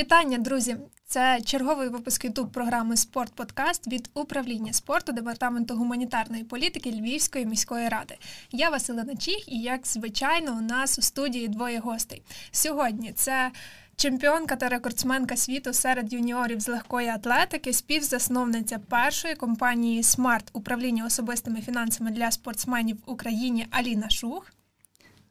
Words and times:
Вітання, 0.00 0.38
друзі! 0.38 0.76
Це 1.04 1.40
черговий 1.44 1.88
випуск 1.88 2.24
ютуб 2.24 2.52
програми 2.52 2.96
Спорт 2.96 3.32
Подкаст 3.32 3.86
від 3.86 4.10
управління 4.14 4.72
спорту 4.72 5.12
департаменту 5.12 5.74
гуманітарної 5.76 6.44
політики 6.44 6.90
Львівської 6.90 7.46
міської 7.46 7.88
ради. 7.88 8.16
Я 8.52 8.70
Василина 8.70 9.16
Чіх, 9.16 9.52
і 9.52 9.58
як 9.58 9.86
звичайно, 9.86 10.56
у 10.58 10.60
нас 10.60 10.98
у 10.98 11.02
студії 11.02 11.48
двоє 11.48 11.78
гостей. 11.78 12.22
Сьогодні 12.50 13.12
це 13.12 13.50
чемпіонка 13.96 14.56
та 14.56 14.68
рекордсменка 14.68 15.36
світу 15.36 15.72
серед 15.72 16.12
юніорів 16.12 16.60
з 16.60 16.68
легкої 16.68 17.08
атлетики, 17.08 17.72
співзасновниця 17.72 18.78
першої 18.78 19.34
компанії 19.34 20.02
Смарт 20.02 20.50
управління 20.52 21.06
особистими 21.06 21.60
фінансами 21.60 22.10
для 22.10 22.30
спортсменів 22.30 22.96
в 23.06 23.10
Україні 23.10 23.66
Аліна 23.70 24.10
Шух. 24.10 24.52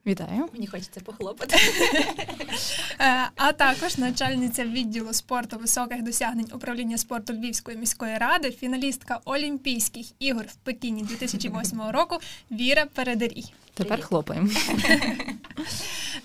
Вітаю, 0.06 0.50
мені 0.54 0.68
хочеться 0.68 1.00
похлопати. 1.00 1.58
Е, 3.02 3.30
а 3.36 3.52
також 3.52 3.98
начальниця 3.98 4.66
відділу 4.66 5.14
спорту 5.14 5.58
високих 5.58 6.04
досягнень 6.04 6.52
управління 6.54 6.98
спорту 6.98 7.34
Львівської 7.34 7.78
міської 7.78 8.18
ради, 8.18 8.52
фіналістка 8.52 9.20
Олімпійських 9.26 10.06
ігор 10.20 10.46
в 10.46 10.56
Пекіні 10.56 11.04
2008 11.04 11.82
року 11.82 12.18
Віра 12.52 12.86
Передерій. 12.86 13.54
Тепер 13.80 14.02
хлопаємо. 14.02 14.50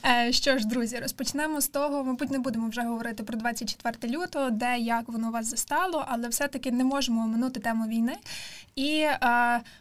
Е, 0.07 0.33
що 0.33 0.59
ж, 0.59 0.67
друзі, 0.67 0.99
розпочнемо 0.99 1.61
з 1.61 1.69
того, 1.69 2.05
мабуть, 2.05 2.31
не 2.31 2.39
будемо 2.39 2.69
вже 2.69 2.83
говорити 2.83 3.23
про 3.23 3.39
24 3.39 4.17
лютого, 4.17 4.51
де 4.51 4.79
як 4.79 5.09
воно 5.09 5.31
вас 5.31 5.47
застало, 5.47 6.05
але 6.09 6.29
все-таки 6.29 6.71
не 6.71 6.85
можемо 6.85 7.23
оминути 7.23 7.61
тему 7.61 7.87
війни. 7.87 8.17
І 8.77 8.99
е, 8.99 9.19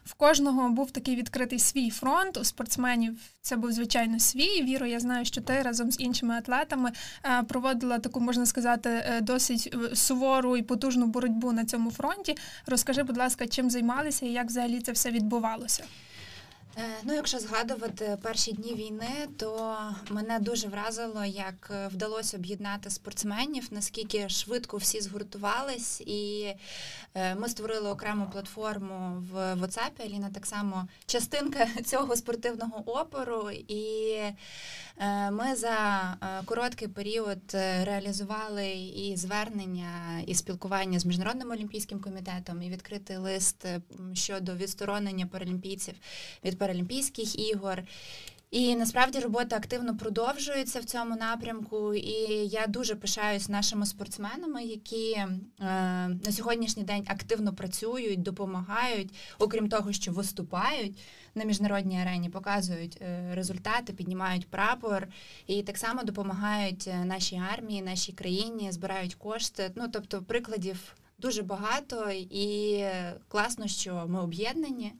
в 0.06 0.14
кожного 0.14 0.70
був 0.70 0.92
такий 0.92 1.16
відкритий 1.16 1.60
свій 1.60 1.90
фронт. 1.90 2.38
У 2.38 2.44
спортсменів 2.44 3.20
це 3.42 3.56
був 3.56 3.72
звичайно 3.72 4.20
свій. 4.20 4.64
Віро, 4.64 4.86
я 4.86 5.00
знаю, 5.00 5.26
що 5.26 5.42
ти 5.42 5.62
разом 5.62 5.92
з 5.92 6.00
іншими 6.00 6.34
атлетами 6.34 6.92
е, 7.26 7.44
проводила 7.44 8.00
таку, 8.00 8.20
можна 8.20 8.46
сказати, 8.46 8.90
е, 8.90 9.22
досить 9.22 9.76
е, 9.92 9.96
сувору 9.96 10.58
і 10.58 10.62
потужну 10.62 11.06
боротьбу 11.06 11.52
на 11.52 11.66
цьому 11.66 11.92
фронті. 11.92 12.36
Розкажи, 12.66 13.04
будь 13.04 13.18
ласка, 13.18 13.48
чим 13.48 13.70
займалися 13.70 14.26
і 14.26 14.30
як 14.30 14.48
взагалі 14.48 14.82
це 14.82 14.92
все 14.92 15.12
відбувалося? 15.12 15.84
Е, 16.78 16.82
ну, 17.04 17.14
якщо 17.14 17.40
згадувати 17.40 18.18
перші 18.22 18.52
дні 18.52 18.74
війни, 18.74 19.28
то 19.38 19.78
мене 20.10 20.40
дуже 20.40 20.68
вразило, 20.68 21.26
як 21.26 21.72
е, 21.74 21.88
вдалося 21.88 22.38
об'єднати 22.38 22.90
спортсменів, 22.90 23.68
наскільки 23.72 24.30
швидко 24.30 24.78
всі 24.78 25.02
згуртувались, 25.02 26.02
і 26.02 26.54
е, 27.14 27.36
ми 27.36 27.50
створили 27.50 27.90
окрему 27.90 28.30
платформу 28.32 29.24
в 29.32 29.36
WhatsApp, 29.54 30.06
Аліна 30.06 30.30
так 30.34 30.46
само 30.46 30.88
частинка 31.06 31.68
цього 31.86 32.16
спортивного 32.16 33.00
опору, 33.02 33.52
і 33.68 34.16
ми 35.32 35.56
за 35.56 36.18
короткий 36.46 36.88
період 36.88 37.40
реалізували 37.84 38.72
і 38.96 39.18
звернення, 39.18 40.22
і 40.28 40.36
спілкування 40.36 41.00
з 41.00 41.06
міжнародним 41.06 41.52
олімпійським 41.52 42.00
комітетом, 42.00 42.62
і 42.62 42.70
відкритий 42.70 43.18
лист 43.18 43.66
щодо 44.14 44.56
відсторонення 44.56 45.26
паралімпійців 45.26 45.94
від 46.46 46.58
Паралімпійських 46.64 47.40
ігор. 47.40 47.84
І 48.52 48.76
насправді 48.76 49.20
робота 49.20 49.56
активно 49.56 49.98
продовжується 49.98 50.80
в 50.80 50.86
цьому 50.86 51.16
напрямку. 51.16 51.94
І 51.94 52.48
я 52.48 52.68
дуже 52.68 52.96
пишаюсь 52.96 53.50
нашими 53.50 53.86
спортсменами, 53.86 54.64
які 54.64 55.12
е, 55.12 55.28
на 56.26 56.32
сьогоднішній 56.32 56.84
день 56.84 57.06
активно 57.08 57.54
працюють, 57.54 58.22
допомагають, 58.22 59.14
окрім 59.40 59.70
того, 59.70 59.94
що 59.94 60.12
виступають 60.12 61.00
на 61.36 61.44
міжнародній 61.44 62.02
арені, 62.02 62.30
показують 62.30 62.98
е, 63.02 63.36
результати, 63.36 63.94
піднімають 63.94 64.48
прапор 64.48 65.08
і 65.48 65.64
так 65.64 65.78
само 65.78 66.04
допомагають 66.04 66.88
е, 66.88 67.06
нашій 67.06 67.42
армії, 67.54 67.82
нашій 67.82 68.12
країні, 68.12 68.72
збирають 68.72 69.16
кошти. 69.16 69.72
Ну 69.76 69.88
тобто, 69.94 70.22
прикладів 70.22 70.96
дуже 71.18 71.42
багато, 71.42 72.12
і 72.12 72.84
класно, 73.28 73.68
що 73.68 74.06
ми 74.08 74.22
об'єднані. 74.22 74.94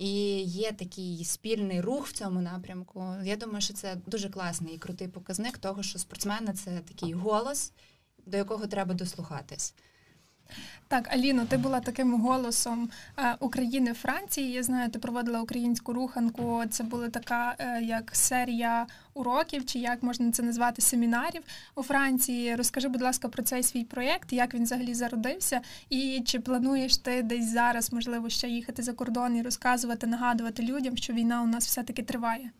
І 0.00 0.42
є 0.42 0.72
такий 0.72 1.24
спільний 1.24 1.80
рух 1.80 2.06
в 2.06 2.12
цьому 2.12 2.40
напрямку. 2.40 3.14
Я 3.24 3.36
думаю, 3.36 3.60
що 3.60 3.74
це 3.74 3.96
дуже 4.06 4.28
класний 4.28 4.74
і 4.74 4.78
крутий 4.78 5.08
показник 5.08 5.58
того, 5.58 5.82
що 5.82 5.98
спортсмени 5.98 6.52
це 6.52 6.80
такий 6.88 7.12
голос, 7.12 7.72
до 8.26 8.36
якого 8.36 8.66
треба 8.66 8.94
дослухатись. 8.94 9.74
Так, 10.88 11.12
Аліно, 11.12 11.44
ти 11.44 11.56
була 11.56 11.80
таким 11.80 12.20
голосом 12.20 12.90
е, 13.18 13.36
України 13.40 13.92
Франції. 13.92 14.52
Я 14.52 14.62
знаю, 14.62 14.90
ти 14.90 14.98
проводила 14.98 15.40
українську 15.40 15.92
руханку. 15.92 16.62
Це 16.70 16.84
була 16.84 17.08
така 17.08 17.54
е, 17.58 17.82
як 17.82 18.10
серія 18.12 18.86
уроків, 19.14 19.66
чи 19.66 19.78
як 19.78 20.02
можна 20.02 20.30
це 20.30 20.42
назвати 20.42 20.82
семінарів 20.82 21.42
у 21.74 21.82
Франції. 21.82 22.56
Розкажи, 22.56 22.88
будь 22.88 23.02
ласка, 23.02 23.28
про 23.28 23.42
цей 23.42 23.62
свій 23.62 23.84
проєкт, 23.84 24.32
як 24.32 24.54
він 24.54 24.62
взагалі 24.62 24.94
зародився, 24.94 25.60
і 25.90 26.22
чи 26.26 26.40
плануєш 26.40 26.96
ти 26.96 27.22
десь 27.22 27.52
зараз, 27.52 27.92
можливо, 27.92 28.28
ще 28.28 28.48
їхати 28.48 28.82
за 28.82 28.92
кордон 28.92 29.36
і 29.36 29.42
розказувати, 29.42 30.06
нагадувати 30.06 30.62
людям, 30.62 30.96
що 30.96 31.12
війна 31.12 31.42
у 31.42 31.46
нас 31.46 31.66
все 31.66 31.82
таки 31.82 32.02
триває. 32.02 32.50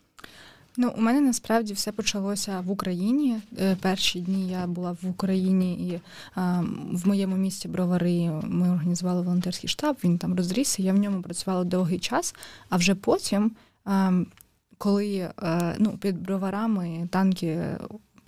Ну, 0.76 0.92
у 0.98 1.00
мене 1.00 1.20
насправді 1.20 1.72
все 1.72 1.92
почалося 1.92 2.60
в 2.60 2.70
Україні. 2.70 3.36
Е, 3.58 3.76
перші 3.80 4.20
дні 4.20 4.48
я 4.48 4.66
була 4.66 4.92
в 5.02 5.10
Україні 5.10 5.74
і 5.74 6.00
а, 6.34 6.62
в 6.92 7.08
моєму 7.08 7.36
місті 7.36 7.68
Бровари 7.68 8.30
ми 8.42 8.70
організували 8.70 9.22
волонтерський 9.22 9.70
штаб. 9.70 9.96
Він 10.04 10.18
там 10.18 10.34
розрісся. 10.34 10.82
Я 10.82 10.92
в 10.92 10.98
ньому 10.98 11.22
працювала 11.22 11.64
довгий 11.64 11.98
час. 11.98 12.34
А 12.68 12.76
вже 12.76 12.94
потім, 12.94 13.52
а, 13.84 14.12
коли 14.78 15.30
а, 15.36 15.58
е, 15.58 15.76
ну, 15.78 15.90
під 15.90 16.22
броварами 16.22 17.08
танки 17.10 17.66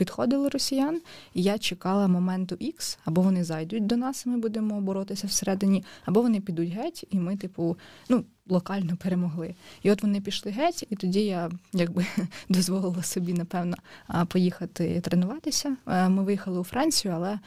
підходили 0.03 0.49
росіян, 0.49 1.01
і 1.35 1.43
я 1.43 1.59
чекала 1.59 2.09
моменту 2.09 2.55
X, 2.55 2.99
або 3.05 3.23
вони 3.23 3.45
зайдуть 3.45 3.87
до 3.87 3.97
нас, 3.97 4.27
і 4.27 4.29
ми 4.29 4.39
будемо 4.39 4.81
боротися 4.81 5.27
всередині, 5.27 5.85
або 6.05 6.23
вони 6.23 6.41
підуть 6.41 6.71
геть, 6.71 7.05
і 7.11 7.19
ми, 7.19 7.37
типу, 7.37 7.77
ну, 8.09 8.25
локально 8.49 8.97
перемогли. 8.97 9.55
І 9.83 9.91
от 9.91 10.03
вони 10.03 10.21
пішли 10.21 10.53
геть, 10.53 10.87
і 10.91 10.97
тоді 10.97 11.21
я 11.21 11.51
якби 11.73 12.07
дозволила 12.49 13.03
собі, 13.03 13.33
напевно, 13.33 13.77
поїхати 14.29 15.01
тренуватися. 15.01 15.77
Е, 15.87 16.09
ми 16.09 16.23
виїхали 16.23 16.61
у 16.61 16.65
Францію, 16.65 17.15
але. 17.15 17.39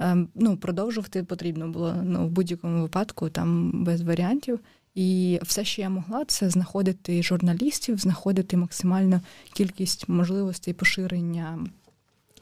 Е, 0.00 0.26
ну, 0.34 0.56
продовжувати 0.56 1.22
потрібно 1.22 1.68
було 1.68 1.94
ну, 2.02 2.26
в 2.26 2.30
будь-якому 2.30 2.82
випадку, 2.82 3.28
там 3.28 3.70
без 3.84 4.00
варіантів. 4.00 4.60
І 4.94 5.40
все, 5.42 5.64
що 5.64 5.82
я 5.82 5.88
могла, 5.88 6.24
це 6.24 6.50
знаходити 6.50 7.22
журналістів, 7.22 7.98
знаходити 7.98 8.56
максимальну 8.56 9.20
кількість 9.52 10.08
можливостей 10.08 10.74
поширення 10.74 11.58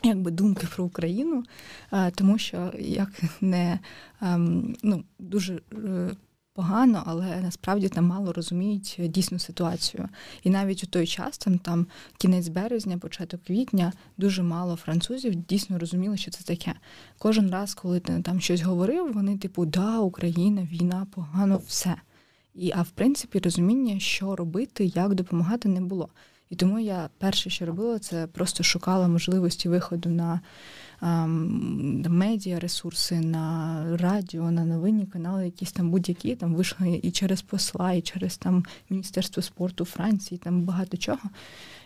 якби 0.02 0.30
думки 0.30 0.66
про 0.74 0.84
Україну, 0.84 1.44
тому 2.14 2.38
що 2.38 2.72
як 2.78 3.08
не 3.40 3.78
ем, 4.22 4.76
ну, 4.82 5.04
дуже 5.18 5.60
е, 5.72 6.10
погано, 6.56 7.02
але 7.06 7.40
насправді 7.40 7.88
там 7.88 8.04
мало 8.04 8.32
розуміють 8.32 8.96
дійсну 8.98 9.38
ситуацію. 9.38 10.08
І 10.42 10.50
навіть 10.50 10.84
у 10.84 10.86
той 10.86 11.06
час, 11.06 11.38
там 11.38 11.58
там 11.58 11.86
кінець 12.18 12.48
березня, 12.48 12.98
початок 12.98 13.42
квітня, 13.42 13.92
дуже 14.16 14.42
мало 14.42 14.76
французів 14.76 15.34
дійсно 15.34 15.78
розуміли, 15.78 16.16
що 16.16 16.30
це 16.30 16.44
таке. 16.44 16.74
Кожен 17.18 17.50
раз, 17.50 17.74
коли 17.74 18.00
ти 18.00 18.22
там 18.22 18.40
щось 18.40 18.60
говорив, 18.60 19.12
вони 19.12 19.38
типу, 19.38 19.66
да, 19.66 19.98
Україна, 19.98 20.68
війна, 20.72 21.06
погано, 21.14 21.60
все. 21.66 21.94
І 22.54 22.72
а 22.74 22.82
в 22.82 22.90
принципі 22.90 23.38
розуміння, 23.38 24.00
що 24.00 24.36
робити, 24.36 24.92
як 24.94 25.14
допомагати, 25.14 25.68
не 25.68 25.80
було. 25.80 26.08
І 26.50 26.56
тому 26.56 26.78
я 26.78 27.08
перше, 27.18 27.50
що 27.50 27.66
робила, 27.66 27.98
це 27.98 28.26
просто 28.26 28.62
шукала 28.62 29.08
можливості 29.08 29.68
виходу 29.68 30.08
на 30.08 30.40
ем, 31.02 32.02
медіа 32.08 32.60
ресурси, 32.60 33.20
на 33.20 33.84
радіо, 33.96 34.50
на 34.50 34.64
новинні 34.64 35.06
канали, 35.06 35.44
якісь 35.44 35.72
там 35.72 35.90
будь-які 35.90 36.36
там 36.36 36.54
вийшли 36.54 37.00
і 37.02 37.10
через 37.10 37.42
посла, 37.42 37.92
і 37.92 38.02
через 38.02 38.36
там 38.36 38.64
Міністерство 38.90 39.42
спорту 39.42 39.84
Франції, 39.84 40.38
там 40.38 40.62
багато 40.62 40.96
чого. 40.96 41.30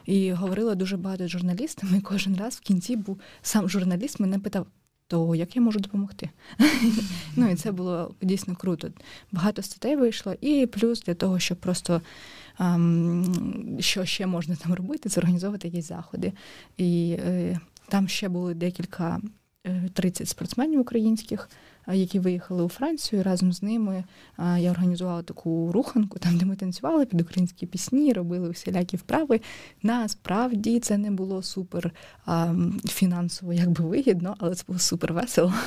І 0.06 0.32
говорила 0.32 0.74
дуже 0.74 0.96
багато 0.96 1.26
з 1.26 1.30
журналістами. 1.30 1.98
І 1.98 2.00
Кожен 2.00 2.36
раз 2.36 2.54
в 2.56 2.60
кінці 2.60 2.96
був 2.96 3.20
сам 3.42 3.68
журналіст 3.68 4.20
мене 4.20 4.38
питав. 4.38 4.66
То 5.06 5.34
як 5.34 5.56
я 5.56 5.62
можу 5.62 5.80
допомогти? 5.80 6.30
ну 7.36 7.50
і 7.50 7.54
це 7.54 7.72
було 7.72 8.14
дійсно 8.22 8.56
круто. 8.56 8.88
Багато 9.32 9.62
статей 9.62 9.96
вийшло, 9.96 10.34
і 10.40 10.66
плюс 10.66 11.02
для 11.02 11.14
того, 11.14 11.38
щоб 11.38 11.58
просто 11.58 12.02
що 13.78 14.04
ще 14.04 14.26
можна 14.26 14.56
там 14.56 14.74
робити, 14.74 15.08
це 15.08 15.20
організовувати 15.20 15.68
якісь 15.68 15.88
заходи. 15.88 16.32
І 16.76 17.16
е, 17.18 17.60
там 17.88 18.08
ще 18.08 18.28
були 18.28 18.54
декілька 18.54 19.20
30 19.92 20.20
е, 20.20 20.26
спортсменів 20.26 20.80
українських, 20.80 21.50
які 21.94 22.18
виїхали 22.18 22.62
у 22.62 22.68
Францію. 22.68 23.22
Разом 23.22 23.52
з 23.52 23.62
ними 23.62 24.04
я 24.38 24.70
організувала 24.70 25.22
таку 25.22 25.72
руханку, 25.72 26.18
там 26.18 26.38
де 26.38 26.44
ми 26.44 26.56
танцювали 26.56 27.06
під 27.06 27.20
українські 27.20 27.66
пісні, 27.66 28.12
робили 28.12 28.48
усілякі 28.48 28.96
вправи. 28.96 29.40
Насправді 29.82 30.80
це 30.80 30.98
не 30.98 31.10
було 31.10 31.42
супер 31.42 31.92
а, 32.26 32.54
фінансово 32.88 33.52
якби 33.52 33.84
вигідно, 33.84 34.34
але 34.38 34.54
це 34.54 34.64
було 34.66 34.78
супер 34.78 35.12
весело. 35.12 35.54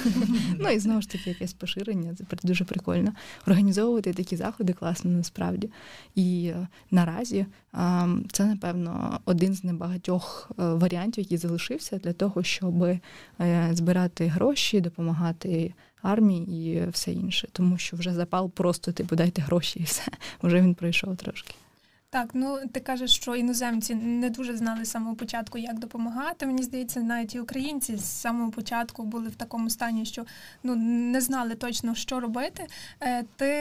Ну 0.60 0.70
і 0.70 0.80
знову 0.80 1.02
ж 1.02 1.10
таки 1.10 1.30
якесь 1.30 1.54
поширення. 1.54 2.16
Це 2.16 2.24
дуже 2.44 2.66
прикольно. 2.66 3.12
Організовувати 3.48 4.14
такі 4.14 4.36
заходи 4.36 4.74
класно 4.74 5.12
насправді. 5.12 5.70
І 6.16 6.52
е, 6.56 6.68
наразі 6.92 7.46
це, 8.32 8.46
напевно, 8.46 9.20
один 9.26 9.54
з 9.54 9.64
небагатьох 9.64 10.52
е, 10.52 10.64
варіантів, 10.64 11.24
який 11.24 11.38
залишився 11.38 11.98
для 11.98 12.14
того, 12.14 12.44
щоб 12.44 12.84
е, 12.84 13.00
збирати 13.72 14.28
гроші, 14.28 14.82
допомагати 14.82 15.74
армії 16.04 16.68
і 16.68 16.90
все 16.90 17.12
інше. 17.12 17.48
Тому 17.52 17.78
що 17.78 17.98
вже 17.98 18.14
запал 18.14 18.52
просто 18.52 18.92
типу 18.92 19.16
дайте 19.16 19.42
гроші 19.42 19.80
і 19.80 19.84
все. 19.84 20.04
Вже 20.44 20.62
він 20.62 20.76
пройшов 20.76 21.18
трошки. 21.18 21.56
Так, 22.14 22.30
ну 22.34 22.60
ти 22.72 22.80
кажеш, 22.80 23.16
що 23.16 23.36
іноземці 23.36 23.96
не 23.96 24.30
дуже 24.30 24.58
знали 24.58 24.86
з 24.86 24.92
самого 24.92 25.16
початку, 25.16 25.58
як 25.58 25.80
допомагати. 25.80 26.46
Мені 26.46 26.64
здається, 26.64 27.00
навіть 27.00 27.36
і 27.36 27.40
українці 27.40 27.98
з 27.98 28.06
самого 28.06 28.52
початку 28.52 29.04
були 29.04 29.30
в 29.30 29.36
такому 29.36 29.70
стані, 29.70 30.06
що 30.06 30.26
ну 30.64 30.76
не 30.76 31.22
знали 31.22 31.56
точно, 31.56 31.96
що 31.96 32.20
робити. 32.20 32.68
Е, 33.02 33.24
ти 33.36 33.54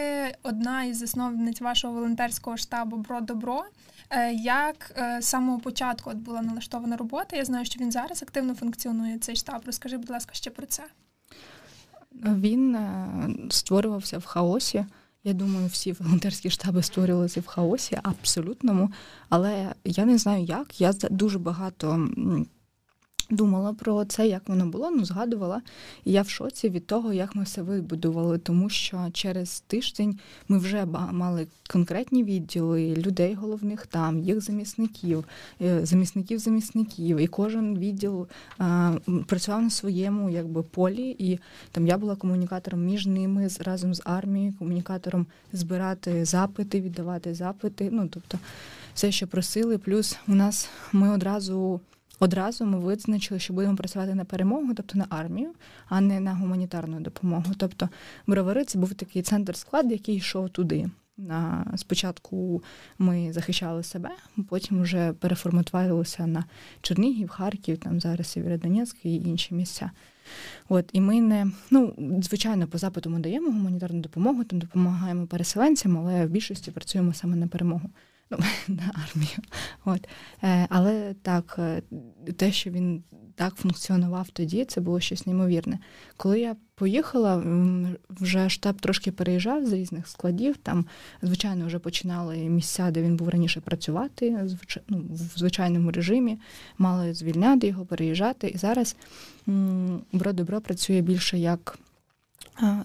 одна 0.42 0.84
із 0.84 0.98
засновниць 0.98 1.60
вашого 1.60 1.94
волонтерського 1.94 2.56
штабу 2.56 2.96
Бро 2.96 3.20
Добро. 3.20 3.64
Е, 4.10 4.32
як 4.32 4.94
е, 4.96 5.18
з 5.22 5.24
самого 5.24 5.58
початку 5.58 6.10
от 6.10 6.16
була 6.16 6.42
налаштована 6.42 6.96
робота? 6.96 7.36
Я 7.36 7.44
знаю, 7.44 7.64
що 7.64 7.80
він 7.80 7.92
зараз 7.92 8.22
активно 8.22 8.54
функціонує 8.54 9.18
цей 9.18 9.36
штаб. 9.36 9.62
Розкажи, 9.66 9.96
будь 9.96 10.10
ласка, 10.10 10.34
ще 10.34 10.50
про 10.50 10.66
це. 10.66 10.82
Він 12.14 12.76
створювався 13.50 14.18
в 14.18 14.24
хаосі. 14.24 14.84
Я 15.24 15.32
думаю, 15.32 15.66
всі 15.66 15.92
волонтерські 15.92 16.50
штаби 16.50 16.82
створювалися 16.82 17.40
в 17.40 17.46
хаосі 17.46 17.98
абсолютному. 18.02 18.92
Але 19.28 19.74
я 19.84 20.04
не 20.04 20.18
знаю 20.18 20.44
як. 20.44 20.80
Я 20.80 20.92
дуже 21.10 21.38
багато 21.38 22.08
думала 23.30 23.72
про 23.72 24.04
це, 24.04 24.28
як 24.28 24.48
воно 24.48 24.66
було, 24.66 24.90
ну 24.90 25.04
згадувала. 25.04 25.62
І 26.04 26.12
я 26.12 26.22
в 26.22 26.28
шоці 26.28 26.68
від 26.68 26.86
того, 26.86 27.12
як 27.12 27.34
ми 27.34 27.42
все 27.42 27.62
вибудували, 27.62 28.38
тому 28.38 28.68
що 28.68 29.08
через 29.12 29.60
тиждень 29.60 30.18
ми 30.48 30.58
вже 30.58 30.84
мали 31.12 31.46
конкретні 31.72 32.24
відділи 32.24 32.94
людей 32.96 33.34
головних 33.34 33.86
там, 33.86 34.18
їх 34.18 34.40
замісників, 34.40 35.24
е, 35.60 35.86
замісників 35.86 36.38
замісників, 36.38 37.16
і 37.16 37.26
кожен 37.26 37.78
відділ 37.78 38.26
а, 38.58 38.92
працював 39.26 39.62
на 39.62 39.70
своєму 39.70 40.30
якби 40.30 40.62
полі, 40.62 41.16
і 41.18 41.38
там 41.72 41.86
я 41.86 41.98
була 41.98 42.16
комунікатором 42.16 42.84
між 42.84 43.06
ними 43.06 43.48
разом 43.60 43.94
з 43.94 44.02
армією, 44.04 44.54
комунікатором 44.58 45.26
збирати 45.52 46.24
запити, 46.24 46.80
віддавати 46.80 47.34
запити. 47.34 47.88
Ну 47.92 48.08
тобто 48.10 48.38
все, 48.94 49.12
що 49.12 49.26
просили. 49.26 49.78
Плюс 49.78 50.18
у 50.28 50.34
нас 50.34 50.68
ми 50.92 51.10
одразу. 51.10 51.80
Одразу 52.22 52.64
ми 52.64 52.78
визначили, 52.78 53.40
що 53.40 53.52
будемо 53.52 53.76
працювати 53.76 54.14
на 54.14 54.24
перемогу, 54.24 54.74
тобто 54.74 54.98
на 54.98 55.06
армію, 55.10 55.50
а 55.88 56.00
не 56.00 56.20
на 56.20 56.34
гуманітарну 56.34 57.00
допомогу. 57.00 57.44
Тобто 57.56 57.88
Бровари 58.26 58.64
це 58.64 58.78
був 58.78 58.94
такий 58.94 59.22
центр 59.22 59.56
склад, 59.56 59.92
який 59.92 60.16
йшов 60.16 60.50
туди. 60.50 60.90
На 61.16 61.66
спочатку 61.76 62.62
ми 62.98 63.32
захищали 63.32 63.82
себе, 63.82 64.10
потім 64.48 64.82
вже 64.82 65.12
переформатувалися 65.12 66.26
на 66.26 66.44
Чернігів, 66.82 67.28
Харків, 67.28 67.78
там 67.78 68.00
зараз 68.00 68.26
Сєвєродонецьк 68.26 69.04
і 69.04 69.14
інші 69.14 69.54
місця. 69.54 69.90
От 70.68 70.90
і 70.92 71.00
ми 71.00 71.20
не 71.20 71.46
ну 71.70 71.94
звичайно 72.22 72.66
по 72.66 72.78
запиту 72.78 73.10
ми 73.10 73.18
даємо 73.18 73.46
гуманітарну 73.46 74.00
допомогу, 74.00 74.44
там 74.44 74.58
допомагаємо 74.58 75.26
переселенцям, 75.26 75.98
але 75.98 76.26
в 76.26 76.30
більшості 76.30 76.70
працюємо 76.70 77.14
саме 77.14 77.36
на 77.36 77.46
перемогу 77.46 77.90
на 78.68 78.92
армію. 79.04 79.38
От. 79.84 80.08
Е, 80.42 80.66
але 80.70 81.14
так, 81.22 81.56
е, 81.58 81.82
те, 82.36 82.52
що 82.52 82.70
він 82.70 83.02
так 83.34 83.54
функціонував 83.54 84.28
тоді, 84.30 84.64
це 84.64 84.80
було 84.80 85.00
щось 85.00 85.26
неймовірне. 85.26 85.78
Коли 86.16 86.40
я 86.40 86.56
поїхала, 86.74 87.44
вже 88.10 88.48
штаб 88.48 88.80
трошки 88.80 89.12
переїжджав 89.12 89.66
з 89.66 89.72
різних 89.72 90.08
складів. 90.08 90.56
Там, 90.56 90.86
звичайно, 91.22 91.66
вже 91.66 91.78
починали 91.78 92.36
місця, 92.36 92.90
де 92.90 93.02
він 93.02 93.16
був 93.16 93.28
раніше 93.28 93.60
працювати, 93.60 94.48
ну, 94.88 95.04
в 95.10 95.38
звичайному 95.38 95.90
режимі, 95.90 96.38
мали 96.78 97.14
звільняти 97.14 97.66
його, 97.66 97.84
переїжджати. 97.84 98.48
І 98.48 98.58
зараз 98.58 98.96
Бро-Добро 100.12 100.60
працює 100.60 101.00
більше 101.00 101.38
як 101.38 101.78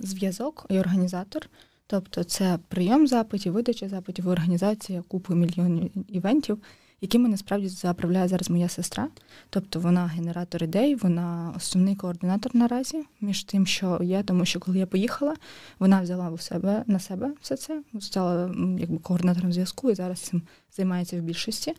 зв'язок 0.01 0.65
і 0.69 0.79
організатор. 0.79 1.49
Тобто 1.87 2.23
це 2.23 2.59
прийом 2.67 3.07
запитів, 3.07 3.53
видача 3.53 3.89
запитів, 3.89 4.27
організація 4.27 5.03
купи 5.07 5.35
мільйонів 5.35 5.91
івентів, 6.07 6.57
якими 7.01 7.29
насправді 7.29 7.67
заправляє 7.67 8.27
зараз 8.27 8.49
моя 8.49 8.69
сестра. 8.69 9.07
Тобто 9.49 9.79
вона 9.79 10.07
генератор 10.07 10.63
ідей, 10.63 10.95
вона 10.95 11.53
основний 11.57 11.95
координатор 11.95 12.55
наразі 12.55 13.05
між 13.21 13.43
тим, 13.43 13.65
що 13.65 13.99
є, 14.03 14.23
тому 14.23 14.45
що 14.45 14.59
коли 14.59 14.79
я 14.79 14.85
поїхала, 14.85 15.35
вона 15.79 16.01
взяла 16.01 16.29
у 16.29 16.37
себе 16.37 16.83
на 16.87 16.99
себе 16.99 17.31
все 17.41 17.57
це, 17.57 17.81
стала 17.99 18.55
якби 18.79 18.97
координатором 18.97 19.53
зв'язку 19.53 19.91
і 19.91 19.95
зараз 19.95 20.19
цим 20.19 20.41
займається 20.71 21.17
в 21.17 21.21
більшості. 21.21 21.73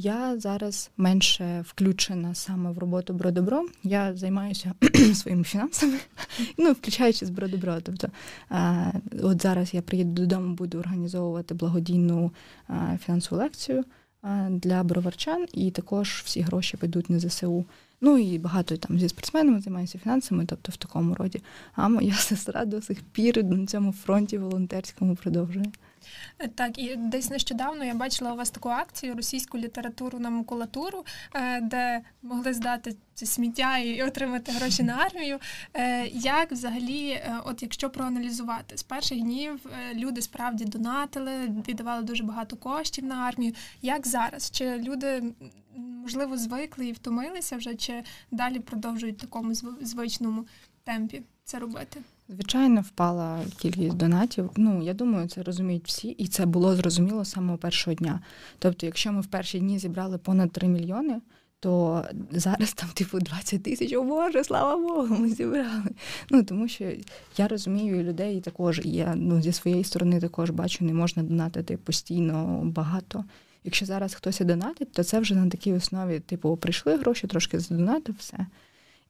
Я 0.00 0.38
зараз 0.38 0.90
менше 0.96 1.64
включена 1.68 2.34
саме 2.34 2.70
в 2.70 2.78
роботу 2.78 3.14
Бродобро. 3.14 3.66
Я 3.82 4.16
займаюся 4.16 4.74
своїми 5.14 5.44
фінансами, 5.44 5.98
ну 6.58 6.72
включаючи 6.72 7.26
з 7.26 7.30
Бродобро. 7.30 7.80
Тобто 7.82 8.08
от 9.22 9.42
зараз 9.42 9.74
я 9.74 9.82
приїду 9.82 10.22
додому, 10.22 10.54
буду 10.54 10.78
організовувати 10.78 11.54
благодійну 11.54 12.32
фінансову 13.04 13.40
лекцію 13.40 13.84
для 14.50 14.82
броварчан, 14.82 15.46
і 15.52 15.70
також 15.70 16.22
всі 16.24 16.40
гроші 16.40 16.76
підуть 16.76 17.10
на 17.10 17.18
ЗСУ. 17.18 17.64
Ну 18.00 18.18
і 18.18 18.38
багато 18.38 18.76
там 18.76 18.98
зі 18.98 19.08
спортсменами 19.08 19.60
займаюся 19.60 19.98
фінансами, 19.98 20.44
тобто 20.46 20.72
в 20.72 20.76
такому 20.76 21.14
роді. 21.14 21.42
А 21.74 21.88
моя 21.88 22.14
сестра 22.14 22.64
до 22.64 22.82
сих 22.82 23.02
пір 23.02 23.44
на 23.44 23.66
цьому 23.66 23.92
фронті 23.92 24.38
волонтерському 24.38 25.16
продовжує. 25.16 25.72
Так, 26.54 26.78
і 26.78 26.96
десь 26.96 27.30
нещодавно 27.30 27.84
я 27.84 27.94
бачила 27.94 28.32
у 28.32 28.36
вас 28.36 28.50
таку 28.50 28.68
акцію 28.68 29.14
російську 29.14 29.58
літературу 29.58 30.18
на 30.18 30.30
макулатуру, 30.30 31.04
е, 31.34 31.60
де 31.60 32.00
могли 32.22 32.54
здати 32.54 32.96
це 33.14 33.26
сміття 33.26 33.78
і 33.78 34.02
отримати 34.02 34.52
гроші 34.52 34.82
на 34.82 34.92
армію. 34.92 35.38
Е, 35.74 36.06
як 36.06 36.52
взагалі, 36.52 37.10
е, 37.10 37.34
от 37.44 37.62
якщо 37.62 37.90
проаналізувати, 37.90 38.76
з 38.76 38.82
перших 38.82 39.20
днів 39.20 39.60
люди 39.94 40.22
справді 40.22 40.64
донатили, 40.64 41.46
віддавали 41.68 42.02
дуже 42.02 42.24
багато 42.24 42.56
коштів 42.56 43.04
на 43.04 43.14
армію. 43.14 43.52
Як 43.82 44.06
зараз? 44.06 44.50
Чи 44.50 44.76
люди 44.78 45.22
можливо 45.76 46.36
звикли 46.36 46.86
і 46.86 46.92
втомилися 46.92 47.56
вже, 47.56 47.74
чи 47.74 48.02
далі 48.30 48.58
продовжують 48.58 49.18
в 49.18 49.20
такому 49.20 49.54
звичному 49.80 50.46
темпі 50.84 51.22
це 51.44 51.58
робити? 51.58 52.00
Звичайно, 52.28 52.80
впала 52.80 53.40
кількість 53.58 53.96
донатів. 53.96 54.50
Ну 54.56 54.82
я 54.82 54.94
думаю, 54.94 55.28
це 55.28 55.42
розуміють 55.42 55.86
всі, 55.86 56.08
і 56.08 56.26
це 56.26 56.46
було 56.46 56.76
зрозуміло 56.76 57.24
з 57.24 57.30
самого 57.30 57.58
першого 57.58 57.94
дня. 57.94 58.20
Тобто, 58.58 58.86
якщо 58.86 59.12
ми 59.12 59.20
в 59.20 59.26
перші 59.26 59.58
дні 59.58 59.78
зібрали 59.78 60.18
понад 60.18 60.52
3 60.52 60.68
мільйони, 60.68 61.20
то 61.60 62.04
зараз 62.30 62.72
там, 62.72 62.88
типу, 62.94 63.18
20 63.18 63.62
тисяч, 63.62 63.92
о 63.92 64.02
Боже, 64.02 64.44
слава 64.44 64.76
Богу, 64.76 65.16
ми 65.16 65.28
зібрали. 65.28 65.90
Ну 66.30 66.42
тому 66.42 66.68
що 66.68 66.92
я 67.36 67.48
розумію 67.48 68.02
людей 68.02 68.40
також, 68.40 68.80
і 68.84 68.90
я 68.90 69.14
ну 69.16 69.42
зі 69.42 69.52
своєї 69.52 69.84
сторони 69.84 70.20
також 70.20 70.50
бачу, 70.50 70.84
не 70.84 70.94
можна 70.94 71.22
донатити 71.22 71.76
постійно 71.76 72.60
багато. 72.64 73.24
Якщо 73.64 73.86
зараз 73.86 74.14
хтось 74.14 74.38
донатить, 74.38 74.92
то 74.92 75.04
це 75.04 75.20
вже 75.20 75.34
на 75.34 75.48
такій 75.48 75.72
основі, 75.72 76.20
типу, 76.20 76.56
прийшли 76.56 76.96
гроші, 76.96 77.26
трошки 77.26 77.60
задонатив, 77.60 78.14
все. 78.18 78.46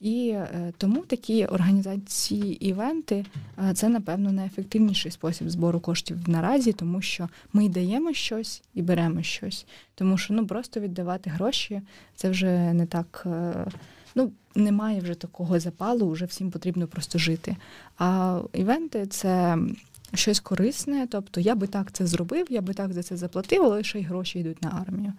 І 0.01 0.29
е, 0.29 0.73
тому 0.79 1.01
такі 1.01 1.47
організації 1.47 2.67
івенти 2.69 3.25
е, 3.69 3.75
це, 3.75 3.89
напевно, 3.89 4.33
найефективніший 4.33 5.11
спосіб 5.11 5.51
збору 5.51 5.81
коштів 5.81 6.17
наразі, 6.27 6.73
тому 6.73 7.03
що 7.03 7.29
ми 7.53 7.69
даємо 7.69 8.13
щось 8.13 8.63
і 8.75 8.83
беремо 8.83 9.23
щось. 9.23 9.67
Тому 9.95 10.19
що 10.19 10.35
ну 10.35 10.47
просто 10.47 10.81
віддавати 10.81 11.31
гроші 11.31 11.83
це 12.15 12.31
вже 12.31 12.73
не 12.73 12.87
так. 12.87 13.23
Е, 13.27 13.67
ну, 14.15 14.33
немає 14.55 15.01
вже 15.01 15.15
такого 15.15 15.61
запалу, 15.61 16.11
вже 16.11 16.25
всім 16.25 16.51
потрібно 16.51 16.87
просто 16.87 17.19
жити. 17.19 17.57
А 17.99 18.41
івенти 18.53 19.07
це 19.07 19.59
щось 20.15 20.41
корисне. 20.41 21.07
Тобто 21.11 21.41
я 21.41 21.55
би 21.55 21.67
так 21.67 21.93
це 21.93 22.07
зробив, 22.07 22.47
я 22.51 22.61
би 22.61 22.75
так 22.75 22.93
за 22.93 23.03
це 23.03 23.17
заплатив, 23.17 23.63
але 23.63 23.83
ще 23.83 24.01
й 24.01 24.03
гроші 24.03 24.39
йдуть 24.39 24.63
на 24.63 24.85
армію. 24.87 25.13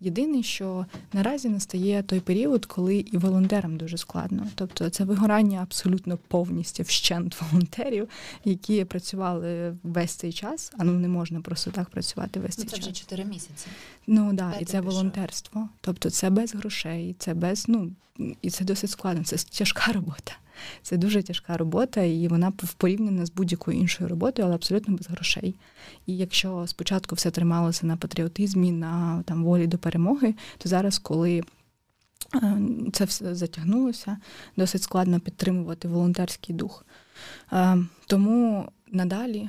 Єдине, 0.00 0.42
що 0.42 0.86
наразі 1.12 1.48
настає 1.48 2.02
той 2.02 2.20
період, 2.20 2.66
коли 2.66 2.96
і 2.96 3.18
волонтерам 3.18 3.76
дуже 3.76 3.98
складно. 3.98 4.46
Тобто 4.54 4.90
це 4.90 5.04
вигорання 5.04 5.62
абсолютно 5.62 6.18
повністю 6.28 6.82
вщент 6.82 7.36
волонтерів, 7.40 8.08
які 8.44 8.84
працювали 8.84 9.76
весь 9.82 10.12
цей 10.12 10.32
час, 10.32 10.72
а 10.78 10.84
ну 10.84 10.92
не 10.92 11.08
можна 11.08 11.40
просто 11.40 11.70
так 11.70 11.90
працювати 11.90 12.40
весь 12.40 12.58
ну, 12.58 12.64
цей 12.64 12.70
це 12.70 12.76
час. 12.76 12.84
Це 12.84 12.90
вже 12.90 13.00
чотири 13.00 13.24
місяці. 13.24 13.66
Ну 14.06 14.32
да, 14.32 14.52
і 14.60 14.64
це 14.64 14.80
волонтерство. 14.80 15.68
Тобто 15.80 16.10
це 16.10 16.30
без 16.30 16.54
грошей, 16.54 17.16
це 17.18 17.34
без 17.34 17.68
ну 17.68 17.92
і 18.42 18.50
це 18.50 18.64
досить 18.64 18.90
складно, 18.90 19.24
це 19.24 19.36
тяжка 19.36 19.92
робота. 19.92 20.32
Це 20.82 20.96
дуже 20.96 21.22
тяжка 21.22 21.56
робота, 21.56 22.02
і 22.02 22.28
вона 22.28 22.52
порівняна 22.76 23.26
з 23.26 23.30
будь-якою 23.30 23.78
іншою 23.78 24.08
роботою, 24.08 24.46
але 24.46 24.54
абсолютно 24.54 24.96
без 24.96 25.08
грошей. 25.08 25.54
І 26.06 26.16
якщо 26.16 26.66
спочатку 26.66 27.14
все 27.14 27.30
трималося 27.30 27.86
на 27.86 27.96
патріотизмі, 27.96 28.72
на 28.72 29.22
там 29.26 29.44
волі 29.44 29.66
до 29.66 29.78
перемоги, 29.78 30.34
то 30.58 30.68
зараз, 30.68 30.98
коли 30.98 31.42
е, 32.34 32.62
це 32.92 33.04
все 33.04 33.34
затягнулося, 33.34 34.16
досить 34.56 34.82
складно 34.82 35.20
підтримувати 35.20 35.88
волонтерський 35.88 36.54
дух. 36.54 36.86
Е, 37.52 37.78
тому 38.06 38.68
надалі 38.92 39.48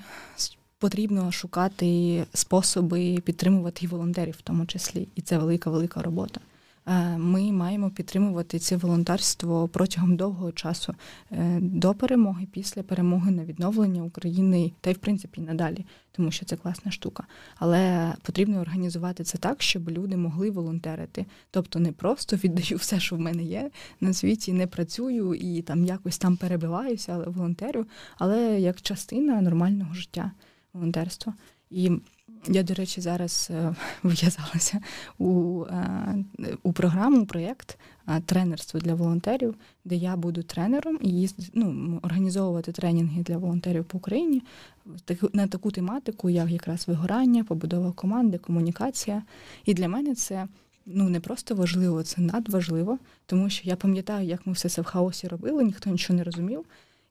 потрібно 0.79 1.31
шукати 1.31 2.25
способи 2.33 3.19
підтримувати 3.25 3.85
і 3.85 3.87
волонтерів, 3.87 4.35
в 4.39 4.41
тому 4.41 4.65
числі, 4.65 5.07
і 5.15 5.21
це 5.21 5.37
велика 5.37 5.69
велика 5.69 6.01
робота. 6.01 6.41
Е, 6.89 7.17
ми 7.17 7.51
маємо 7.51 7.89
підтримувати 7.89 8.59
це 8.59 8.77
волонтерство 8.77 9.67
протягом 9.67 10.15
довгого 10.15 10.51
часу 10.51 10.95
е, 11.31 11.59
до 11.61 11.93
перемоги, 11.93 12.47
після 12.51 12.83
перемоги 12.83 13.31
на 13.31 13.45
відновлення 13.45 14.03
України 14.03 14.71
та 14.81 14.89
й 14.89 14.93
в 14.93 14.97
принципі 14.97 15.41
надалі, 15.41 15.85
тому 16.11 16.31
що 16.31 16.45
це 16.45 16.55
класна 16.55 16.91
штука. 16.91 17.23
Але 17.55 18.13
потрібно 18.21 18.59
організувати 18.59 19.23
це 19.23 19.37
так, 19.37 19.61
щоб 19.61 19.89
люди 19.89 20.17
могли 20.17 20.51
волонтерити. 20.51 21.25
Тобто 21.51 21.79
не 21.79 21.91
просто 21.91 22.35
віддаю 22.35 22.77
все, 22.77 22.99
що 22.99 23.15
в 23.15 23.19
мене 23.19 23.43
є 23.43 23.71
на 24.01 24.13
світі, 24.13 24.53
не 24.53 24.67
працюю 24.67 25.33
і 25.33 25.61
там 25.61 25.85
якось 25.85 26.17
там 26.17 26.37
перебиваюся, 26.37 27.13
але 27.13 27.25
волонтерю, 27.25 27.85
але 28.17 28.59
як 28.59 28.81
частина 28.81 29.41
нормального 29.41 29.93
життя 29.93 30.31
волонтерства. 30.73 31.33
І 31.69 31.91
я, 32.47 32.63
до 32.63 32.73
речі, 32.73 33.01
зараз 33.01 33.47
е, 33.51 33.75
в'язалася 34.03 34.79
у 35.17 35.63
е, 35.63 36.15
у 36.63 36.73
програму, 36.73 37.25
проєкт 37.25 37.77
е, 38.07 38.21
тренерство 38.25 38.79
для 38.79 38.95
волонтерів, 38.95 39.55
де 39.85 39.95
я 39.95 40.15
буду 40.15 40.43
тренером 40.43 40.99
і 41.01 41.09
їздити, 41.09 41.51
ну, 41.53 41.99
організовувати 42.03 42.71
тренінги 42.71 43.23
для 43.23 43.37
волонтерів 43.37 43.85
по 43.85 43.97
Україні 43.97 44.41
на 45.33 45.47
таку 45.47 45.71
тематику, 45.71 46.29
як 46.29 46.49
якраз 46.49 46.87
вигорання, 46.87 47.43
побудова 47.43 47.91
команди, 47.91 48.37
комунікація. 48.37 49.23
І 49.65 49.73
для 49.73 49.87
мене 49.87 50.15
це 50.15 50.47
ну 50.85 51.09
не 51.09 51.19
просто 51.19 51.55
важливо, 51.55 52.03
це 52.03 52.21
надважливо, 52.21 52.99
тому 53.25 53.49
що 53.49 53.69
я 53.69 53.75
пам'ятаю, 53.75 54.27
як 54.27 54.47
ми 54.47 54.53
все 54.53 54.69
це 54.69 54.81
в 54.81 54.85
хаосі 54.85 55.27
робили, 55.27 55.63
ніхто 55.63 55.89
нічого 55.89 56.17
не 56.17 56.23
розумів. 56.23 56.65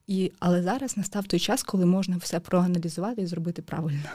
І, 0.07 0.33
Але 0.39 0.63
зараз 0.63 0.97
настав 0.97 1.27
той 1.27 1.41
час, 1.41 1.63
коли 1.63 1.87
можна 1.87 2.17
все 2.17 2.41
проаналізувати 2.41 3.23
і 3.23 3.27
зробити 3.27 3.63
правильно. 3.63 4.09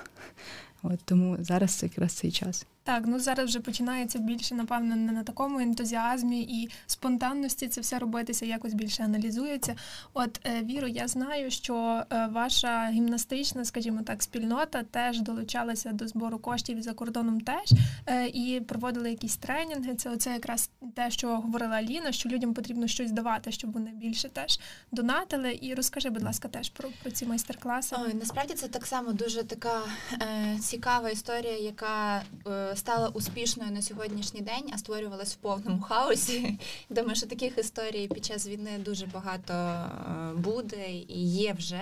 От 0.83 0.99
Тому 1.05 1.37
зараз 1.39 1.83
якраз 1.83 2.13
цей 2.13 2.31
час. 2.31 2.65
Так, 2.85 3.03
ну 3.07 3.19
зараз 3.19 3.49
вже 3.49 3.59
починається 3.59 4.19
більше, 4.19 4.55
напевно, 4.55 4.95
не 4.95 5.11
на 5.11 5.23
такому 5.23 5.59
ентузіазмі 5.59 6.41
і 6.41 6.69
спонтанності 6.85 7.67
це 7.67 7.81
все 7.81 7.99
робитися, 7.99 8.45
якось 8.45 8.73
більше 8.73 9.03
аналізується. 9.03 9.75
От 10.13 10.39
е, 10.45 10.61
Віро, 10.63 10.87
я 10.87 11.07
знаю, 11.07 11.51
що 11.51 12.03
е, 12.09 12.27
ваша 12.27 12.89
гімнастична, 12.91 13.65
скажімо 13.65 14.01
так, 14.01 14.23
спільнота 14.23 14.83
теж 14.83 15.21
долучалася 15.21 15.91
до 15.91 16.07
збору 16.07 16.39
коштів 16.39 16.81
за 16.81 16.93
кордоном 16.93 17.41
теж 17.41 17.71
е, 18.05 18.27
і 18.27 18.61
проводили 18.61 19.09
якісь 19.09 19.37
тренінги. 19.37 19.95
Це 19.95 20.09
оце 20.09 20.33
якраз 20.33 20.69
те, 20.95 21.11
що 21.11 21.35
говорила 21.35 21.75
Аліна, 21.75 22.11
що 22.11 22.29
людям 22.29 22.53
потрібно 22.53 22.87
щось 22.87 23.11
давати, 23.11 23.51
щоб 23.51 23.71
вони 23.71 23.91
більше 23.91 24.29
теж 24.29 24.59
донатили. 24.91 25.59
І 25.61 25.73
розкажи, 25.73 26.09
будь 26.09 26.23
ласка, 26.23 26.47
теж 26.47 26.69
про 26.69 26.89
про 27.01 27.11
ці 27.11 27.25
майстер-класи. 27.25 27.95
Ой, 27.99 28.13
насправді 28.13 28.53
це 28.53 28.67
так 28.67 28.85
само 28.85 29.13
дуже 29.13 29.43
така 29.43 29.81
е, 30.13 30.57
цікава 30.59 31.09
історія, 31.09 31.57
яка. 31.57 32.23
Е, 32.47 32.72
стала 32.75 33.09
успішною 33.09 33.71
на 33.71 33.81
сьогоднішній 33.81 34.41
день, 34.41 34.69
а 34.73 34.77
створювалась 34.77 35.33
в 35.33 35.37
повному 35.37 35.81
хаосі. 35.81 36.59
Думаю, 36.89 37.15
що 37.15 37.25
таких 37.25 37.57
історій 37.57 38.07
під 38.07 38.25
час 38.25 38.47
війни 38.47 38.71
дуже 38.79 39.05
багато 39.05 39.53
е, 39.53 40.33
буде 40.35 40.91
і 41.07 41.27
є 41.27 41.53
вже. 41.53 41.81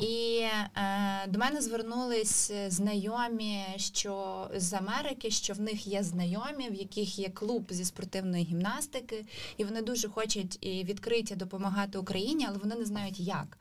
І 0.00 0.38
е, 0.76 1.26
до 1.28 1.38
мене 1.38 1.60
звернулись 1.60 2.52
знайомі, 2.68 3.64
що 3.76 4.46
з 4.56 4.72
Америки, 4.72 5.30
що 5.30 5.54
в 5.54 5.60
них 5.60 5.86
є 5.86 6.02
знайомі, 6.02 6.68
в 6.70 6.74
яких 6.74 7.18
є 7.18 7.28
клуб 7.28 7.64
зі 7.70 7.84
спортивної 7.84 8.44
гімнастики, 8.44 9.24
і 9.56 9.64
вони 9.64 9.82
дуже 9.82 10.08
хочуть 10.08 10.58
і 10.60 10.84
відкриті 10.84 11.34
допомагати 11.36 11.98
Україні, 11.98 12.46
але 12.48 12.58
вони 12.58 12.74
не 12.74 12.84
знають 12.84 13.20
як. 13.20 13.58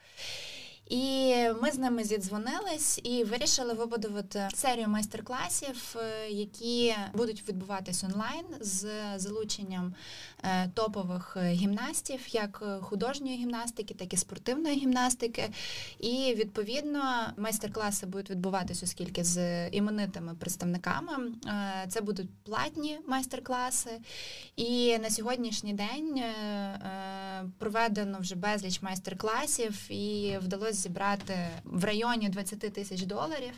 І 0.89 1.33
ми 1.61 1.71
з 1.71 1.77
ними 1.77 2.03
зідзвонились 2.03 2.99
і 3.03 3.23
вирішили 3.23 3.73
вибудувати 3.73 4.49
серію 4.55 4.87
майстер-класів, 4.87 5.95
е, 5.95 6.29
які 6.29 6.95
будуть 7.13 7.49
відбуватись 7.49 8.03
онлайн 8.03 8.45
з 8.59 8.87
залученням 9.15 9.93
топових 10.73 11.37
гімнастів, 11.37 12.19
як 12.29 12.63
художньої 12.81 13.37
гімнастики, 13.37 13.93
так 13.93 14.13
і 14.13 14.17
спортивної 14.17 14.75
гімнастики. 14.75 15.49
І 15.99 16.35
відповідно 16.37 17.03
майстер-класи 17.37 18.05
будуть 18.05 18.29
відбуватись, 18.29 18.83
оскільки 18.83 19.23
з 19.23 19.67
іменитими 19.69 20.35
представниками. 20.39 21.13
Е, 21.47 21.85
це 21.87 22.01
будуть 22.01 22.29
платні 22.43 22.99
майстер-класи. 23.07 23.89
І 24.55 24.97
на 24.97 25.09
сьогоднішній 25.09 25.73
день 25.73 26.23
проведено 27.59 28.17
вже 28.19 28.35
безліч 28.35 28.81
майстер-класів 28.81 29.91
і 29.91 30.37
вдалося 30.41 30.73
зібрати 30.73 31.33
в 31.63 31.83
районі 31.83 32.29
20 32.29 32.59
тисяч 32.59 33.01
доларів. 33.01 33.53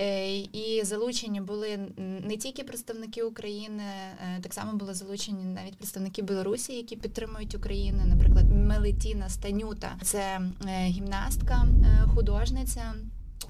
Е, 0.00 0.36
і 0.38 0.84
залучені 0.84 1.40
були 1.40 1.78
не 1.96 2.36
тільки 2.36 2.64
представники 2.64 3.22
України, 3.22 3.82
е, 3.82 4.40
так 4.42 4.54
само 4.54 4.72
були 4.72 4.94
залучені 4.94 5.44
навіть 5.44 5.76
представники 5.76 6.15
Білорусі, 6.22 6.72
які 6.72 6.96
підтримують 6.96 7.54
Україну. 7.54 8.02
Наприклад, 8.06 8.50
Мелетіна 8.50 9.28
Станюта 9.28 9.92
це 10.02 10.40
е, 10.68 10.84
гімнастка, 10.84 11.66
художниця. 12.14 12.94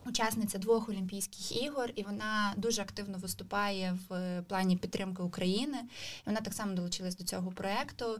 Учасниця 0.06 0.58
двох 0.58 0.88
Олімпійських 0.88 1.62
ігор, 1.62 1.90
і 1.94 2.02
вона 2.02 2.54
дуже 2.56 2.82
активно 2.82 3.18
виступає 3.18 3.98
в 4.08 4.42
плані 4.48 4.76
підтримки 4.76 5.22
України. 5.22 5.78
І 6.18 6.22
Вона 6.26 6.40
так 6.40 6.54
само 6.54 6.72
долучилась 6.72 7.16
до 7.16 7.24
цього 7.24 7.52
проекту. 7.52 8.18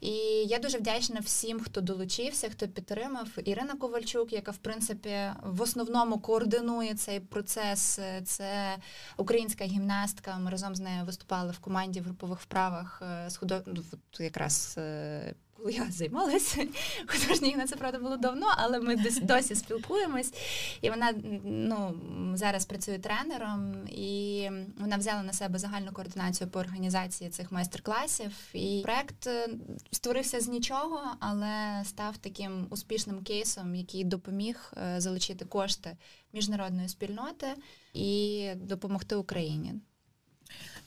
І 0.00 0.10
я 0.46 0.58
дуже 0.58 0.78
вдячна 0.78 1.20
всім, 1.20 1.60
хто 1.60 1.80
долучився, 1.80 2.48
хто 2.48 2.68
підтримав. 2.68 3.28
Ірина 3.44 3.74
Ковальчук, 3.74 4.32
яка 4.32 4.50
в 4.50 4.56
принципі 4.56 5.16
в 5.42 5.62
основному 5.62 6.18
координує 6.18 6.94
цей 6.94 7.20
процес. 7.20 8.00
Це 8.24 8.76
українська 9.16 9.64
гімнастка. 9.64 10.38
Ми 10.38 10.50
разом 10.50 10.74
з 10.74 10.80
нею 10.80 11.04
виступали 11.04 11.52
в 11.52 11.58
команді 11.58 12.00
в 12.00 12.04
групових 12.04 12.40
вправах 12.40 13.02
е, 13.02 13.30
з 13.30 13.36
худо... 13.36 13.62
Ну, 13.66 13.82
якраз 14.18 14.74
е, 14.78 15.34
коли 15.62 15.74
я 15.74 15.90
займалася 15.90 16.66
художньою, 17.06 17.66
це 17.66 17.76
правда 17.76 17.98
було 17.98 18.16
давно, 18.16 18.46
але 18.56 18.80
ми 18.80 18.96
досі 19.22 19.54
спілкуємось. 19.54 20.34
І 20.80 20.90
вона 20.90 21.14
ну, 21.44 22.00
зараз 22.34 22.64
працює 22.64 22.98
тренером, 22.98 23.88
і 23.88 24.48
вона 24.80 24.96
взяла 24.96 25.22
на 25.22 25.32
себе 25.32 25.58
загальну 25.58 25.92
координацію 25.92 26.50
по 26.50 26.58
організації 26.58 27.30
цих 27.30 27.52
майстер-класів. 27.52 28.32
І 28.52 28.80
проект 28.84 29.26
е, 29.26 29.48
створився 29.90 30.40
з 30.40 30.48
нічого, 30.48 31.00
але 31.20 31.82
став 31.84 32.16
таким 32.16 32.66
успішним 32.70 33.22
кейсом, 33.22 33.74
який 33.74 34.04
допоміг 34.04 34.72
е, 34.76 35.00
залучити 35.00 35.44
кошти 35.44 35.96
міжнародної 36.32 36.88
спільноти 36.88 37.46
і 37.94 38.50
допомогти 38.54 39.16
Україні. 39.16 39.74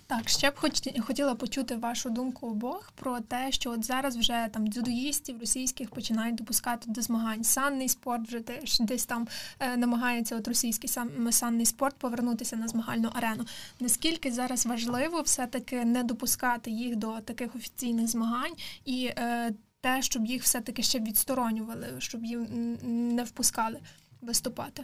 Так, 0.08 0.30
ще 0.30 0.52
б 0.52 0.54
хоч 0.56 0.82
хотіла 1.00 1.36
почути 1.36 1.76
вашу 1.76 2.10
думку 2.10 2.48
обох 2.48 2.92
про 2.96 3.20
те, 3.20 3.52
що 3.52 3.72
от 3.72 3.86
зараз 3.86 4.18
вже 4.18 4.48
там 4.54 4.68
дзюдоїстів 4.68 5.40
російських 5.40 5.90
починають 5.90 6.36
допускати 6.36 6.92
до 6.92 7.02
змагань. 7.02 7.44
Санний 7.44 7.90
спорт 7.90 8.28
вже 8.28 8.40
теж 8.40 8.80
десь 8.80 9.06
там 9.06 9.28
е, 9.60 9.78
намагається 9.78 10.36
от 10.36 10.48
російський 10.48 10.90
сам 10.90 11.32
санний 11.32 11.66
спорт 11.66 11.96
повернутися 11.96 12.56
на 12.56 12.68
змагальну 12.68 13.10
арену. 13.14 13.46
Наскільки 13.80 14.32
зараз 14.32 14.66
важливо 14.66 15.22
все-таки 15.22 15.86
не 15.86 16.04
допускати 16.04 16.72
їх 16.72 16.96
до 16.96 17.20
таких 17.20 17.56
офіційних 17.56 18.08
змагань 18.08 18.54
і 18.86 19.06
е, 19.06 19.54
те, 19.82 20.02
щоб 20.02 20.26
їх 20.26 20.44
все-таки 20.44 20.84
ще 20.84 21.00
відсторонювали, 21.00 21.88
щоб 21.98 22.26
їм 22.26 22.78
не 23.16 23.24
впускали 23.24 23.80
виступати? 24.22 24.84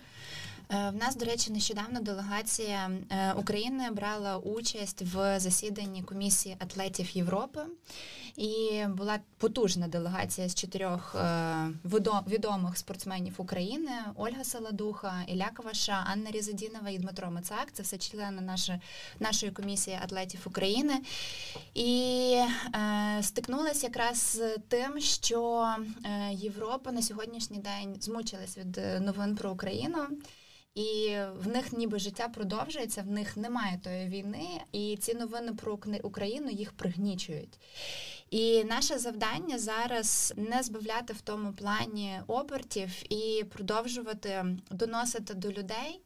Е, 0.72 0.90
в 0.90 0.96
нас, 0.96 1.16
до 1.16 1.26
речі, 1.26 1.52
нещодавно 1.52 2.00
делегація 2.00 2.92
е, 3.10 3.34
України 3.34 3.92
брала 3.92 4.38
участь 4.38 5.02
в 5.02 5.40
засіданні 5.40 6.04
комісії 6.04 6.56
атлетів 6.60 7.18
Європи, 7.18 7.62
і 8.36 8.86
була 8.88 9.20
потужна 9.38 9.88
делегація 9.88 10.50
з 10.50 10.56
чотирьох 10.56 11.16
е, 11.16 11.68
відомих 12.28 12.78
спортсменів 12.78 13.34
України: 13.38 13.92
Ольга 14.16 14.44
Саладуха, 14.44 15.24
Ілля 15.28 15.50
Каваша, 15.54 16.06
Анна 16.12 16.32
Різадінова 16.32 16.90
і 16.90 16.98
Дмитро 16.98 17.32
Мицак. 17.32 17.68
Це 17.74 17.84
все 17.84 17.98
члени 17.98 18.42
нашої, 18.42 18.80
нашої 19.20 19.52
комісії 19.52 20.00
атлетів 20.04 20.40
України. 20.46 21.02
І 21.74 22.34
е, 22.76 23.24
стикнулася 23.24 23.88
якраз 23.88 24.18
з 24.18 24.58
тим, 24.68 25.00
що 25.00 25.70
Європа 26.32 26.92
на 26.92 27.02
сьогоднішній 27.02 27.60
день 27.60 27.96
змучилась 28.02 28.58
від 28.58 28.82
новин 29.02 29.36
про 29.36 29.52
Україну. 29.52 29.98
І 30.76 31.18
в 31.36 31.48
них 31.48 31.74
ніби 31.74 32.00
життя 32.00 32.28
продовжується, 32.28 33.02
в 33.02 33.12
них 33.12 33.38
немає 33.38 33.80
тої 33.84 34.08
війни, 34.08 34.48
і 34.72 34.98
ці 35.02 35.14
новини 35.14 35.54
про 35.54 35.80
Україну 36.04 36.50
їх 36.50 36.72
пригнічують. 36.72 37.60
І 38.30 38.64
наше 38.64 39.00
завдання 39.00 39.60
зараз 39.60 40.34
не 40.38 40.64
збавляти 40.64 41.14
в 41.14 41.22
тому 41.22 41.54
плані 41.54 42.20
обертів 42.28 43.14
і 43.14 43.44
продовжувати 43.44 44.46
доносити 44.72 45.34
до 45.34 45.52
людей, 45.52 46.02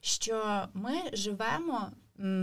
що 0.00 0.68
ми 0.74 0.94
живемо 1.12 1.90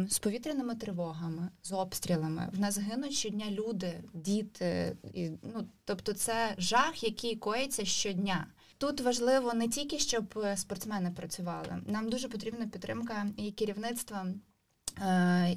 з 0.10 0.20
повітряними 0.20 0.76
тривогами, 0.76 1.50
з 1.64 1.72
обстрілами. 1.72 2.50
В 2.54 2.60
нас 2.60 2.78
гинуть 2.78 3.14
щодня 3.14 3.52
люди, 3.52 4.04
діти. 4.14 4.98
І, 5.14 5.30
ну, 5.30 5.68
Тобто, 5.86 6.14
це 6.14 6.56
жах, 6.58 7.04
який 7.04 7.36
коїться 7.36 7.86
щодня. 7.86 8.48
Тут 8.84 9.02
важливо 9.02 9.54
не 9.54 9.68
тільки 9.68 10.00
щоб 10.00 10.46
спортсмени 10.56 11.12
працювали. 11.12 11.82
Нам 11.86 12.10
дуже 12.10 12.28
потрібна 12.28 12.68
підтримка 12.68 13.26
і 13.38 13.52
керівництва 13.52 14.26
Е, 14.26 14.53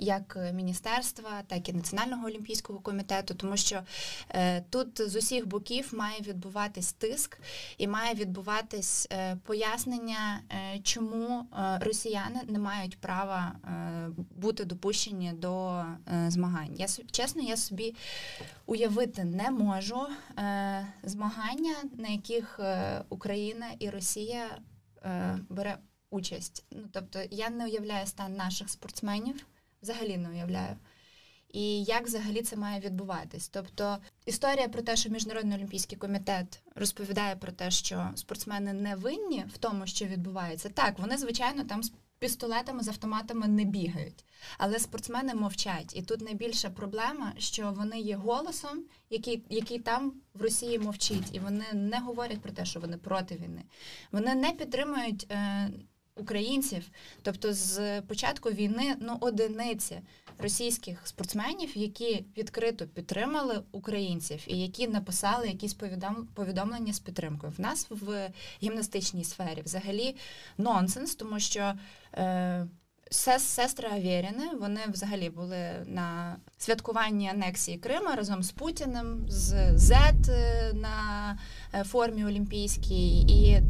як 0.00 0.38
міністерства, 0.54 1.42
так 1.46 1.68
і 1.68 1.72
Національного 1.72 2.26
олімпійського 2.26 2.78
комітету, 2.78 3.34
тому 3.34 3.56
що 3.56 3.82
е, 4.30 4.60
тут 4.60 5.10
з 5.10 5.16
усіх 5.16 5.46
боків 5.46 5.90
має 5.94 6.20
відбуватись 6.20 6.92
тиск 6.92 7.38
і 7.78 7.88
має 7.88 8.14
відбуватись 8.14 9.08
е, 9.12 9.36
пояснення, 9.36 10.40
чому 10.82 11.46
росіяни 11.80 12.40
не 12.48 12.58
мають 12.58 13.00
права 13.00 13.52
бути 14.36 14.64
допущені 14.64 15.32
до 15.32 15.84
змагань. 16.28 16.74
Я 16.76 16.86
чесно, 17.10 17.42
я 17.42 17.56
собі 17.56 17.94
уявити 18.66 19.24
не 19.24 19.50
можу 19.50 20.06
змагання, 21.02 21.74
на 21.98 22.08
яких 22.08 22.60
Україна 23.08 23.66
і 23.78 23.90
Росія 23.90 24.58
бере 25.48 25.76
участь. 26.16 26.64
Ну 26.70 26.88
тобто 26.92 27.18
я 27.30 27.50
не 27.50 27.64
уявляю 27.64 28.06
стан 28.06 28.34
наших 28.34 28.70
спортсменів, 28.70 29.46
взагалі 29.82 30.16
не 30.16 30.28
уявляю. 30.28 30.76
І 31.52 31.84
як 31.84 32.06
взагалі 32.06 32.42
це 32.42 32.56
має 32.56 32.80
відбуватись? 32.80 33.48
Тобто 33.48 33.98
історія 34.26 34.68
про 34.68 34.82
те, 34.82 34.96
що 34.96 35.10
Міжнародний 35.10 35.58
олімпійський 35.58 35.98
комітет 35.98 36.62
розповідає 36.74 37.36
про 37.36 37.52
те, 37.52 37.70
що 37.70 38.10
спортсмени 38.14 38.72
не 38.72 38.96
винні 38.96 39.44
в 39.54 39.58
тому, 39.58 39.86
що 39.86 40.04
відбувається. 40.04 40.68
Так, 40.68 40.98
вони, 40.98 41.18
звичайно, 41.18 41.64
там 41.64 41.82
з 41.82 41.92
пістолетами, 42.18 42.82
з 42.82 42.88
автоматами 42.88 43.48
не 43.48 43.64
бігають, 43.64 44.24
але 44.58 44.78
спортсмени 44.78 45.34
мовчать. 45.34 45.96
І 45.96 46.02
тут 46.02 46.20
найбільша 46.20 46.70
проблема, 46.70 47.32
що 47.38 47.72
вони 47.72 48.00
є 48.00 48.16
голосом, 48.16 48.84
який 49.10 49.42
який 49.50 49.78
там 49.78 50.12
в 50.34 50.42
Росії 50.42 50.78
мовчить, 50.78 51.28
і 51.32 51.38
вони 51.38 51.64
не 51.72 52.00
говорять 52.00 52.40
про 52.40 52.52
те, 52.52 52.64
що 52.64 52.80
вони 52.80 52.96
проти 52.96 53.34
війни. 53.34 53.62
Вони 54.12 54.34
не 54.34 54.52
підтримують. 54.52 55.26
Е, 55.30 55.70
українців. 56.16 56.90
Тобто, 57.22 57.52
з 57.52 58.00
початку 58.02 58.50
війни 58.50 58.96
ну 59.00 59.16
одиниці 59.20 60.00
російських 60.38 61.00
спортсменів, 61.04 61.76
які 61.76 62.24
відкрито 62.36 62.86
підтримали 62.86 63.62
українців 63.72 64.44
і 64.46 64.60
які 64.60 64.88
написали 64.88 65.46
якісь 65.46 65.74
повідомлення 66.34 66.92
з 66.92 67.00
підтримкою. 67.00 67.52
В 67.58 67.60
нас 67.60 67.86
в 67.90 68.30
гімнастичній 68.62 69.24
сфері 69.24 69.62
взагалі 69.62 70.16
нонсенс, 70.58 71.14
тому 71.14 71.40
що. 71.40 71.74
Е, 72.14 72.66
Сестри 73.10 73.88
Авєріни, 73.88 74.50
вони 74.60 74.80
взагалі 74.92 75.30
були 75.30 75.84
на 75.86 76.36
святкуванні 76.58 77.28
анексії 77.28 77.78
Крима 77.78 78.14
разом 78.14 78.42
з 78.42 78.50
Путіним, 78.50 79.26
з 79.28 79.78
Зет 79.78 80.28
е, 80.28 80.72
на 80.74 81.38
е, 81.74 81.84
формі 81.84 82.24
Олімпійській, 82.24 83.20
і 83.20 83.62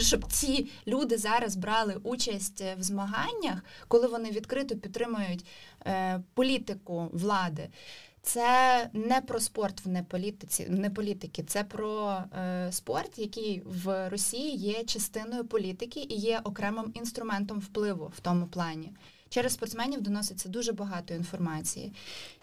щоб 0.00 0.24
ці 0.32 0.70
люди 0.86 1.18
зараз 1.18 1.56
брали 1.56 1.96
участь 2.02 2.64
в 2.78 2.82
змаганнях, 2.82 3.64
коли 3.88 4.06
вони 4.06 4.30
відкрито 4.30 4.76
підтримують 4.76 5.46
е, 5.86 6.20
політику 6.34 7.08
влади. 7.12 7.68
Це 8.24 8.90
не 8.92 9.20
про 9.20 9.40
спорт 9.40 9.84
в 9.84 9.88
неполітиці, 9.88 10.66
не 10.68 10.90
політики, 10.90 11.42
це 11.42 11.64
про 11.64 12.18
е, 12.38 12.68
спорт, 12.72 13.18
який 13.18 13.62
в 13.64 14.08
Росії 14.10 14.56
є 14.56 14.84
частиною 14.84 15.44
політики 15.44 16.06
і 16.08 16.14
є 16.14 16.40
окремим 16.44 16.90
інструментом 16.94 17.58
впливу 17.58 18.12
в 18.16 18.20
тому 18.20 18.46
плані. 18.46 18.92
Через 19.28 19.52
спортсменів 19.52 20.00
доноситься 20.00 20.48
дуже 20.48 20.72
багато 20.72 21.14
інформації, 21.14 21.92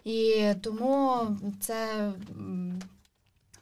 і 0.03 0.45
тому 0.61 1.27
це 1.59 2.11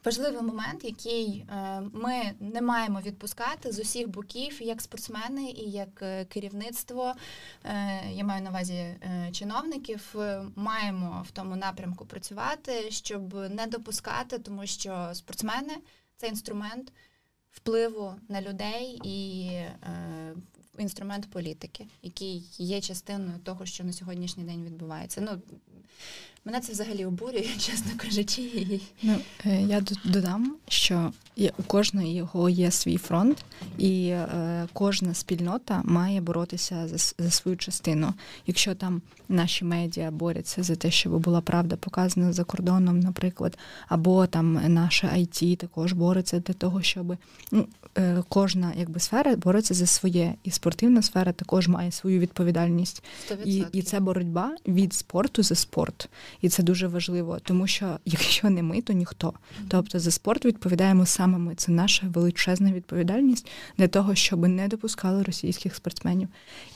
важливий 0.04 0.42
момент, 0.42 0.84
який 0.84 1.44
е, 1.50 1.80
ми 1.92 2.32
не 2.40 2.62
маємо 2.62 3.00
відпускати 3.00 3.72
з 3.72 3.78
усіх 3.78 4.08
боків, 4.08 4.62
як 4.62 4.80
спортсмени 4.80 5.50
і 5.50 5.70
як 5.70 6.02
е, 6.02 6.24
керівництво. 6.24 7.14
Е, 7.64 8.00
я 8.12 8.24
маю 8.24 8.42
на 8.42 8.50
увазі 8.50 8.96
чиновників. 9.32 10.14
Маємо 10.56 11.24
в 11.28 11.30
тому 11.30 11.56
напрямку 11.56 12.06
працювати, 12.06 12.90
щоб 12.90 13.34
не 13.34 13.66
допускати, 13.66 14.38
тому 14.38 14.66
що 14.66 15.10
спортсмени 15.12 15.76
це 16.16 16.28
інструмент 16.28 16.92
впливу 17.50 18.14
на 18.28 18.42
людей 18.42 19.00
і 19.04 19.50
інструмент 20.78 21.30
політики, 21.30 21.86
який 22.02 22.48
є 22.58 22.80
частиною 22.80 23.38
того, 23.38 23.66
що 23.66 23.84
на 23.84 23.92
сьогоднішній 23.92 24.44
день 24.44 24.64
відбувається. 24.64 25.20
Ну 25.20 25.42
Мене 26.44 26.60
це 26.60 26.72
взагалі 26.72 27.04
обурює, 27.04 27.42
чесно 27.58 27.92
кажучи. 27.96 28.80
Ну, 29.02 29.16
е, 29.46 29.62
Я 29.62 29.82
додам, 30.04 30.56
що 30.68 31.12
у 31.58 31.62
кожного 31.62 32.06
його 32.06 32.48
є 32.48 32.70
свій 32.70 32.96
фронт, 32.96 33.44
і 33.78 34.06
е, 34.06 34.68
кожна 34.72 35.14
спільнота 35.14 35.82
має 35.84 36.20
боротися 36.20 36.88
за 36.88 36.98
за 37.18 37.30
свою 37.30 37.56
частину. 37.56 38.14
Якщо 38.46 38.74
там 38.74 39.02
наші 39.28 39.64
медіа 39.64 40.10
борються 40.10 40.62
за 40.62 40.76
те, 40.76 40.90
щоб 40.90 41.18
була 41.18 41.40
правда 41.40 41.76
показана 41.76 42.32
за 42.32 42.44
кордоном, 42.44 43.00
наприклад, 43.00 43.58
або 43.88 44.26
там 44.26 44.74
наше 44.74 45.06
IT 45.06 45.56
також 45.56 45.92
бореться 45.92 46.38
для 46.38 46.54
того, 46.54 46.82
щоб 46.82 47.16
ну, 47.50 47.66
е, 47.98 48.22
кожна 48.28 48.72
якби 48.76 49.00
сфера 49.00 49.36
бореться 49.36 49.74
за 49.74 49.86
своє, 49.86 50.34
і 50.44 50.50
спортивна 50.50 51.02
сфера 51.02 51.32
також 51.32 51.68
має 51.68 51.92
свою 51.92 52.20
відповідальність. 52.20 53.02
І, 53.44 53.64
І 53.72 53.82
це 53.82 54.00
боротьба 54.00 54.56
від 54.66 54.94
спорту 54.94 55.42
за 55.42 55.54
спорт. 55.54 56.08
І 56.40 56.48
це 56.48 56.62
дуже 56.62 56.86
важливо, 56.86 57.38
тому 57.42 57.66
що 57.66 57.98
якщо 58.04 58.50
не 58.50 58.62
ми, 58.62 58.80
то 58.80 58.92
ніхто. 58.92 59.32
Тобто 59.68 59.98
за 59.98 60.10
спорт 60.10 60.44
відповідаємо 60.44 61.06
саме 61.06 61.38
ми. 61.38 61.54
Це 61.54 61.72
наша 61.72 62.06
величезна 62.06 62.72
відповідальність 62.72 63.48
для 63.78 63.88
того, 63.88 64.14
щоб 64.14 64.48
не 64.48 64.68
допускали 64.68 65.22
російських 65.22 65.74
спортсменів. 65.74 66.28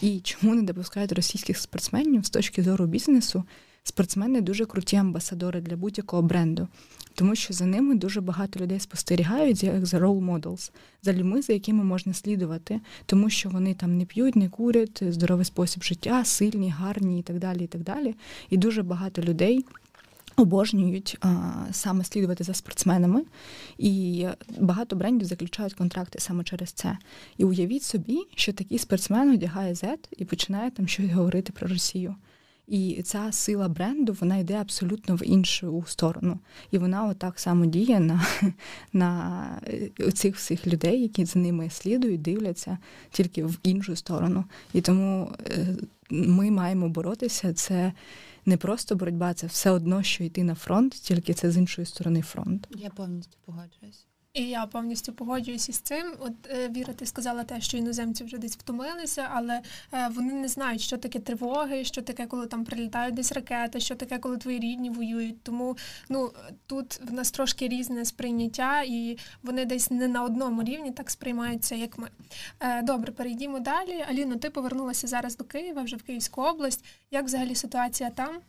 І 0.02 0.20
чому 0.20 0.54
не 0.54 0.62
допускають 0.62 1.12
російських 1.12 1.58
спортсменів 1.58 2.26
з 2.26 2.30
точки 2.30 2.62
зору 2.62 2.86
бізнесу? 2.86 3.44
Спортсмени 3.86 4.40
дуже 4.40 4.66
круті 4.66 4.96
амбасадори 4.96 5.60
для 5.60 5.76
будь-якого 5.76 6.22
бренду, 6.22 6.68
тому 7.14 7.34
що 7.34 7.54
за 7.54 7.66
ними 7.66 7.94
дуже 7.94 8.20
багато 8.20 8.60
людей 8.60 8.80
спостерігають 8.80 9.62
як 9.62 9.86
за 9.86 9.98
role 9.98 10.40
models, 10.40 10.70
за 11.02 11.12
людьми, 11.12 11.42
за 11.42 11.52
якими 11.52 11.84
можна 11.84 12.14
слідувати, 12.14 12.80
тому 13.06 13.30
що 13.30 13.48
вони 13.48 13.74
там 13.74 13.98
не 13.98 14.04
п'ють, 14.04 14.36
не 14.36 14.48
курять, 14.48 15.02
здоровий 15.08 15.44
спосіб 15.44 15.82
життя, 15.82 16.24
сильні, 16.24 16.70
гарні 16.70 17.18
і 17.18 17.22
так 17.22 17.38
далі. 17.38 17.64
І 17.64 17.66
так 17.66 17.82
далі. 17.82 18.14
І 18.50 18.56
дуже 18.56 18.82
багато 18.82 19.22
людей. 19.22 19.64
Обожнюють 20.36 21.16
а, 21.20 21.52
саме 21.72 22.04
слідувати 22.04 22.44
за 22.44 22.54
спортсменами, 22.54 23.22
і 23.78 24.26
багато 24.58 24.96
брендів 24.96 25.26
заключають 25.28 25.74
контракти 25.74 26.20
саме 26.20 26.44
через 26.44 26.72
це. 26.72 26.98
І 27.38 27.44
уявіть 27.44 27.82
собі, 27.82 28.18
що 28.34 28.52
такий 28.52 28.78
спортсмен 28.78 29.30
одягає 29.30 29.74
Z 29.74 29.96
і 30.16 30.24
починає 30.24 30.70
там 30.70 30.88
щось 30.88 31.10
говорити 31.10 31.52
про 31.52 31.68
Росію. 31.68 32.14
І 32.66 33.02
ця 33.02 33.32
сила 33.32 33.68
бренду 33.68 34.16
вона 34.20 34.36
йде 34.36 34.54
абсолютно 34.54 35.16
в 35.16 35.22
іншу 35.26 35.84
сторону. 35.86 36.38
І 36.70 36.78
вона 36.78 37.06
отак 37.06 37.40
само 37.40 37.66
діє 37.66 38.00
на 38.00 38.26
на 38.92 39.60
е, 40.00 40.12
цих 40.12 40.36
всіх 40.36 40.66
людей, 40.66 41.02
які 41.02 41.24
за 41.24 41.38
ними 41.38 41.70
слідують, 41.70 42.22
дивляться 42.22 42.78
тільки 43.10 43.44
в 43.44 43.58
іншу 43.62 43.96
сторону. 43.96 44.44
І 44.72 44.80
тому 44.80 45.32
е, 45.46 45.76
ми 46.10 46.50
маємо 46.50 46.88
боротися. 46.88 47.52
Це 47.52 47.92
не 48.46 48.56
просто 48.56 48.96
боротьба, 48.96 49.34
це 49.34 49.46
все 49.46 49.70
одно, 49.70 50.02
що 50.02 50.24
йти 50.24 50.44
на 50.44 50.54
фронт, 50.54 50.92
тільки 50.92 51.34
це 51.34 51.50
з 51.50 51.56
іншої 51.56 51.86
сторони 51.86 52.22
фронт. 52.22 52.68
Я 52.70 52.90
повністю 52.90 53.36
погоджуюсь. 53.44 54.06
І 54.34 54.42
я 54.42 54.66
повністю 54.66 55.12
погоджуюся 55.12 55.72
з 55.72 55.78
цим. 55.78 56.12
От 56.20 56.32
е, 56.50 56.68
Віра, 56.68 56.92
ти 56.92 57.06
сказала 57.06 57.44
те, 57.44 57.60
що 57.60 57.76
іноземці 57.76 58.24
вже 58.24 58.38
десь 58.38 58.56
втомилися, 58.56 59.28
але 59.32 59.60
е, 59.92 60.08
вони 60.08 60.32
не 60.32 60.48
знають, 60.48 60.80
що 60.80 60.98
таке 60.98 61.18
тривоги, 61.18 61.84
що 61.84 62.02
таке, 62.02 62.26
коли 62.26 62.46
там 62.46 62.64
прилітають 62.64 63.14
десь 63.14 63.32
ракети, 63.32 63.80
що 63.80 63.94
таке, 63.94 64.18
коли 64.18 64.38
твої 64.38 64.58
рідні 64.58 64.90
воюють. 64.90 65.42
Тому 65.42 65.76
ну 66.08 66.32
тут 66.66 67.00
в 67.00 67.12
нас 67.12 67.30
трошки 67.30 67.68
різне 67.68 68.04
сприйняття, 68.04 68.82
і 68.82 69.18
вони 69.42 69.64
десь 69.64 69.90
не 69.90 70.08
на 70.08 70.24
одному 70.24 70.62
рівні 70.62 70.90
так 70.90 71.10
сприймаються, 71.10 71.74
як 71.74 71.98
ми. 71.98 72.08
Е, 72.60 72.82
добре, 72.82 73.12
перейдімо 73.12 73.60
далі. 73.60 74.04
Аліно, 74.08 74.36
ти 74.36 74.50
повернулася 74.50 75.06
зараз 75.06 75.36
до 75.36 75.44
Києва, 75.44 75.82
вже 75.82 75.96
в 75.96 76.02
Київську 76.02 76.42
область. 76.42 76.84
Як 77.10 77.24
взагалі 77.24 77.54
ситуація 77.54 78.10
там? 78.10 78.40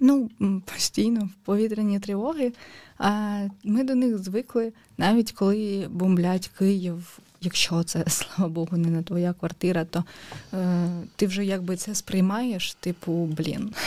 Ну, 0.00 0.30
постійно 0.64 1.24
в 1.24 1.44
повітряні 1.44 2.00
тривоги. 2.00 2.52
А 2.98 3.40
ми 3.64 3.84
до 3.84 3.94
них 3.94 4.18
звикли, 4.18 4.72
навіть 4.98 5.32
коли 5.32 5.88
бомблять 5.90 6.50
Київ 6.58 7.18
якщо 7.40 7.82
це, 7.82 8.04
слава 8.08 8.48
Богу, 8.48 8.76
не 8.76 8.90
на 8.90 9.02
твоя 9.02 9.32
квартира, 9.32 9.84
то 9.84 10.04
е, 10.54 10.88
ти 11.16 11.26
вже 11.26 11.44
якби 11.44 11.76
це 11.76 11.94
сприймаєш, 11.94 12.74
типу, 12.74 13.12
блін. 13.12 13.72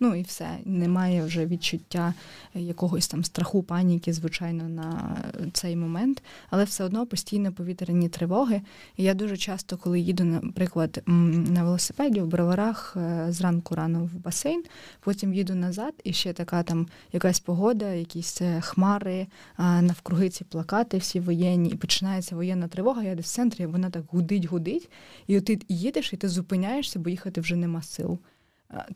Ну 0.00 0.14
і 0.14 0.22
все. 0.22 0.48
Немає 0.64 1.24
вже 1.24 1.46
відчуття 1.46 2.14
якогось 2.54 3.08
там 3.08 3.24
страху, 3.24 3.62
паніки, 3.62 4.12
звичайно, 4.12 4.68
на 4.68 5.16
цей 5.52 5.76
момент, 5.76 6.22
але 6.50 6.64
все 6.64 6.84
одно 6.84 7.06
постійно 7.06 7.52
повітряні 7.52 8.08
тривоги. 8.08 8.62
І 8.96 9.02
я 9.02 9.14
дуже 9.14 9.36
часто, 9.36 9.76
коли 9.76 10.00
їду, 10.00 10.24
наприклад, 10.24 11.02
на 11.06 11.64
велосипеді 11.64 12.20
в 12.20 12.26
броварах 12.26 12.96
е, 12.96 13.26
зранку 13.28 13.74
рано 13.74 14.04
в 14.04 14.14
басейн, 14.14 14.64
потім 15.00 15.34
їду 15.34 15.54
назад, 15.54 15.94
і 16.04 16.12
ще 16.12 16.32
така 16.32 16.62
там 16.62 16.86
якась 17.12 17.40
погода, 17.40 17.88
якісь 17.92 18.42
е, 18.42 18.60
хмари, 18.60 19.26
навкруги 19.58 20.28
ці 20.28 20.44
плакати, 20.44 20.98
всі 20.98 21.20
воєнні, 21.20 21.70
і 21.70 21.76
починається 21.76 22.36
воєнна 22.36 22.68
тривога, 22.74 23.02
я 23.02 23.14
десь 23.14 23.26
в 23.26 23.34
центрі, 23.34 23.66
вона 23.66 23.90
так 23.90 24.04
гудить-гудить, 24.12 24.90
і 25.26 25.38
от 25.38 25.44
ти 25.44 25.58
їдеш, 25.68 26.12
і 26.12 26.16
ти 26.16 26.28
зупиняєшся, 26.28 26.98
бо 26.98 27.10
їхати 27.10 27.40
вже 27.40 27.56
нема 27.56 27.82
сил. 27.82 28.18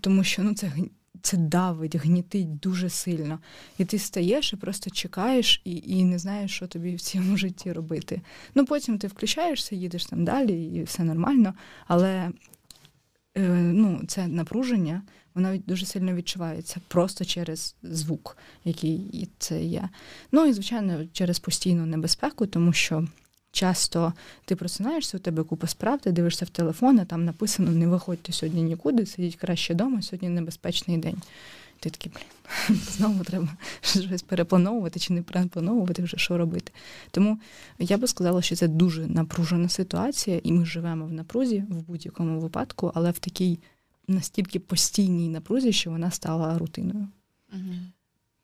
Тому 0.00 0.24
що 0.24 0.42
ну, 0.42 0.54
це 0.54 0.72
це 1.22 1.36
давить, 1.36 1.96
гнітить 1.96 2.58
дуже 2.58 2.88
сильно. 2.88 3.38
І 3.78 3.84
ти 3.84 3.98
стаєш 3.98 4.52
і 4.52 4.56
просто 4.56 4.90
чекаєш 4.90 5.62
і 5.64 5.76
і 5.86 6.04
не 6.04 6.18
знаєш, 6.18 6.50
що 6.50 6.66
тобі 6.66 6.94
в 6.94 7.00
цьому 7.00 7.36
житті 7.36 7.72
робити. 7.72 8.20
Ну 8.54 8.64
потім 8.64 8.98
ти 8.98 9.06
включаєшся, 9.06 9.76
їдеш 9.76 10.06
там 10.06 10.24
далі, 10.24 10.64
і 10.64 10.82
все 10.82 11.04
нормально. 11.04 11.54
Але 11.86 12.30
е, 13.36 13.48
ну, 13.52 14.02
це 14.08 14.26
напруження, 14.26 15.02
воно 15.34 15.56
дуже 15.56 15.86
сильно 15.86 16.14
відчувається 16.14 16.80
просто 16.88 17.24
через 17.24 17.76
звук, 17.82 18.36
який 18.64 19.28
це 19.38 19.64
є. 19.64 19.88
Ну 20.32 20.46
і 20.46 20.52
звичайно, 20.52 21.06
через 21.12 21.38
постійну 21.38 21.86
небезпеку, 21.86 22.46
тому 22.46 22.72
що. 22.72 23.06
Часто 23.52 24.12
ти 24.44 24.56
просинаєшся, 24.56 25.16
у 25.16 25.20
тебе 25.20 25.44
купа 25.44 25.66
справ, 25.66 26.00
ти 26.00 26.12
дивишся 26.12 26.44
в 26.44 26.48
телефон, 26.48 26.98
а 26.98 27.04
там 27.04 27.24
написано 27.24 27.70
не 27.70 27.87
виходьте 27.87 28.32
сьогодні 28.32 28.62
нікуди, 28.62 29.06
сидіть 29.06 29.37
краще 29.37 29.74
вдома, 29.74 30.02
сьогодні 30.02 30.28
небезпечний 30.28 30.98
день. 30.98 31.22
Ти 31.80 31.90
такий, 31.90 32.12
блін, 32.14 32.80
знову 32.80 33.24
треба 33.24 33.48
щось 33.80 34.22
переплановувати 34.22 35.00
чи 35.00 35.12
не 35.12 35.22
переплановувати, 35.22 36.02
вже 36.02 36.16
що 36.16 36.38
робити. 36.38 36.72
Тому 37.11 37.38
я 37.78 37.98
би 37.98 38.06
сказала, 38.06 38.42
що 38.42 38.56
це 38.56 38.68
дуже 38.68 39.06
напружена 39.06 39.68
ситуація, 39.68 40.40
і 40.42 40.52
ми 40.52 40.66
живемо 40.66 41.06
в 41.06 41.12
напрузі 41.12 41.64
в 41.68 41.82
будь-якому 41.82 42.40
випадку, 42.40 42.92
але 42.94 43.11
в 43.11 43.18
такій 43.18 43.58
настільки 44.08 44.58
постійній 44.58 45.28
напрузі, 45.28 45.72
що 45.72 45.90
вона 45.90 46.11
стала 46.11 46.58
рутиною. 46.58 47.08
Угу. 47.52 47.74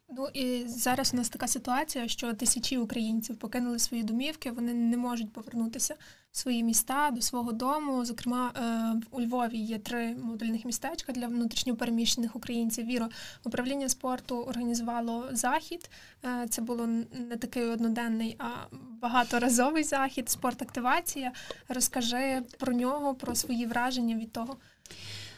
Ну 0.08 0.28
і 0.34 0.64
зараз 0.66 1.14
у 1.14 1.16
нас 1.16 1.28
така 1.28 1.46
ситуація, 1.46 2.08
що 2.08 2.34
тисячі 2.34 2.78
українців 2.78 3.36
покинули 3.36 3.78
свої 3.78 4.02
домівки, 4.02 4.50
вони 4.50 4.74
не 4.74 4.96
можуть 4.96 5.32
повернутися 5.32 5.94
в 6.32 6.36
свої 6.38 6.62
міста 6.62 7.10
до 7.10 7.20
свого 7.20 7.52
дому. 7.52 8.04
Зокрема, 8.04 8.52
е, 8.56 9.06
у 9.10 9.20
Львові 9.20 9.58
є 9.58 9.78
три 9.78 10.14
модульних 10.14 10.64
містечка 10.64 11.12
для 11.12 11.26
внутрішньопереміщених 11.26 12.36
українців. 12.36 12.86
Віро 12.86 13.08
управління 13.44 13.88
спорту 13.88 14.42
організувало 14.42 15.28
захід. 15.32 15.90
Е, 16.24 16.46
це 16.50 16.62
було 16.62 16.86
не 17.30 17.36
такий 17.36 17.62
одноденний, 17.62 18.36
а 18.38 18.76
багаторазовий 19.00 19.84
захід. 19.84 20.28
Спорт-активація. 20.28 21.32
Розкажи 21.68 22.42
про 22.58 22.72
нього, 22.72 23.14
про 23.14 23.34
свої 23.34 23.66
враження 23.66 24.16
від 24.16 24.32
того. 24.32 24.56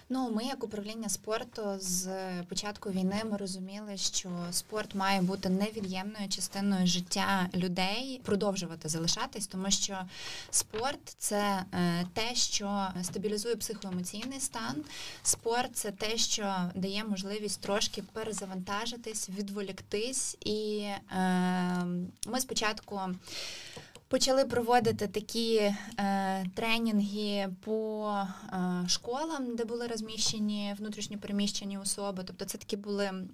Ну, 0.08 0.30
ми, 0.30 0.44
як 0.44 0.64
управління 0.64 1.08
спорту, 1.08 1.62
з 1.78 2.08
початку 2.42 2.90
війни 2.90 3.22
ми 3.30 3.36
розуміли, 3.36 3.96
що 3.96 4.30
спорт 4.50 4.94
має 4.94 5.22
бути 5.22 5.48
невід'ємною 5.48 6.28
частиною 6.28 6.86
життя 6.86 7.48
людей, 7.54 8.20
продовжувати 8.24 8.88
залишатись, 8.88 9.46
тому 9.46 9.70
що 9.70 9.98
спорт 10.50 11.14
це 11.18 11.64
е, 11.72 12.06
те, 12.14 12.34
що 12.34 12.88
стабілізує 13.02 13.56
психоемоційний 13.56 14.40
стан. 14.40 14.84
Спорт 15.22 15.76
це 15.76 15.90
те, 15.90 16.16
що 16.16 16.70
дає 16.74 17.04
можливість 17.04 17.60
трошки 17.60 18.02
перезавантажитись, 18.12 19.28
відволіктись, 19.28 20.36
і 20.40 20.78
е, 20.80 21.84
ми 22.26 22.40
спочатку. 22.40 23.00
Почали 24.16 24.44
проводити 24.44 25.06
такі 25.06 25.56
е, 25.56 26.46
тренінги 26.54 27.48
по 27.64 28.12
е, 28.52 28.88
школам, 28.88 29.56
де 29.56 29.64
були 29.64 29.86
розміщені 29.86 30.74
внутрішньопереміщені 30.78 31.78
особи. 31.78 32.22
Тобто 32.26 32.44
це 32.44 32.58
такі 32.58 32.76
були 32.76 33.04
е, 33.04 33.24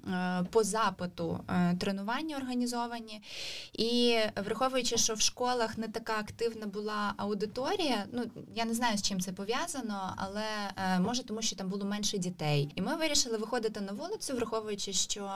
по 0.51 0.65
запиту 0.65 1.45
е, 1.49 1.77
тренування 1.81 2.37
організовані. 2.37 3.23
І 3.73 4.19
враховуючи, 4.45 4.97
що 4.97 5.15
в 5.15 5.21
школах 5.21 5.79
не 5.79 5.89
така 5.89 6.19
активна 6.19 6.67
була 6.67 7.15
аудиторія, 7.17 8.07
ну 8.13 8.25
я 8.55 8.65
не 8.65 8.75
знаю, 8.75 8.99
з 8.99 9.03
чим 9.03 9.21
це 9.21 9.33
пов'язано, 9.33 10.15
але 10.17 10.45
е, 10.77 11.01
може 11.01 11.25
тому, 11.25 11.43
що 11.43 11.57
там 11.57 11.69
було 11.69 11.85
менше 11.85 12.19
дітей. 12.19 12.73
І 12.75 12.83
ми 12.83 12.97
вирішили 12.97 13.37
виходити 13.39 13.81
на 13.81 13.93
вулицю, 13.93 14.37
враховуючи, 14.37 14.93
що 14.93 15.31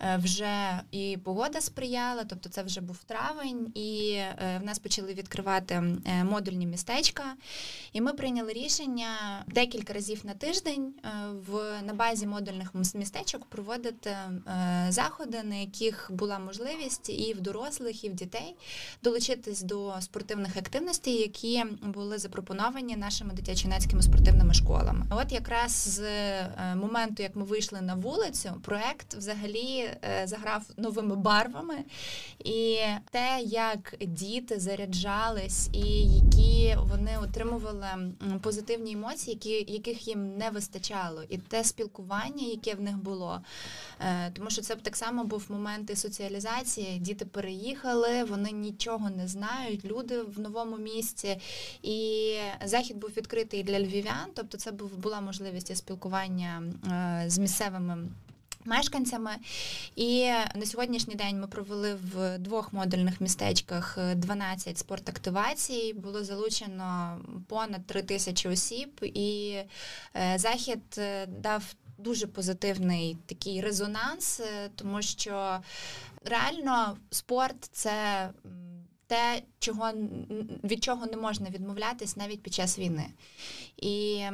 е, 0.00 0.16
вже 0.16 0.80
і 0.90 1.18
погода 1.24 1.60
сприяла, 1.60 2.24
тобто 2.24 2.48
це 2.48 2.62
вже 2.62 2.80
був 2.80 3.04
травень. 3.04 3.72
і 3.74 4.20
в 4.60 4.64
нас 4.71 4.71
почали 4.78 5.14
відкривати 5.14 5.74
е, 5.74 6.24
модульні 6.24 6.66
містечка, 6.66 7.24
і 7.92 8.00
ми 8.00 8.12
прийняли 8.12 8.52
рішення 8.52 9.08
декілька 9.46 9.92
разів 9.92 10.20
на 10.24 10.34
тиждень 10.34 10.94
е, 11.04 11.08
в 11.48 11.82
на 11.86 11.94
базі 11.94 12.26
модульних 12.26 12.74
містечок 12.94 13.44
проводити 13.44 14.10
е, 14.10 14.86
заходи, 14.88 15.42
на 15.42 15.54
яких 15.54 16.10
була 16.12 16.38
можливість 16.38 17.10
і 17.10 17.34
в 17.34 17.40
дорослих, 17.40 18.04
і 18.04 18.08
в 18.08 18.14
дітей 18.14 18.54
долучитись 19.02 19.62
до 19.62 19.94
спортивних 20.00 20.56
активностей, 20.56 21.14
які 21.14 21.64
були 21.82 22.18
запропоновані 22.18 22.96
нашими 22.96 23.34
дитячо-юнацькими 23.34 24.02
спортивними 24.02 24.54
школами. 24.54 25.06
От 25.10 25.32
якраз 25.32 25.72
з 25.72 26.02
моменту, 26.74 27.22
як 27.22 27.36
ми 27.36 27.44
вийшли 27.44 27.80
на 27.80 27.94
вулицю, 27.94 28.60
проект 28.62 29.14
взагалі 29.14 29.90
заграв 30.24 30.62
новими 30.76 31.16
барвами, 31.16 31.74
і 32.44 32.78
те, 33.10 33.40
як 33.44 33.94
діти 34.00 34.51
заряджались, 34.60 35.68
і 35.72 36.02
які 36.04 36.76
вони 36.90 37.18
отримували 37.22 37.86
позитивні 38.40 38.92
емоції, 38.92 39.34
які, 39.34 39.72
яких 39.72 40.08
їм 40.08 40.36
не 40.36 40.50
вистачало, 40.50 41.22
і 41.28 41.38
те 41.38 41.64
спілкування, 41.64 42.46
яке 42.46 42.74
в 42.74 42.80
них 42.80 42.96
було. 42.96 43.40
Е, 44.00 44.30
тому 44.30 44.50
що 44.50 44.62
це 44.62 44.76
так 44.76 44.96
само 44.96 45.24
був 45.24 45.44
момент 45.48 45.90
і 45.90 45.96
соціалізації. 45.96 46.98
Діти 46.98 47.24
переїхали, 47.24 48.24
вони 48.24 48.52
нічого 48.52 49.10
не 49.10 49.28
знають, 49.28 49.84
люди 49.84 50.22
в 50.22 50.40
новому 50.40 50.76
місці. 50.76 51.40
І 51.82 52.34
захід 52.64 52.96
був 52.96 53.10
відкритий 53.16 53.62
для 53.62 53.80
львів'ян, 53.80 54.28
тобто 54.34 54.58
це 54.58 54.72
була 54.72 55.20
можливість 55.20 55.76
спілкування 55.76 56.62
е, 56.86 57.24
з 57.30 57.38
місцевими 57.38 57.98
мешканцями. 58.64 59.30
І 59.96 60.30
на 60.54 60.66
сьогоднішній 60.66 61.14
день 61.14 61.40
ми 61.40 61.46
провели 61.46 61.94
в 61.94 62.38
двох 62.38 62.72
модульних 62.72 63.20
містечках 63.20 63.98
12 64.14 64.78
спортактивацій. 64.78 65.92
Було 65.92 66.24
залучено 66.24 67.18
понад 67.48 67.86
3 67.86 68.02
тисячі 68.02 68.48
осіб, 68.48 68.90
і 69.02 69.58
е, 70.16 70.38
захід 70.38 70.82
е, 70.98 71.26
дав 71.26 71.74
дуже 71.98 72.26
позитивний 72.26 73.16
такий 73.26 73.60
резонанс, 73.60 74.40
е, 74.40 74.70
тому 74.74 75.02
що 75.02 75.58
реально 76.24 76.96
спорт 77.10 77.68
це 77.72 78.28
те, 79.12 79.42
чого 79.58 79.92
від 80.64 80.84
чого 80.84 81.06
не 81.06 81.16
можна 81.16 81.50
відмовлятись 81.50 82.16
навіть 82.16 82.42
під 82.42 82.54
час 82.54 82.78
війни. 82.78 83.06
І 83.76 84.24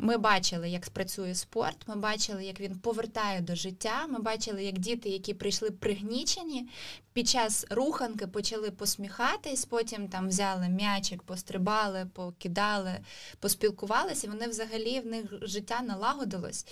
ми 0.00 0.16
бачили, 0.16 0.68
як 0.68 0.86
спрацює 0.86 1.34
спорт. 1.34 1.76
Ми 1.86 1.96
бачили, 1.96 2.44
як 2.44 2.60
він 2.60 2.78
повертає 2.78 3.40
до 3.40 3.54
життя. 3.54 4.06
Ми 4.06 4.18
бачили, 4.18 4.64
як 4.64 4.78
діти, 4.78 5.08
які 5.08 5.34
прийшли 5.34 5.70
пригнічені, 5.70 6.68
під 7.12 7.28
час 7.28 7.66
руханки 7.70 8.26
почали 8.26 8.70
посміхатись. 8.70 9.64
Потім 9.64 10.08
там 10.08 10.28
взяли 10.28 10.68
м'ячик, 10.68 11.22
пострибали, 11.22 12.06
покидали, 12.14 12.92
поспілкувалися. 13.40 14.28
Вони 14.28 14.48
взагалі 14.48 15.00
в 15.00 15.06
них 15.06 15.24
життя 15.42 15.82
налагодилось 15.82 16.66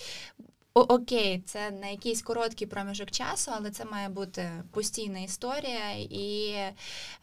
окей, 0.81 1.43
це 1.47 1.71
на 1.71 1.87
якийсь 1.87 2.23
короткий 2.23 2.67
проміжок 2.67 3.11
часу, 3.11 3.51
але 3.55 3.71
це 3.71 3.85
має 3.85 4.09
бути 4.09 4.51
постійна 4.71 5.19
історія, 5.21 5.93
і 6.11 6.55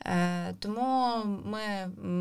е, 0.05 0.55
тому 0.59 1.21
ми 1.25 1.59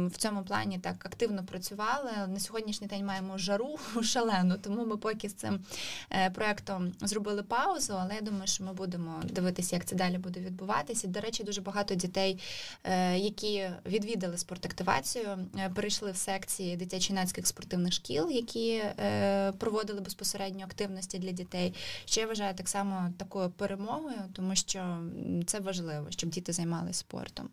в 0.07 0.17
цьому 0.17 0.43
плані 0.43 0.79
так 0.79 1.07
активно 1.07 1.45
працювали. 1.45 2.11
На 2.29 2.41
сьогоднішній 2.41 2.87
день 2.87 3.07
маємо 3.07 3.39
жару 3.39 3.79
шалену, 4.03 4.57
тому 4.63 4.87
ми 4.87 4.97
поки 4.97 5.29
з 5.29 5.35
цим 5.35 5.65
е, 6.11 6.31
проектом 6.31 6.93
зробили 7.01 7.43
паузу. 7.43 7.95
Але 8.01 8.15
я 8.15 8.21
думаю, 8.21 8.47
що 8.47 8.65
ми 8.65 8.73
будемо 8.73 9.21
дивитися, 9.25 9.77
як 9.77 9.85
це 9.85 9.97
далі 9.97 10.19
буде 10.19 10.41
відбуватися. 10.41 11.09
До 11.09 11.21
речі, 11.21 11.45
дуже 11.45 11.61
багато 11.61 11.95
дітей, 11.95 12.39
е, 12.85 13.19
які 13.19 13.71
відвідали 13.87 14.39
спортактивацію, 14.39 15.39
е, 15.59 15.71
перейшли 15.75 16.13
в 16.13 16.17
секції 16.17 16.77
дитячо-юнацьких 16.77 17.47
спортивних 17.47 17.93
шкіл, 17.93 18.31
які 18.31 18.71
е, 18.73 19.53
проводили 19.53 20.01
безпосередньо 20.01 20.65
активності 20.65 21.20
для 21.21 21.33
дітей, 21.33 21.75
що 22.05 22.21
я 22.21 22.27
вважаю 22.27 22.55
так 22.55 22.69
само 22.69 23.13
такою 23.17 23.51
перемогою, 23.51 24.21
тому 24.33 24.55
що 24.55 24.99
це 25.47 25.61
важливо, 25.61 26.07
щоб 26.11 26.31
діти 26.31 26.53
займалися 26.53 27.01
спортом. 27.01 27.49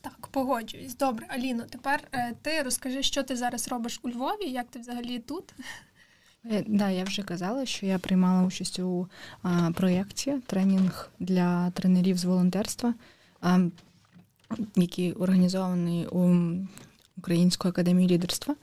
Так, 0.00 0.26
погоджуюсь. 0.30 0.96
Добре, 0.96 1.26
Аліно, 1.28 1.64
тепер 1.70 2.00
е, 2.12 2.34
ти 2.42 2.62
розкажи, 2.62 3.02
що 3.02 3.22
ти 3.22 3.36
зараз 3.36 3.68
робиш 3.68 4.00
у 4.02 4.08
Львові, 4.08 4.50
як 4.50 4.66
ти 4.70 4.78
взагалі 4.78 5.18
тут? 5.18 5.54
Так, 6.50 6.64
да, 6.66 6.90
я 6.90 7.04
вже 7.04 7.22
казала, 7.22 7.66
що 7.66 7.86
я 7.86 7.98
приймала 7.98 8.46
участь 8.46 8.78
у 8.78 9.08
а, 9.42 9.70
проєкті 9.70 10.34
тренінг 10.46 11.10
для 11.18 11.70
тренерів 11.70 12.18
з 12.18 12.24
волонтерства, 12.24 12.94
а, 13.40 13.60
який 14.76 15.12
організований 15.12 16.06
у 16.06 16.36
Української 17.16 17.70
академії 17.70 18.08
лідерства. 18.08 18.54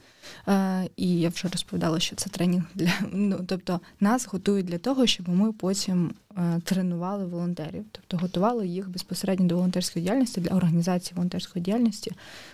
А, 0.45 0.83
і 0.97 1.19
я 1.19 1.29
вже 1.29 1.47
розповідала, 1.47 1.99
що 1.99 2.15
це 2.15 2.29
тренінг 2.29 2.63
для 2.75 2.91
ну, 3.11 3.39
тобто 3.47 3.79
нас 3.99 4.27
готують 4.27 4.65
для 4.65 4.77
того, 4.77 5.05
щоб 5.05 5.29
ми 5.29 5.51
потім 5.51 6.11
а, 6.35 6.59
тренували 6.63 7.25
волонтерів, 7.25 7.85
тобто 7.91 8.17
готували 8.17 8.67
їх 8.67 8.89
безпосередньо 8.89 9.45
до 9.45 9.55
волонтерської 9.55 10.05
діяльності 10.05 10.41
для 10.41 10.55
організації 10.55 11.15
волонтерської 11.15 11.63
діяльності 11.63 12.11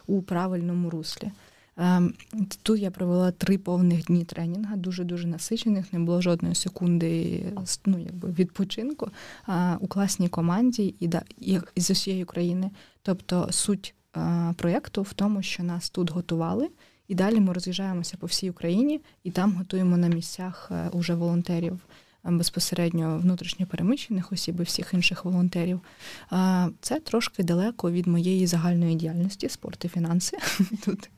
у 0.07 0.21
правильному 0.21 0.89
руслі. 0.89 1.31
Ем, 1.77 2.13
тут 2.63 2.79
я 2.79 2.91
провела 2.91 3.31
три 3.31 3.57
повних 3.57 4.05
дні 4.05 4.25
тренінга, 4.25 4.75
дуже 4.75 5.03
дуже 5.03 5.27
насичених. 5.27 5.93
Не 5.93 5.99
було 5.99 6.21
жодної 6.21 6.55
секунди 6.55 7.43
ну, 7.85 7.99
якби 7.99 8.31
відпочинку 8.31 9.09
у 9.79 9.88
класній 9.88 10.29
команді 10.29 10.95
і 10.99 11.07
да, 11.07 11.21
і 11.38 11.59
з 11.75 11.89
усієї 11.89 12.23
України. 12.23 12.71
Тобто 13.01 13.47
суть 13.51 13.95
проєкту 14.55 15.01
в 15.01 15.13
тому, 15.13 15.41
що 15.41 15.63
нас 15.63 15.89
тут 15.89 16.11
готували, 16.11 16.69
і 17.08 17.15
далі 17.15 17.39
ми 17.39 17.54
роз'їжджаємося 17.54 18.18
по 18.18 18.28
всій 18.28 18.50
Україні 18.50 19.02
і 19.24 19.32
там 19.32 19.54
готуємо 19.54 19.98
на 19.98 20.08
місцях 20.08 20.70
е, 20.72 20.89
уже 20.91 21.15
волонтерів 21.15 21.80
безпосередньо 22.32 23.18
внутрішньо 23.18 23.65
переміщених 23.65 24.32
осіб 24.32 24.60
і 24.60 24.63
всіх 24.63 24.94
інших 24.94 25.26
волонтерів. 25.26 25.82
Це 26.82 27.00
трошки 27.04 27.44
далеко 27.44 27.91
від 27.91 28.08
моєї 28.08 28.48
загальної 28.48 28.96
діяльності, 28.96 29.50
спорт 29.50 29.86
і 29.86 29.88
фінанси. 29.88 30.38
Тут 30.86 31.10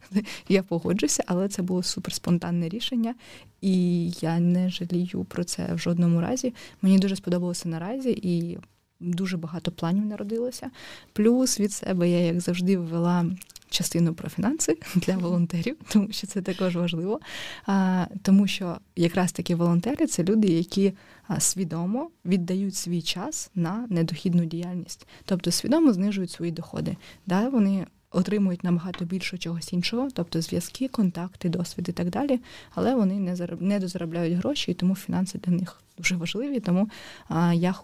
я 0.50 0.64
погоджуся, 0.64 1.24
але 1.28 1.50
це 1.50 1.62
було 1.62 1.84
суперспонтанне 1.84 2.70
рішення, 2.70 3.16
і 3.62 4.10
я 4.10 4.40
не 4.40 4.70
жалію 4.70 5.24
про 5.24 5.44
це 5.44 5.74
в 5.74 5.80
жодному 5.80 6.22
разі. 6.22 6.54
Мені 6.82 7.00
дуже 7.00 7.16
сподобалося 7.16 7.70
наразі 7.70 8.12
і. 8.12 8.58
Дуже 9.00 9.38
багато 9.38 9.72
планів 9.72 10.06
народилося. 10.06 10.72
Плюс 11.14 11.60
від 11.60 11.72
себе 11.72 12.10
я, 12.10 12.20
як 12.20 12.42
завжди, 12.42 12.78
ввела 12.78 13.26
частину 13.70 14.14
про 14.14 14.30
фінанси 14.30 14.78
для 14.96 15.18
волонтерів, 15.18 15.78
тому 15.90 16.08
що 16.12 16.28
це 16.28 16.42
також 16.42 16.76
важливо. 16.76 17.20
А, 17.66 18.06
Тому 18.22 18.48
що 18.48 18.78
якраз 18.96 19.32
такі 19.32 19.56
волонтери 19.56 20.08
це 20.08 20.24
люди, 20.24 20.48
які 20.48 20.94
свідомо 21.40 22.10
віддають 22.26 22.76
свій 22.76 23.02
час 23.02 23.52
на 23.56 23.88
недохідну 23.90 24.46
діяльність, 24.46 25.08
тобто 25.26 25.52
свідомо 25.52 25.94
знижують 25.94 26.32
свої 26.32 26.52
доходи. 26.52 26.98
Да, 27.26 27.50
Вони 27.50 27.86
отримують 28.12 28.64
набагато 28.64 29.06
більше 29.06 29.38
чогось 29.38 29.74
іншого, 29.74 30.08
тобто 30.14 30.42
зв'язки, 30.42 30.88
контакти, 30.88 31.50
досвід 31.50 31.90
і 31.90 31.92
так 31.92 32.10
далі. 32.10 32.40
Але 32.76 32.96
вони 32.96 33.14
не 33.20 33.36
зароб... 33.36 33.62
не 33.62 33.80
дозаробляють 33.80 34.38
гроші, 34.38 34.72
і 34.72 34.74
тому 34.74 34.96
фінанси 34.96 35.38
для 35.38 35.52
них 35.52 35.82
дуже 35.98 36.16
важливі. 36.16 36.60
Тому 36.60 36.90
а, 37.30 37.54
я 37.54 37.76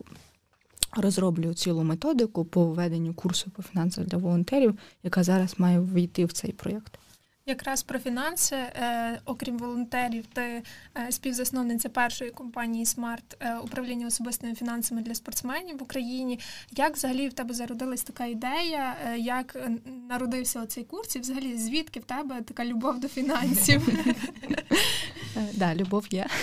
розроблюю 0.95 1.53
цілу 1.53 1.83
методику 1.83 2.45
по 2.45 2.65
введенню 2.65 3.13
курсу 3.13 3.51
по 3.51 3.61
фінансах 3.61 4.05
для 4.05 4.17
волонтерів, 4.17 4.79
яка 5.03 5.23
зараз 5.23 5.55
має 5.57 5.79
ввійти 5.79 6.25
в 6.25 6.31
цей 6.31 6.51
проєкт. 6.51 6.99
Якраз 7.45 7.83
про 7.83 7.99
фінанси, 7.99 8.55
е, 8.55 9.19
окрім 9.25 9.57
волонтерів, 9.57 10.25
ти 10.33 10.41
е, 10.41 11.11
співзасновниця 11.11 11.89
першої 11.89 12.31
компанії 12.31 12.85
Смарт 12.85 13.37
е, 13.39 13.57
управління 13.57 14.07
особистими 14.07 14.55
фінансами 14.55 15.01
для 15.01 15.15
спортсменів 15.15 15.77
в 15.77 15.83
Україні. 15.83 16.39
Як 16.71 16.95
взагалі 16.95 17.27
в 17.27 17.33
тебе 17.33 17.53
зародилась 17.53 18.03
така 18.03 18.25
ідея? 18.25 18.95
Як 19.17 19.69
народився 20.09 20.65
цей 20.65 20.83
курс? 20.83 21.15
І 21.15 21.19
взагалі 21.19 21.57
звідки 21.57 21.99
в 21.99 22.03
тебе 22.03 22.41
така 22.41 22.65
любов 22.65 22.99
до 22.99 23.07
фінансів? 23.07 23.81
Так, 25.33 25.45
да, 25.53 25.75
любов 25.75 26.05
є. 26.09 26.27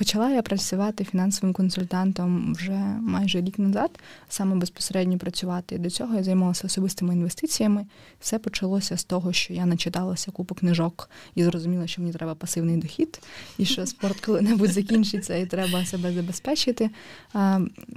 Почала 0.00 0.30
я 0.30 0.42
працювати 0.42 1.04
фінансовим 1.04 1.52
консультантом 1.52 2.54
вже 2.54 2.72
майже 3.00 3.40
рік 3.40 3.58
назад, 3.58 3.90
саме 4.28 4.56
безпосередньо 4.56 5.18
працювати. 5.18 5.78
До 5.78 5.90
цього 5.90 6.14
я 6.14 6.22
займалася 6.22 6.66
особистими 6.66 7.14
інвестиціями. 7.14 7.86
Все 8.20 8.38
почалося 8.38 8.96
з 8.96 9.04
того, 9.04 9.32
що 9.32 9.54
я 9.54 9.66
начиталася 9.66 10.30
купу 10.30 10.54
книжок 10.54 11.10
і 11.34 11.44
зрозуміла, 11.44 11.86
що 11.86 12.02
мені 12.02 12.12
треба 12.12 12.34
пасивний 12.34 12.76
дохід, 12.76 13.20
і 13.58 13.64
що 13.64 13.86
спорт 13.86 14.20
коли-небудь 14.20 14.72
закінчиться, 14.72 15.36
і 15.36 15.46
треба 15.46 15.84
себе 15.84 16.12
забезпечити. 16.12 16.90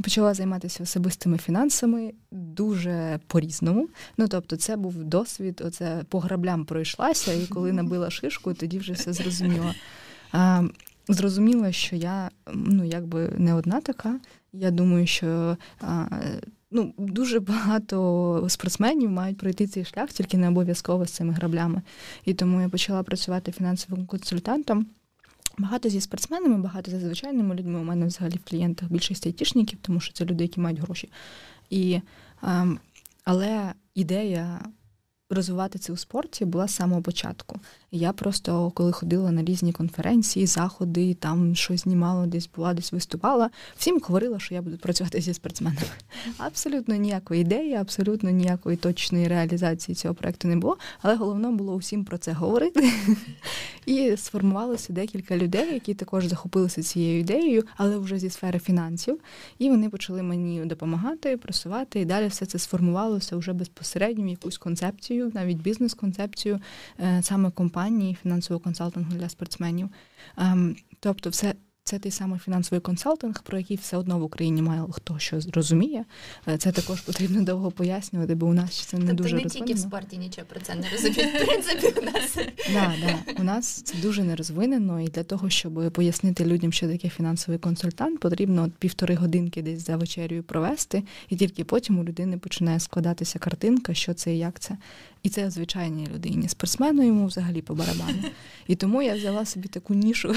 Почала 0.04 0.34
займатися 0.34 0.84
особистими 0.84 1.38
фінансами 1.38 2.14
дуже 2.32 3.20
по-різному. 3.28 3.90
Ну 4.18 4.28
тобто, 4.28 4.56
це 4.56 4.76
був 4.76 5.04
досвід, 5.04 5.62
оце 5.66 6.04
по 6.10 6.20
граблям 6.20 6.66
пройшлася, 6.66 7.34
і 7.34 7.48
коли 7.48 7.74
набила 7.74 8.10
шишку, 8.10 8.54
тоді 8.54 8.80
вже 8.80 8.94
все 8.94 9.14
зрозуміла 9.14 9.76
зрозуміла, 11.08 11.72
що 11.72 11.96
я 11.96 12.30
ну 12.54 12.84
якби 12.84 13.34
не 13.38 13.54
одна 13.54 13.82
така. 13.82 14.20
Я 14.54 14.72
думаю, 14.72 15.08
що 15.08 15.58
а, 15.82 16.06
ну, 16.72 16.94
дуже 16.98 17.40
багато 17.40 18.46
спортсменів 18.50 19.12
мають 19.12 19.38
пройти 19.38 19.68
цей 19.68 19.86
шлях, 19.86 20.10
тільки 20.10 20.38
не 20.38 20.48
обов'язково 20.48 21.06
з 21.06 21.12
цими 21.12 21.34
граблями. 21.34 21.82
І 22.26 22.34
тому 22.34 22.62
я 22.62 22.70
почала 22.70 23.04
працювати 23.04 23.52
фінансовим 23.52 24.06
консультантом. 24.06 24.86
Багато 25.58 25.90
зі 25.90 26.02
спортсменами, 26.02 26.58
багато 26.58 26.92
зі 26.92 27.00
звичайними 27.00 27.56
людьми. 27.56 27.80
У 27.80 27.84
мене 27.84 28.06
взагалі 28.06 28.36
в 28.36 28.50
клієнтах 28.50 28.92
більшість 28.92 29.28
айтішників, 29.28 29.80
тому 29.82 30.00
що 30.00 30.14
це 30.14 30.26
люди, 30.26 30.44
які 30.44 30.60
мають 30.60 30.80
гроші. 30.80 31.10
І, 31.70 32.00
а, 32.42 32.66
Але 33.24 33.74
ідея 33.96 34.66
розвивати 35.34 35.80
це 35.80 35.94
у 35.94 35.98
спорті 35.98 36.46
була 36.46 36.68
з 36.68 36.76
самого 36.76 37.02
початку. 37.02 37.60
Я 37.92 38.14
просто, 38.14 38.72
коли 38.72 38.92
ходила 38.92 39.32
на 39.32 39.44
різні 39.44 39.74
конференції, 39.74 40.46
заходи, 40.46 41.14
там 41.14 41.56
щось 41.56 41.82
знімала, 41.82 42.26
десь 42.26 42.50
була, 42.56 42.74
десь 42.74 42.92
виступала, 42.92 43.50
всім 43.78 44.02
говорила, 44.04 44.40
що 44.40 44.56
я 44.56 44.62
буду 44.62 44.78
працювати 44.78 45.22
зі 45.22 45.34
спортсменами. 45.34 45.82
Абсолютно 46.38 46.96
ніякої 46.96 47.42
ідеї, 47.42 47.76
абсолютно 47.76 48.30
ніякої 48.30 48.78
точної 48.78 49.28
реалізації 49.28 49.96
цього 49.96 50.14
проекту 50.14 50.48
не 50.48 50.56
було. 50.56 50.78
Але 51.02 51.16
головне 51.16 51.52
було 51.52 51.74
усім 51.74 52.06
про 52.06 52.18
це 52.18 52.32
говорити. 52.32 52.92
І 53.86 54.18
сформувалося 54.18 54.94
декілька 54.94 55.38
людей, 55.38 55.74
які 55.74 55.94
також 55.94 56.26
захопилися 56.26 56.84
цією 56.84 57.20
ідеєю, 57.20 57.64
але 57.78 57.98
вже 57.98 58.20
зі 58.20 58.30
сфери 58.30 58.60
фінансів. 58.60 59.20
І 59.60 59.70
вони 59.70 59.90
почали 59.90 60.24
мені 60.24 60.66
допомагати, 60.66 61.38
просувати. 61.38 62.00
І 62.00 62.06
далі 62.06 62.28
все 62.28 62.46
це 62.46 62.60
сформувалося 62.60 63.38
вже 63.38 63.54
безпосередньо 63.54 64.26
в 64.26 64.28
якусь 64.28 64.58
концепцію, 64.58 65.13
навіть 65.34 65.62
бізнес-концепцію 65.62 66.60
е, 67.00 67.22
саме 67.24 67.52
компанії 67.52 67.74
компанії 67.74 68.18
фінансового 68.24 68.64
консалтингу 68.64 69.12
для 69.14 69.30
спортсменів. 69.30 69.90
Ем, 70.38 70.76
тобто, 71.00 71.30
все 71.30 71.54
це 71.84 72.00
той 72.00 72.12
самий 72.12 72.40
фінансовий 72.40 72.82
консалтинг, 72.82 73.44
про 73.44 73.58
який 73.58 73.78
все 73.78 73.98
одно 73.98 74.20
в 74.20 74.24
Україні 74.24 74.62
мало 74.62 74.92
хто 74.92 75.20
що 75.20 75.40
розуміє. 75.54 76.06
Е, 76.48 76.58
це 76.58 76.72
також 76.72 77.02
потрібно 77.02 77.42
довго 77.42 77.72
пояснювати, 77.72 78.36
бо 78.36 78.46
у 78.46 78.54
нас 78.54 78.86
це 78.86 78.98
не 78.98 79.08
тобто 79.08 79.24
дуже 79.24 79.36
не 79.36 79.44
тільки 79.44 79.74
в 79.74 79.80
спорті 79.80 80.18
нічого 80.18 80.48
про 80.48 80.60
це 80.60 80.76
не 80.76 80.90
розуміють. 80.92 81.42
В 81.42 81.46
принципі, 81.46 82.00
у 82.02 82.06
нас 82.06 82.38
да, 82.74 82.94
да. 83.02 83.42
у 83.42 83.44
нас 83.44 83.82
це 83.82 83.98
дуже 83.98 84.24
не 84.24 84.36
розвинено, 84.36 85.02
і 85.02 85.08
для 85.08 85.24
того, 85.24 85.50
щоб 85.50 85.92
пояснити 85.92 86.46
людям, 86.46 86.72
що 86.72 86.88
таке 86.88 87.10
фінансовий 87.10 87.60
консультант, 87.60 88.20
потрібно 88.20 88.72
півтори 88.80 89.16
годинки 89.16 89.62
десь 89.62 89.86
за 89.86 89.98
вечерю 89.98 90.44
провести, 90.44 91.04
і 91.30 91.36
тільки 91.36 91.64
потім 91.64 92.00
у 92.00 92.04
людини 92.04 92.38
починає 92.38 92.80
складатися 92.80 93.40
картинка, 93.40 93.94
що 93.94 94.14
це 94.14 94.34
і 94.34 94.38
як 94.38 94.60
це. 94.60 94.78
І 95.24 95.30
це 95.30 95.50
звичайній 95.50 96.08
людині. 96.08 96.50
Спортсмену 96.50 97.04
йому 97.04 97.26
взагалі 97.26 97.62
по 97.62 97.76
барабану. 97.76 98.24
І 98.68 98.76
тому 98.76 99.02
я 99.02 99.16
взяла 99.16 99.46
собі 99.46 99.68
таку 99.68 99.94
нішу 99.94 100.36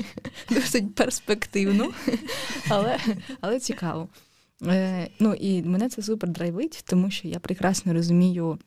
досить 0.50 0.94
перспективну, 0.94 1.92
але 2.68 2.98
але 3.40 3.60
цікаво. 3.60 4.08
Е, 4.66 5.08
Ну 5.20 5.34
і 5.34 5.62
мене 5.62 5.88
це 5.88 6.02
супер 6.02 6.30
драйвить, 6.30 6.84
тому 6.86 7.10
що 7.10 7.28
я 7.28 7.38
прекрасно 7.38 7.92
розумію. 7.92 8.58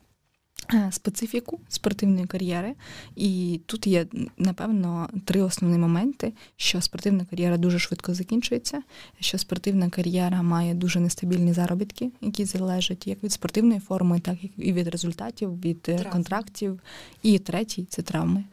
Е, 0.74 0.89
специфіку 0.91 1.60
спортивної 1.69 2.26
кар'єри, 2.26 2.76
і 3.15 3.62
тут 3.65 3.88
є 3.88 4.06
напевно 4.38 5.10
три 5.26 5.41
основні 5.41 5.78
моменти: 5.78 6.34
що 6.58 6.82
спортивна 6.82 7.26
кар'єра 7.26 7.58
дуже 7.58 7.80
швидко 7.80 8.13
закінчується, 8.13 8.82
що 9.19 9.38
спортивна 9.38 9.89
кар'єра 9.89 10.41
має 10.41 10.74
дуже 10.74 11.00
нестабільні 11.00 11.54
заробітки, 11.54 12.12
які 12.22 12.45
залежать 12.45 13.08
як 13.08 13.24
від 13.24 13.32
спортивної 13.32 13.80
форми, 13.80 14.19
так 14.19 14.38
і 14.58 14.74
від 14.74 14.88
результатів, 14.88 15.62
від 15.62 15.78
е, 15.78 15.95
Травми. 15.95 16.12
контрактів. 16.12 16.80
І 17.24 17.39
третій 17.39 17.86
це 17.89 18.02
травми. 18.02 18.43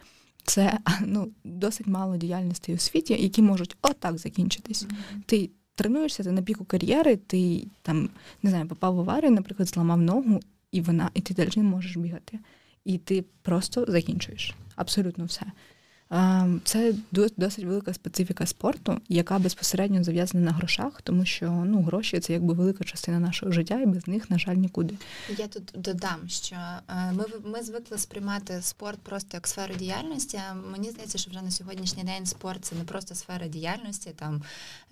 Це 0.45 0.79
ну 1.07 1.29
досить 1.45 1.87
мало 1.87 2.17
діяльностей 2.17 2.75
у 2.75 2.79
світі, 2.79 3.17
які 3.19 3.43
можуть 3.43 3.77
отак 3.83 4.19
закінчитись. 4.19 4.85
Mm-hmm. 4.85 5.21
Ти 5.27 5.51
тренуєшся 5.75 6.23
ти 6.23 6.33
на 6.33 6.43
піку 6.43 6.65
кар'єри, 6.65 7.17
ти 7.17 7.67
там 7.83 8.09
не 8.43 8.51
знаю, 8.51 8.67
попав 8.67 8.95
в 8.95 9.01
аварію, 9.01 9.31
наприклад, 9.31 9.69
зламав 9.69 10.01
ногу 10.01 10.41
і 10.77 10.81
вона, 10.81 11.11
і 11.15 11.21
ти 11.21 11.35
далі 11.35 11.51
не 11.57 11.63
можеш 11.63 11.97
бігати. 11.97 12.39
І 12.85 12.99
ти 12.99 13.25
просто 13.43 13.85
закінчуєш 13.89 14.55
абсолютно 14.75 15.25
все. 15.25 15.47
Це 16.65 16.95
досить 17.37 17.65
велика 17.65 17.95
специфіка 17.95 18.47
спорту, 18.47 19.01
яка 19.09 19.39
безпосередньо 19.39 20.05
зав'язана 20.05 20.45
на 20.45 20.53
грошах, 20.53 21.03
тому 21.03 21.25
що 21.25 21.51
ну 21.51 21.83
гроші 21.83 22.21
це 22.21 22.33
якби 22.33 22.55
велика 22.55 22.85
частина 22.85 23.19
нашого 23.19 23.53
життя, 23.53 23.81
і 23.81 23.87
без 23.87 24.09
них, 24.09 24.31
на 24.31 24.39
жаль, 24.39 24.55
нікуди. 24.55 24.95
Я 25.39 25.49
тут 25.49 25.73
додам, 25.75 26.29
що 26.29 26.57
е, 26.57 27.13
ми 27.13 27.25
ми 27.45 27.63
звикли 27.63 27.99
сприймати 27.99 28.63
спорт 28.63 28.99
просто 28.99 29.29
як 29.33 29.47
сферу 29.47 29.75
діяльності. 29.75 30.41
а 30.51 30.55
Мені 30.55 30.91
здається, 30.91 31.19
що 31.19 31.31
вже 31.31 31.43
на 31.43 31.51
сьогоднішній 31.51 32.05
день 32.05 32.27
спорт 32.27 32.65
це 32.65 32.75
не 32.77 32.85
просто 32.85 33.15
сфера 33.15 33.49
діяльності, 33.49 34.11
там 34.17 34.43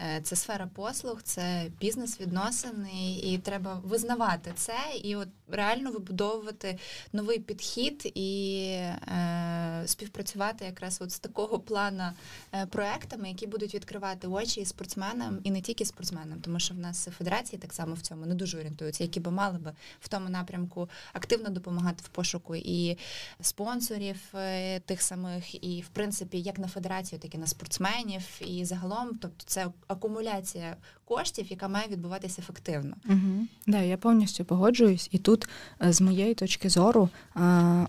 е, 0.01 0.21
це 0.23 0.37
сфера 0.37 0.69
послуг, 0.75 1.23
це 1.23 1.67
бізнес 1.81 2.21
відносин, 2.21 2.87
і 3.23 3.39
треба 3.39 3.81
визнавати 3.85 4.53
це 4.57 4.77
і 5.03 5.17
от 5.17 5.29
реально 5.49 5.91
вибудовувати 5.91 6.79
новий 7.13 7.39
підхід 7.39 8.13
і 8.15 8.61
е, 8.73 9.83
співпрацювати 9.87 10.65
якраз 10.65 11.01
от 11.05 11.13
з 11.13 11.19
такого 11.19 11.59
плана 11.59 12.15
е, 12.53 12.67
проектами, 12.67 13.29
які 13.29 13.47
будуть 13.47 13.75
відкривати 13.75 14.27
очі 14.27 14.61
і 14.61 14.65
спортсменам 14.65 15.39
і 15.45 15.51
не 15.51 15.61
тільки 15.61 15.85
спортсменам, 15.85 16.41
тому 16.41 16.61
що 16.61 16.75
в 16.75 16.79
нас 16.79 17.09
федерації 17.19 17.59
так 17.59 17.73
само 17.73 17.95
в 17.95 18.01
цьому 18.01 18.27
не 18.27 18.35
дуже 18.35 18.59
орієнтуються, 18.59 19.05
які 19.05 19.21
би 19.21 19.31
мали 19.31 19.59
би 19.59 19.73
в 20.01 20.09
тому 20.09 20.29
напрямку 20.29 20.89
активно 21.13 21.51
допомагати 21.51 22.03
в 22.07 22.09
пошуку 22.09 22.57
і 22.57 22.99
спонсорів 23.41 24.21
е, 24.35 24.81
тих 24.81 25.03
самих, 25.03 25.65
і 25.65 25.81
в 25.81 25.89
принципі 25.89 26.41
як 26.41 26.59
на 26.59 26.69
федерацію, 26.69 27.19
так 27.19 27.35
і 27.35 27.39
на 27.39 27.47
спортсменів, 27.47 28.23
і 28.41 28.65
загалом, 28.65 29.19
тобто 29.23 29.45
це 29.47 29.67
акумуляція 29.89 30.77
коштів, 31.05 31.47
яка 31.49 31.69
має 31.69 31.89
відбуватися 31.89 32.43
ефективно. 32.43 32.97
Угу. 33.09 33.47
Да, 33.67 33.81
я 33.81 33.97
повністю 33.97 34.45
погоджуюсь, 34.45 35.09
і 35.13 35.19
тут 35.19 35.49
е, 35.83 35.93
з 35.93 36.01
моєї 36.01 36.35
точки 36.35 36.69
зору 36.69 37.09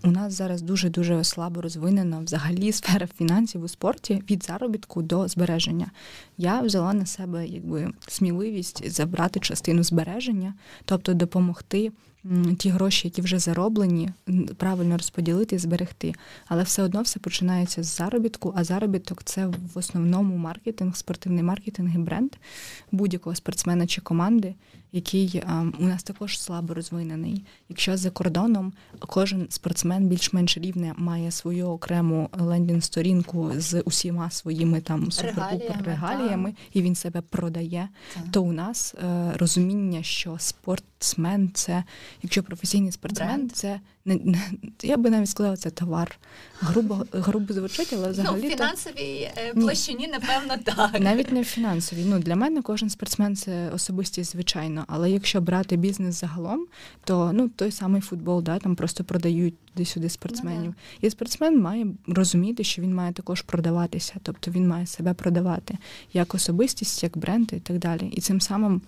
у 0.02 0.10
нас 0.10 0.32
зараз 0.32 0.62
дуже 0.62 0.88
дуже 0.88 1.24
слабо 1.24 1.60
розвинена 1.60 2.18
взагалі 2.18 2.72
сфера 2.72 3.06
фінансів 3.06 3.62
у 3.62 3.68
спорті 3.68 4.22
від 4.30 4.44
заробітку 4.44 5.02
до 5.02 5.28
збереження. 5.28 5.90
Я 6.38 6.60
взяла 6.60 6.92
на 6.92 7.06
себе 7.06 7.46
якби 7.46 7.92
сміливість 8.08 8.90
забрати 8.90 9.40
частину 9.40 9.82
збереження, 9.82 10.54
тобто 10.84 11.14
допомогти 11.14 11.92
ті 12.58 12.70
гроші, 12.70 13.08
які 13.08 13.22
вже 13.22 13.38
зароблені, 13.38 14.10
правильно 14.56 14.96
розподілити 14.96 15.56
і 15.56 15.58
зберегти. 15.58 16.14
Але 16.46 16.62
все 16.62 16.82
одно 16.82 17.02
все 17.02 17.18
починається 17.18 17.82
з 17.82 17.96
заробітку, 17.96 18.52
а 18.56 18.64
заробіток 18.64 19.24
це 19.24 19.46
в 19.46 19.78
основному 19.78 20.36
маркетинг, 20.36 20.96
спортивний 20.96 21.42
маркетинг 21.42 21.94
і 21.94 21.98
бренд 21.98 22.30
будь-якого 22.92 23.36
спортсмена 23.36 23.86
чи 23.86 24.00
команди, 24.00 24.54
який 24.92 25.42
у 25.78 25.84
нас 25.84 26.02
також 26.02 26.40
слабо 26.40 26.74
розвинений. 26.74 27.44
Якщо 27.68 27.96
за 27.96 28.10
кордоном 28.10 28.72
кожен 28.98 29.46
спортсмен 29.50 30.08
більш-менш 30.08 30.58
рівне 30.58 30.94
має 30.96 31.30
свою 31.30 31.68
окрему 31.68 32.30
лендінг-сторінку 32.32 33.52
з 33.56 33.80
усіма 33.80 34.30
своїми 34.30 34.80
там 34.80 35.12
супер 35.12 35.58
регаліями, 35.84 36.54
і 36.72 36.82
він 36.82 36.94
себе 36.94 37.20
продає, 37.20 37.88
так. 38.14 38.24
то 38.30 38.42
у 38.42 38.52
нас 38.52 38.94
е, 38.94 39.32
розуміння, 39.36 40.02
що 40.02 40.36
спортсмен 40.38 41.50
це, 41.54 41.84
якщо 42.22 42.42
професійний 42.42 42.92
спортсмен, 42.92 43.36
Бренд. 43.36 43.52
це 43.52 43.80
не, 44.06 44.14
не 44.14 44.40
я 44.82 44.96
би 44.96 45.10
навіть 45.10 45.28
сказала, 45.28 45.56
це 45.56 45.70
товар. 45.70 46.18
Грубо 46.60 47.04
грубо 47.12 47.54
звучить, 47.54 47.92
але 47.92 48.10
взагалі 48.10 48.40
Ну, 48.42 48.48
в 48.48 48.50
фінансовій 48.50 49.30
то... 49.54 49.60
площині, 49.60 50.08
напевно, 50.08 50.56
так. 50.64 51.00
Навіть 51.00 51.32
не 51.32 51.40
в 51.42 51.44
фінансовій. 51.44 52.04
Ну 52.04 52.18
для 52.18 52.36
мене 52.36 52.62
кожен 52.62 52.90
спортсмен 52.90 53.36
це 53.36 53.70
особистість, 53.70 54.32
звичайно. 54.32 54.84
Але 54.88 55.10
якщо 55.10 55.40
брати 55.40 55.76
бізнес 55.76 56.20
загалом, 56.20 56.66
то 57.04 57.30
ну 57.32 57.48
той 57.48 57.70
самий 57.70 58.00
футбол, 58.00 58.42
да, 58.42 58.58
там 58.58 58.76
просто 58.76 59.04
продають 59.04 59.54
туди-сюди 59.66 60.08
спортсменів. 60.08 60.74
Ну, 60.76 61.08
і 61.08 61.10
спортсмен 61.10 61.60
має 61.60 61.86
розуміти, 62.06 62.64
що 62.64 62.82
він 62.82 62.94
має 62.94 63.12
також 63.12 63.42
продаватися, 63.42 64.14
тобто 64.22 64.50
він 64.50 64.68
має 64.68 64.86
себе 64.86 65.14
продавати 65.14 65.78
як 66.12 66.34
особистість, 66.34 67.02
як 67.02 67.18
бренд 67.18 67.52
і 67.52 67.60
так 67.60 67.78
далі. 67.78 68.06
І 68.12 68.20
цим 68.20 68.40
самим 68.40 68.80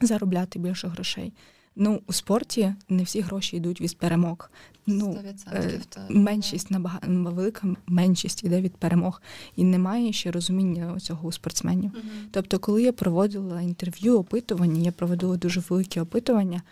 заробляти 0.00 0.58
більше 0.58 0.88
грошей. 0.88 1.32
Ну, 1.76 2.02
у 2.06 2.12
спорті 2.12 2.74
не 2.88 3.02
всі 3.02 3.20
гроші 3.20 3.56
йдуть 3.56 3.80
від 3.80 3.98
перемог. 3.98 4.50
Ну, 4.86 5.18
е, 5.52 5.80
Меншість 6.08 6.70
набагато 6.70 7.06
велика 7.08 7.68
меншість 7.86 8.44
іде 8.44 8.60
від 8.60 8.76
перемог, 8.76 9.22
і 9.56 9.64
немає 9.64 10.12
ще 10.12 10.30
розуміння 10.30 11.00
цього 11.00 11.28
у 11.28 11.32
спортсменів. 11.32 11.90
Угу. 11.94 12.02
Тобто, 12.30 12.58
коли 12.58 12.82
я 12.82 12.92
проводила 12.92 13.60
інтерв'ю, 13.60 14.18
опитування, 14.18 14.82
я 14.82 14.92
проводила 14.92 15.36
дуже 15.36 15.62
великі 15.68 16.00
опитування 16.00 16.62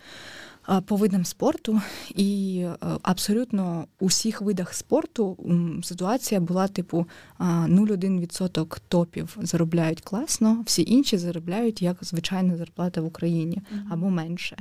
по 0.87 0.97
видам 0.97 1.25
спорту, 1.25 1.81
і 2.15 2.59
е, 2.65 2.77
абсолютно 3.03 3.87
у 4.01 4.07
всіх 4.07 4.41
видах 4.43 4.75
спорту 4.75 5.37
ситуація 5.83 6.41
була 6.41 6.69
типу 6.69 7.07
0,1% 7.41 8.81
топів 8.89 9.37
заробляють 9.43 10.01
класно, 10.01 10.63
всі 10.67 10.85
інші 10.87 11.19
заробляють 11.19 11.83
як 11.83 11.97
звичайна 12.01 12.57
зарплата 12.57 13.01
в 13.01 13.07
Україні 13.07 13.63
або 13.91 14.11
менше. 14.11 14.57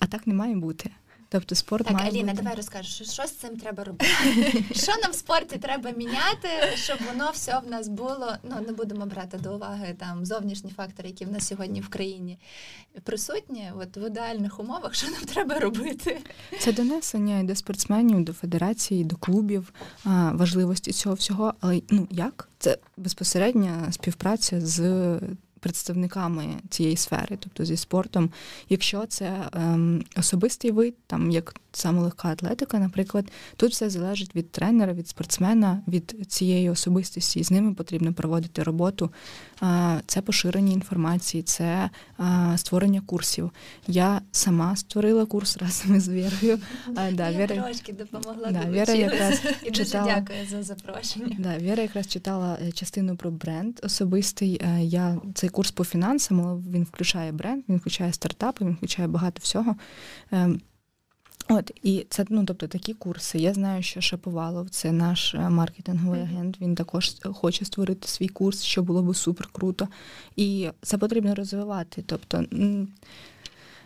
А 0.00 0.06
так 0.06 0.26
не 0.26 0.34
має 0.34 0.56
бути. 0.56 0.90
Тобто 1.32 1.54
спорт 1.54 1.86
так, 1.86 1.94
має 1.94 2.10
Аліна, 2.10 2.32
бути... 2.32 2.42
давай 2.42 2.56
розкажеш, 2.56 2.94
що, 2.94 3.04
що 3.04 3.26
з 3.26 3.30
цим 3.30 3.56
треба 3.56 3.84
робити? 3.84 4.12
Що 4.72 4.92
нам 5.02 5.10
в 5.10 5.14
спорті 5.14 5.58
треба 5.58 5.90
міняти, 5.90 6.48
щоб 6.74 6.98
воно 7.12 7.30
все 7.30 7.60
в 7.66 7.70
нас 7.70 7.88
було. 7.88 8.32
Ну 8.42 8.56
не 8.66 8.72
будемо 8.72 9.06
брати 9.06 9.38
до 9.38 9.54
уваги 9.54 9.96
там 9.98 10.26
зовнішні 10.26 10.70
фактори, 10.70 11.08
які 11.08 11.24
в 11.24 11.32
нас 11.32 11.46
сьогодні 11.46 11.80
в 11.80 11.88
країні 11.88 12.38
присутні. 13.02 13.72
От 13.80 13.96
в 13.96 14.06
ідеальних 14.06 14.60
умовах, 14.60 14.94
що 14.94 15.10
нам 15.10 15.22
треба 15.22 15.58
робити? 15.58 16.20
Це 16.60 16.72
донесення 16.72 17.38
і 17.38 17.44
до 17.44 17.54
спортсменів, 17.54 18.24
до 18.24 18.32
федерації, 18.32 19.04
до 19.04 19.16
клубів 19.16 19.72
важливості 20.32 20.92
цього 20.92 21.14
всього. 21.14 21.54
Але 21.60 21.82
ну 21.90 22.08
як 22.10 22.48
це 22.58 22.78
безпосередня 22.96 23.92
співпраця 23.92 24.60
з 24.60 24.80
представниками 25.60 26.46
цієї 26.68 26.96
сфери, 26.96 27.36
тобто 27.40 27.64
зі 27.64 27.76
спортом. 27.76 28.30
Якщо 28.68 29.06
це 29.06 29.48
ем, 29.52 30.04
особистий 30.16 30.70
вид, 30.70 30.94
там 31.06 31.30
як 31.30 31.54
саме 31.72 32.00
легка 32.00 32.28
атлетика, 32.28 32.78
наприклад, 32.78 33.30
тут 33.56 33.72
все 33.72 33.90
залежить 33.90 34.36
від 34.36 34.50
тренера, 34.50 34.92
від 34.92 35.08
спортсмена, 35.08 35.82
від 35.88 36.16
цієї 36.28 36.70
особистості, 36.70 37.40
і 37.40 37.44
з 37.44 37.50
ними 37.50 37.74
потрібно 37.74 38.12
проводити 38.12 38.62
роботу. 38.62 39.10
Е, 39.62 40.00
це 40.06 40.22
поширення 40.22 40.72
інформації, 40.72 41.42
це 41.42 41.90
е, 42.20 42.58
створення 42.58 43.00
курсів. 43.00 43.50
Я 43.86 44.20
сама 44.32 44.76
створила 44.76 45.26
курс 45.26 45.56
разом 45.56 45.96
із 45.96 46.08
Вірою. 46.08 46.58
Е, 46.98 47.12
да, 47.12 47.28
Я 47.28 47.38
Віра... 47.38 47.62
трошки 47.62 47.92
допомогла 47.92 48.50
да, 48.50 48.70
Віра 48.70 48.94
якраз 48.94 49.40
і 49.62 49.70
дуже 49.70 49.84
читала... 49.84 50.14
дякую 50.14 50.38
за 50.50 50.62
запрошення. 50.62 51.36
Да, 51.38 51.58
Віра 51.58 51.82
якраз 51.82 52.06
читала 52.06 52.58
е, 52.62 52.72
частину 52.72 53.16
про 53.16 53.30
бренд 53.30 53.80
особистий. 53.82 54.60
Е, 54.64 54.84
я 54.84 55.18
цей 55.34 55.49
курс 55.50 55.70
по 55.70 55.84
фінансам, 55.84 56.40
але 56.40 56.60
він 56.70 56.84
включає 56.84 57.32
бренд, 57.32 57.64
він 57.68 57.76
включає 57.76 58.12
стартапи, 58.12 58.64
він 58.64 58.74
включає 58.74 59.08
багато 59.08 59.40
всього. 59.42 59.76
Ем, 60.32 60.60
от 61.48 61.70
і 61.82 62.06
це 62.10 62.24
ну, 62.28 62.44
тобто 62.44 62.66
такі 62.66 62.94
курси. 62.94 63.38
Я 63.38 63.54
знаю, 63.54 63.82
що 63.82 64.00
Шаповалов, 64.00 64.70
це 64.70 64.92
наш 64.92 65.34
е, 65.34 65.50
маркетинговий 65.50 66.20
агент. 66.20 66.60
Він 66.60 66.74
також 66.74 67.14
хоче 67.24 67.64
створити 67.64 68.08
свій 68.08 68.28
курс, 68.28 68.62
що 68.62 68.82
було 68.82 69.02
б 69.02 69.16
супер 69.16 69.48
круто. 69.52 69.88
І 70.36 70.68
це 70.82 70.98
потрібно 70.98 71.34
розвивати. 71.34 72.02
Тобто 72.06 72.44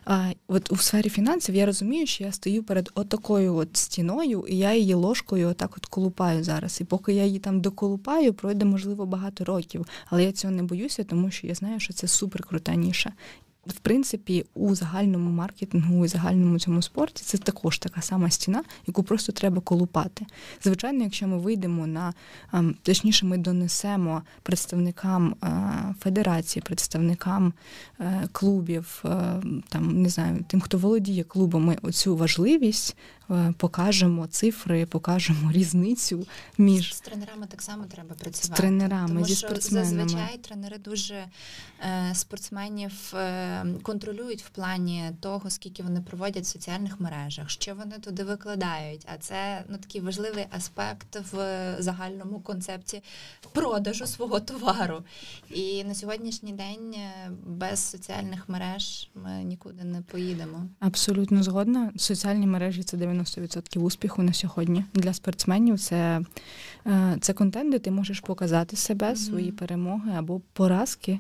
а, 0.05 0.31
От 0.49 0.73
у 0.73 0.77
сфері 0.77 1.09
фінансів 1.09 1.55
я 1.55 1.67
розумію, 1.67 2.07
що 2.07 2.25
я 2.25 2.33
стою 2.33 2.63
перед 2.63 2.91
отакою 2.95 3.55
от 3.55 3.77
стіною, 3.77 4.45
і 4.49 4.59
я 4.59 4.75
її 4.75 4.95
ложкою 4.95 5.49
отак 5.49 5.75
от 5.77 5.87
колупаю 5.87 6.45
зараз. 6.45 6.81
І 6.81 6.85
поки 6.85 7.13
я 7.13 7.25
її 7.25 7.39
там 7.39 7.61
доколупаю, 7.61 8.35
пройде, 8.35 8.65
можливо, 8.65 9.07
багато 9.07 9.45
років. 9.45 9.87
Але 10.07 10.25
я 10.25 10.33
цього 10.33 10.55
не 10.55 10.63
боюся, 10.63 11.05
тому 11.05 11.31
що 11.31 11.47
я 11.47 11.55
знаю, 11.55 11.81
що 11.81 11.93
це 11.93 12.09
супер 12.09 12.43
ніша 12.77 13.13
в 13.67 13.79
принципі, 13.79 14.47
у 14.55 14.75
загальному 14.75 15.31
маркетингу 15.31 16.05
і 16.05 16.09
загальному 16.09 16.59
цьому 16.59 16.83
спорті 16.83 17.23
це 17.27 17.39
також 17.39 17.79
така 17.79 18.03
сама 18.03 18.31
стіна, 18.31 18.65
яку 18.87 19.03
просто 19.03 19.33
треба 19.33 19.61
колупати. 19.61 20.27
Звичайно, 20.63 21.05
якщо 21.05 21.27
ми 21.29 21.39
вийдемо 21.39 21.87
на 21.87 22.15
ем, 22.53 22.77
точніше, 22.83 23.27
ми 23.27 23.39
донесемо 23.39 24.23
представникам 24.43 25.35
е, 25.45 25.95
федерації, 26.01 26.63
представникам 26.67 27.53
е, 28.01 28.29
клубів, 28.33 29.03
е, 29.05 29.09
там 29.69 30.03
не 30.03 30.09
знаю, 30.09 30.45
тим, 30.49 30.61
хто 30.61 30.79
володіє 30.79 31.25
клубами, 31.25 31.79
оцю 31.83 32.17
важливість 32.17 32.97
покажемо 33.57 34.27
цифри, 34.27 34.87
покажемо 34.87 35.53
різницю 35.53 36.27
між 36.59 36.95
з 36.95 37.01
тренерами 37.01 37.47
так 37.47 37.63
само 37.63 37.85
треба 37.85 38.15
працювати. 38.15 38.55
З 38.55 38.57
тренерами 38.57 39.09
Тому 39.09 39.25
зі 39.25 39.35
що 39.35 39.47
спортсменами. 39.47 40.09
зазвичай 40.09 40.39
тренери 40.39 40.79
дуже 40.79 41.15
е, 41.81 42.15
спортсменів 42.15 43.15
е, 43.15 43.67
контролюють 43.83 44.43
в 44.43 44.49
плані 44.49 45.11
того, 45.21 45.51
скільки 45.51 45.83
вони 45.83 46.01
проводять 46.01 46.45
в 46.45 46.47
соціальних 46.47 47.01
мережах, 47.01 47.51
що 47.51 47.75
вони 47.75 47.99
туди 47.99 48.25
викладають. 48.25 49.07
А 49.15 49.19
це 49.19 49.65
ну 49.69 49.79
такий 49.79 50.01
важливий 50.01 50.47
аспект 50.51 51.33
в 51.33 51.77
загальному 51.79 52.41
концепті 52.41 53.03
продажу 53.53 54.07
свого 54.07 54.41
товару. 54.41 55.03
І 55.51 55.85
на 55.85 55.95
сьогоднішній 55.95 56.53
день 56.53 56.95
е, 56.95 57.31
без 57.47 57.81
соціальних 57.91 58.49
мереж 58.49 59.11
ми 59.15 59.31
нікуди 59.45 59.85
не 59.85 60.01
поїдемо. 60.03 60.67
Абсолютно 60.81 61.43
згодна. 61.43 61.93
Соціальні 61.97 62.47
мережі 62.47 62.83
це 62.83 62.97
90% 62.97 63.14
успіху 63.77 64.23
на 64.23 64.33
сьогодні. 64.33 64.85
Для 64.95 65.13
спортсменів 65.13 65.81
це 65.81 66.21
е, 66.87 67.17
це 67.21 67.33
контент, 67.33 67.73
де 67.73 67.79
ти 67.79 67.91
можеш 67.91 68.21
показати 68.21 68.77
себе, 68.77 69.17
свої 69.17 69.53
перемоги 69.53 70.13
або 70.17 70.41
поразки. 70.53 71.19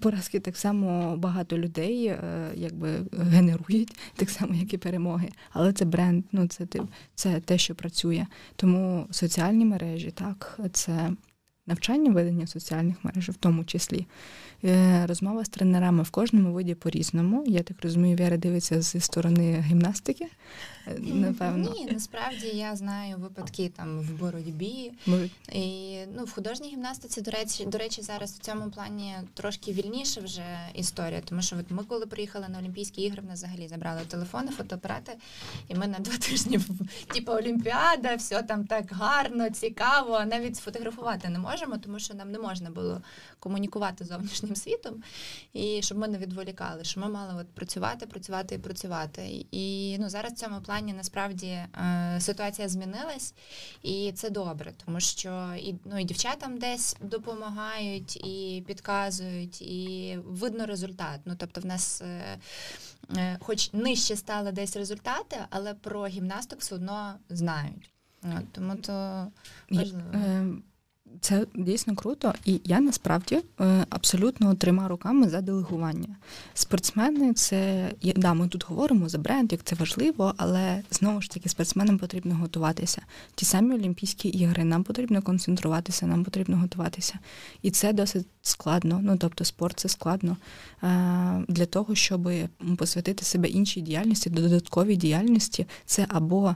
Поразки 0.00 0.40
так 0.40 0.56
само 0.56 1.16
багато 1.16 1.58
людей 1.58 2.06
е, 2.06 2.18
якби 2.54 2.88
генерують, 3.12 3.98
так 4.16 4.30
само, 4.30 4.54
як 4.54 4.74
і 4.74 4.78
перемоги. 4.78 5.28
Але 5.50 5.72
це 5.72 5.84
бренд, 5.84 6.24
ну 6.32 6.48
це 6.48 6.66
це 7.14 7.40
те, 7.40 7.58
що 7.58 7.74
працює. 7.74 8.26
Тому 8.56 9.06
соціальні 9.10 9.64
мережі, 9.64 10.10
так, 10.10 10.60
це 10.72 11.10
навчання 11.68 12.12
ведення 12.12 12.46
соціальних 12.46 12.96
мереж, 13.04 13.28
в 13.28 13.34
тому 13.34 13.64
числі. 13.64 14.06
Е, 14.64 15.06
розмова 15.06 15.44
з 15.44 15.48
тренерами 15.48 16.02
в 16.02 16.10
кожному 16.10 16.52
виді 16.52 16.74
по-різному. 16.74 17.44
Я 17.46 17.62
так 17.62 17.76
розумію, 17.82 18.16
Віра 18.16 18.36
дивиться 18.36 18.82
зі 18.82 19.00
сторони 19.00 19.64
гімнастики. 19.68 20.26
Напевно. 20.98 21.74
Ні, 21.78 21.88
насправді 21.92 22.46
я 22.46 22.76
знаю 22.76 23.16
випадки 23.16 23.72
там 23.76 24.00
в 24.00 24.10
боротьбі. 24.10 24.92
І 25.52 25.98
ну, 26.16 26.24
в 26.24 26.32
художній 26.32 26.68
гімнастиці, 26.68 27.20
до 27.20 27.30
речі, 27.30 27.64
до 27.66 27.78
речі, 27.78 28.02
зараз 28.02 28.32
в 28.32 28.38
цьому 28.38 28.70
плані 28.70 29.14
трошки 29.34 29.72
вільніше 29.72 30.20
вже 30.20 30.46
історія, 30.74 31.20
тому 31.24 31.42
що 31.42 31.56
от 31.56 31.70
ми, 31.70 31.84
коли 31.84 32.06
приїхали 32.06 32.48
на 32.48 32.58
Олімпійські 32.58 33.02
ігри, 33.02 33.22
в 33.22 33.24
нас 33.24 33.38
взагалі 33.38 33.68
забрали 33.68 34.00
телефони, 34.08 34.50
фотоапарати, 34.50 35.12
і 35.68 35.74
ми 35.74 35.86
на 35.86 35.98
два 35.98 36.16
тижні 36.16 36.60
типу 37.14 37.32
Олімпіада, 37.32 38.14
все 38.14 38.42
там 38.42 38.66
так 38.66 38.92
гарно, 38.92 39.50
цікаво. 39.50 40.24
Навіть 40.24 40.56
сфотографувати 40.56 41.28
не 41.28 41.38
можемо, 41.38 41.78
тому 41.78 41.98
що 41.98 42.14
нам 42.14 42.30
не 42.30 42.38
можна 42.38 42.70
було 42.70 43.02
комунікувати 43.38 44.04
з 44.04 44.08
зовнішнім 44.08 44.56
світом, 44.56 45.02
і 45.52 45.82
щоб 45.82 45.98
ми 45.98 46.08
не 46.08 46.18
відволікали, 46.18 46.84
що 46.84 47.00
ми 47.00 47.08
мали 47.08 47.40
от 47.40 47.48
працювати, 47.48 48.06
працювати 48.06 48.54
і 48.54 48.58
працювати. 48.58 49.46
І 49.50 49.96
ну 50.00 50.08
зараз 50.08 50.32
в 50.32 50.36
цьому 50.36 50.60
плані 50.60 50.77
насправді 50.86 51.46
е, 51.46 51.68
ситуація 52.20 52.68
змінилась, 52.68 53.34
і 53.82 54.12
це 54.12 54.30
добре, 54.30 54.72
тому 54.86 55.00
що 55.00 55.54
і 55.56 55.74
ну 55.84 55.98
і 55.98 56.04
дівчатам 56.04 56.58
десь 56.58 56.96
допомагають 57.00 58.16
і 58.16 58.64
підказують, 58.66 59.62
і 59.62 60.18
видно 60.24 60.66
результат. 60.66 61.20
Ну 61.24 61.34
тобто, 61.38 61.60
в 61.60 61.66
нас, 61.66 62.02
е, 62.02 62.38
е, 63.16 63.38
хоч 63.40 63.72
нижче 63.72 64.16
стали 64.16 64.52
десь 64.52 64.76
результати, 64.76 65.36
але 65.50 65.74
про 65.74 66.06
гімнасток 66.06 66.60
все 66.60 66.74
одно 66.74 67.14
знають. 67.28 67.90
Тому 68.52 68.76
то 68.76 69.26
важливо. 69.70 70.10
Це 71.20 71.46
дійсно 71.54 71.94
круто, 71.94 72.34
і 72.44 72.60
я 72.64 72.80
насправді 72.80 73.40
е, 73.60 73.86
абсолютно 73.90 74.54
трьома 74.54 74.88
руками 74.88 75.28
за 75.28 75.40
делегування. 75.40 76.16
Спортсмени 76.54 77.32
це 77.34 77.90
да, 78.16 78.34
ми 78.34 78.48
тут 78.48 78.66
говоримо 78.68 79.08
за 79.08 79.18
бренд, 79.18 79.52
як 79.52 79.64
це 79.64 79.74
важливо, 79.74 80.34
але 80.36 80.82
знову 80.90 81.22
ж 81.22 81.30
таки 81.30 81.48
спортсменам 81.48 81.98
потрібно 81.98 82.34
готуватися. 82.34 83.02
Ті 83.34 83.44
самі 83.44 83.74
Олімпійські 83.74 84.28
ігри, 84.28 84.64
нам 84.64 84.84
потрібно 84.84 85.22
концентруватися, 85.22 86.06
нам 86.06 86.24
потрібно 86.24 86.56
готуватися. 86.56 87.18
І 87.62 87.70
це 87.70 87.92
досить 87.92 88.26
складно. 88.42 89.00
Ну 89.02 89.16
тобто, 89.16 89.44
спорт 89.44 89.78
це 89.80 89.88
складно 89.88 90.36
е, 90.82 91.44
для 91.48 91.66
того, 91.66 91.94
щоб 91.94 92.30
посвятити 92.78 93.24
себе 93.24 93.48
іншій 93.48 93.80
діяльності, 93.80 94.30
додатковій 94.30 94.96
діяльності. 94.96 95.66
Це 95.84 96.06
або 96.08 96.54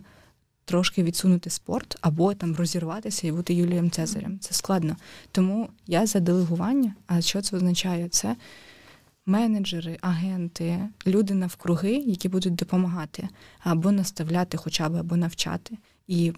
трошки 0.65 1.03
відсунути 1.03 1.51
спорт 1.51 1.97
або 2.01 2.35
там 2.35 2.57
розірватися 2.57 3.27
і 3.27 3.33
бути 3.33 3.55
Юлієм 3.55 3.91
Цезарем. 3.91 4.39
Це 4.39 4.55
складно. 4.55 4.97
Тому 5.33 5.69
я 5.87 6.07
за 6.07 6.21
делегування. 6.21 6.95
А 7.07 7.21
що 7.21 7.43
це 7.43 7.57
означає? 7.57 8.09
Це 8.09 8.37
менеджери, 9.27 9.99
агенти, 10.01 10.89
люди 11.07 11.35
навкруги, 11.35 11.93
які 11.93 12.29
будуть 12.29 12.55
допомагати 12.55 13.29
або 13.61 13.93
наставляти, 13.93 14.57
хоча 14.57 14.89
б 14.89 14.97
або 14.97 15.17
навчати. 15.17 15.79
І 16.09 16.33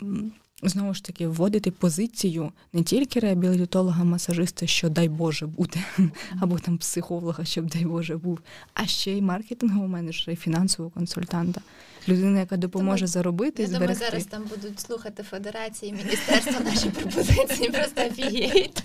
знову 0.62 0.94
ж 0.94 1.04
таки 1.04 1.26
вводити 1.26 1.70
позицію 1.70 2.52
не 2.72 2.82
тільки 2.82 3.20
реабілітолога, 3.20 4.04
масажиста, 4.04 4.66
що 4.66 4.88
дай 4.88 5.08
Боже 5.08 5.46
бути, 5.46 5.84
або 6.40 6.58
там 6.58 6.78
психолога, 6.78 7.44
щоб 7.44 7.66
дай 7.66 7.84
Боже 7.84 8.16
був, 8.16 8.38
а 8.74 8.86
ще 8.86 9.12
й 9.12 9.22
маркетингового 9.22 9.88
менеджера 9.88 10.32
і 10.32 10.36
фінансового 10.36 10.90
консультанта 10.90 11.60
людина, 12.08 12.40
яка 12.40 12.56
допоможе 12.56 13.06
заробити. 13.06 13.62
Я 13.62 13.68
думаю, 13.68 13.94
зараз 13.94 14.24
там 14.24 14.42
будуть 14.42 14.80
слухати 14.80 15.22
федерації, 15.22 15.92
міністерства 15.92 16.60
наші 16.60 16.88
пропозиції, 16.88 17.70
просто 17.70 18.06
офігіють. 18.06 18.82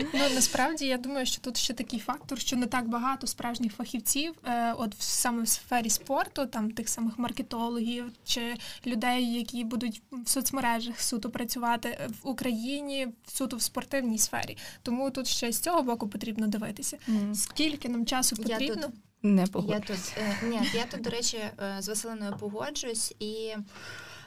Ну 0.00 0.20
насправді 0.34 0.86
я 0.86 0.98
думаю, 0.98 1.26
що 1.26 1.40
тут 1.40 1.56
ще 1.56 1.74
такий 1.74 1.98
фактор, 1.98 2.38
що 2.38 2.56
не 2.56 2.66
так 2.66 2.88
багато 2.88 3.26
справжніх 3.26 3.72
фахівців, 3.72 4.34
е, 4.44 4.72
от 4.72 4.94
саме 4.98 5.42
в 5.42 5.48
сфері 5.48 5.90
спорту, 5.90 6.46
там 6.46 6.70
тих 6.70 6.88
самих 6.88 7.18
маркетологів 7.18 8.04
чи 8.24 8.54
людей, 8.86 9.34
які 9.34 9.64
будуть 9.64 10.02
в 10.12 10.28
соцмережах 10.28 11.00
суто 11.00 11.30
працювати 11.30 12.08
в 12.22 12.28
Україні, 12.28 13.08
суто 13.26 13.56
в 13.56 13.62
спортивній 13.62 14.18
сфері. 14.18 14.56
Тому 14.82 15.10
тут 15.10 15.26
ще 15.26 15.52
з 15.52 15.60
цього 15.60 15.82
боку 15.82 16.08
потрібно 16.08 16.46
дивитися. 16.46 16.98
Mm. 17.08 17.34
Скільки 17.34 17.88
нам 17.88 18.06
часу 18.06 18.36
потрібно? 18.36 18.66
Я 18.66 18.74
тут 18.74 18.94
не 19.24 19.46
погоджуюсь. 19.46 20.12
Я 20.16 20.24
тут, 20.26 20.42
е, 20.42 20.46
ні, 20.46 20.60
я 20.74 20.84
тут, 20.84 21.00
до 21.00 21.10
речі, 21.10 21.36
е, 21.36 21.76
з 21.78 21.88
Василиною 21.88 22.36
погоджуюсь 22.40 23.14
і. 23.18 23.54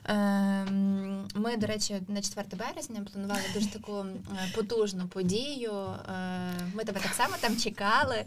Ем, 0.08 1.28
ми, 1.36 1.58
до 1.58 1.68
речі, 1.68 2.01
на 2.08 2.22
4 2.22 2.47
березня 2.51 3.05
планували 3.14 3.41
дуже 3.53 3.68
таку 3.68 3.97
е, 3.97 4.51
потужну 4.55 5.08
подію. 5.08 5.72
Е, 5.72 6.53
ми 6.74 6.84
тебе 6.84 6.99
так 6.99 7.14
само 7.14 7.36
там 7.39 7.58
чекали. 7.58 8.26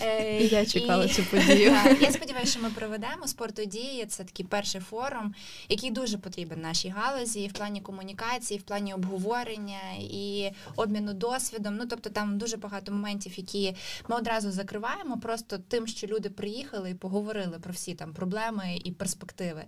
Е, 0.00 0.38
Я 0.38 0.66
чекала 0.66 1.04
і, 1.04 1.08
цю 1.08 1.24
подію. 1.24 1.76
Я 2.00 2.12
сподіваюся, 2.12 2.52
що 2.52 2.62
ми 2.62 2.70
проведемо 2.70 3.26
спортодії. 3.26 4.06
Це 4.06 4.24
такий 4.24 4.46
перший 4.46 4.80
форум, 4.80 5.34
який 5.68 5.90
дуже 5.90 6.18
потрібен 6.18 6.60
нашій 6.60 6.88
галузі 6.88 7.48
в 7.48 7.52
плані 7.52 7.80
комунікації, 7.80 8.60
в 8.60 8.62
плані 8.62 8.94
обговорення 8.94 9.80
і 10.00 10.50
обміну 10.76 11.14
досвідом. 11.14 11.76
Ну 11.76 11.86
тобто 11.86 12.10
там 12.10 12.38
дуже 12.38 12.56
багато 12.56 12.92
моментів, 12.92 13.32
які 13.36 13.76
ми 14.08 14.16
одразу 14.16 14.52
закриваємо, 14.52 15.18
просто 15.18 15.58
тим, 15.58 15.86
що 15.86 16.06
люди 16.06 16.30
приїхали 16.30 16.90
і 16.90 16.94
поговорили 16.94 17.58
про 17.58 17.72
всі 17.72 17.94
там 17.94 18.12
проблеми 18.12 18.80
і 18.84 18.90
перспективи. 18.92 19.64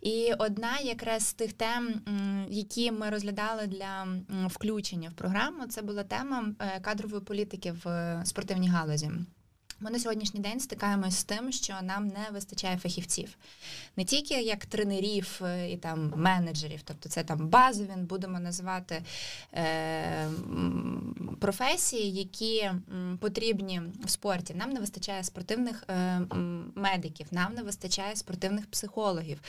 І 0.00 0.32
одна 0.38 0.78
якраз 0.88 1.26
з 1.26 1.32
тих 1.32 1.52
тем, 1.52 2.00
які 2.48 2.92
ми 2.92 3.10
розглядали 3.10 3.66
для 3.66 4.06
включення 4.46 5.08
в 5.08 5.12
програму, 5.12 5.66
це 5.66 5.82
була 5.82 6.04
тема 6.04 6.54
е, 6.58 6.80
кадрової 6.80 7.22
політики 7.22 7.72
в 7.84 7.88
е, 7.88 8.22
спортивній 8.24 8.68
галузі. 8.68 9.10
Ми 9.80 9.90
на 9.90 9.98
сьогоднішній 9.98 10.40
день 10.40 10.60
стикаємось 10.60 11.18
з 11.18 11.24
тим, 11.24 11.52
що 11.52 11.74
нам 11.82 12.08
не 12.08 12.26
вистачає 12.32 12.78
фахівців, 12.78 13.36
не 13.96 14.04
тільки 14.04 14.34
як 14.34 14.66
тренерів 14.66 15.40
е, 15.44 15.70
і 15.70 15.76
там 15.76 16.12
менеджерів, 16.16 16.80
тобто 16.84 17.08
це 17.08 17.24
там 17.24 17.48
базові, 17.48 17.90
будемо 17.96 18.40
називати 18.40 19.02
е, 19.54 20.28
професії, 21.40 22.12
які 22.12 22.70
потрібні 23.20 23.82
в 24.04 24.10
спорті. 24.10 24.54
Нам 24.54 24.70
не 24.70 24.80
вистачає 24.80 25.24
спортивних 25.24 25.84
е, 25.88 26.20
медиків, 26.74 27.26
нам 27.30 27.54
не 27.54 27.62
вистачає 27.62 28.16
спортивних 28.16 28.70
психологів, 28.70 29.40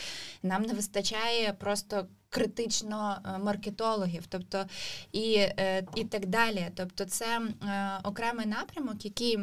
нам 0.43 0.63
не 0.63 0.73
вистачає 0.73 1.53
просто 1.53 2.07
критично 2.29 3.17
е, 3.25 3.37
маркетологів, 3.37 4.23
тобто 4.29 4.65
і 5.11 5.35
е, 5.35 5.87
і 5.95 6.03
так 6.03 6.25
далі. 6.25 6.67
Тобто, 6.75 7.05
це 7.05 7.41
е, 7.41 7.99
окремий 8.03 8.45
напрямок, 8.45 9.05
який 9.05 9.39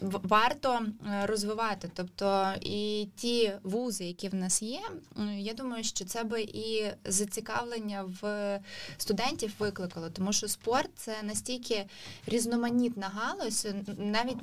варто 0.00 0.80
розвивати. 1.22 1.90
Тобто 1.94 2.52
і 2.60 3.08
ті 3.16 3.52
вузи, 3.62 4.04
які 4.04 4.28
в 4.28 4.34
нас 4.34 4.62
є, 4.62 4.80
я 5.36 5.54
думаю, 5.54 5.84
що 5.84 6.04
це 6.04 6.24
би 6.24 6.42
і 6.42 6.84
зацікавлення 7.04 8.04
в 8.22 8.60
студентів 8.96 9.54
викликало, 9.58 10.10
тому 10.10 10.32
що 10.32 10.48
спорт 10.48 10.90
це 10.96 11.22
настільки 11.22 11.86
різноманітна 12.26 13.08
галузь, 13.14 13.66
навіть 13.98 14.42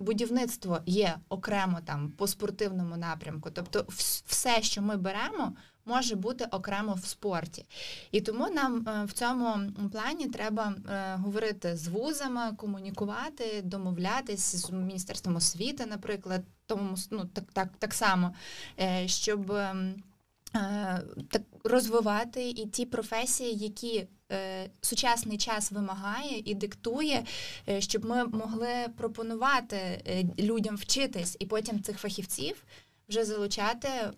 будівництво 0.00 0.80
є 0.86 1.14
окремо 1.28 1.78
там 1.84 2.10
по 2.10 2.26
спортивному 2.26 2.96
напрямку. 2.96 3.50
Тобто, 3.50 3.84
все, 4.26 4.62
що 4.62 4.82
ми 4.82 4.96
беремо 4.96 5.52
може 5.84 6.16
бути 6.16 6.44
окремо 6.44 6.94
в 6.94 7.06
спорті. 7.06 7.64
І 8.10 8.20
тому 8.20 8.50
нам 8.50 8.88
е, 8.88 9.04
в 9.04 9.12
цьому 9.12 9.70
плані 9.92 10.28
треба 10.28 10.74
е, 10.90 11.16
говорити 11.16 11.76
з 11.76 11.88
вузами, 11.88 12.52
комунікувати, 12.56 13.62
домовлятись 13.64 14.56
з 14.56 14.70
міністерством 14.70 15.36
освіти, 15.36 15.86
наприклад, 15.86 16.42
тому 16.66 16.94
ну 17.10 17.24
так, 17.24 17.44
так, 17.52 17.68
так 17.78 17.94
само, 17.94 18.34
е, 18.80 19.08
щоб. 19.08 19.56
Так 21.28 21.42
розвивати 21.64 22.48
і 22.48 22.66
ті 22.66 22.86
професії, 22.86 23.56
які 23.56 24.06
сучасний 24.80 25.38
час 25.38 25.72
вимагає 25.72 26.42
і 26.44 26.54
диктує, 26.54 27.24
щоб 27.78 28.04
ми 28.04 28.24
могли 28.24 28.86
пропонувати 28.96 30.02
людям 30.38 30.76
вчитись 30.76 31.36
і 31.40 31.46
потім 31.46 31.82
цих 31.82 31.98
фахівців. 31.98 32.64
Вже 33.12 33.24
залучати 33.24 33.88
е, 33.88 34.12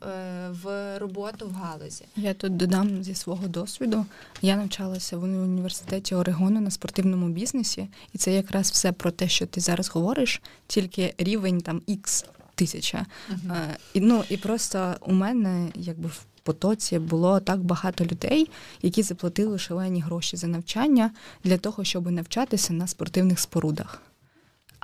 в 0.62 0.98
роботу 0.98 1.48
в 1.48 1.52
галузі. 1.52 2.04
Я 2.16 2.34
тут 2.34 2.56
додам 2.56 3.04
зі 3.04 3.14
свого 3.14 3.48
досвіду. 3.48 4.06
Я 4.42 4.56
навчалася 4.56 5.16
в 5.16 5.22
університеті 5.22 6.14
Орегону 6.14 6.60
на 6.60 6.70
спортивному 6.70 7.28
бізнесі, 7.28 7.88
і 8.12 8.18
це 8.18 8.32
якраз 8.32 8.70
все 8.70 8.92
про 8.92 9.10
те, 9.10 9.28
що 9.28 9.46
ти 9.46 9.60
зараз 9.60 9.88
говориш, 9.88 10.42
тільки 10.66 11.14
рівень 11.18 11.60
там 11.60 11.82
X 11.88 12.26
тисяча. 12.54 13.06
Uh-huh. 13.30 13.76
І, 13.94 14.00
ну 14.00 14.24
і 14.28 14.36
просто 14.36 14.94
у 15.00 15.12
мене 15.12 15.68
якби 15.74 16.08
в 16.08 16.24
потоці 16.42 16.98
було 16.98 17.40
так 17.40 17.60
багато 17.64 18.04
людей, 18.04 18.50
які 18.82 19.02
заплатили 19.02 19.58
шалені 19.58 20.00
гроші 20.00 20.36
за 20.36 20.46
навчання 20.46 21.10
для 21.44 21.58
того, 21.58 21.84
щоб 21.84 22.10
навчатися 22.10 22.72
на 22.72 22.86
спортивних 22.86 23.40
спорудах. 23.40 24.02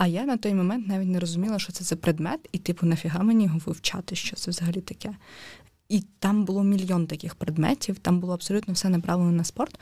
А 0.00 0.06
я 0.06 0.24
на 0.24 0.36
той 0.36 0.54
момент 0.54 0.88
навіть 0.88 1.08
не 1.08 1.20
розуміла, 1.20 1.58
що 1.58 1.72
це 1.72 1.84
за 1.84 1.96
предмет, 1.96 2.48
і, 2.52 2.58
типу, 2.58 2.86
нафіга 2.86 3.22
мені 3.22 3.44
його 3.44 3.58
вивчати, 3.66 4.16
що 4.16 4.36
це 4.36 4.50
взагалі 4.50 4.80
таке. 4.80 5.10
І 5.88 6.04
там 6.18 6.44
було 6.44 6.64
мільйон 6.64 7.06
таких 7.06 7.34
предметів, 7.34 7.98
там 7.98 8.20
було 8.20 8.34
абсолютно 8.34 8.74
все 8.74 8.88
направлено 8.88 9.32
на 9.32 9.44
спорт. 9.44 9.78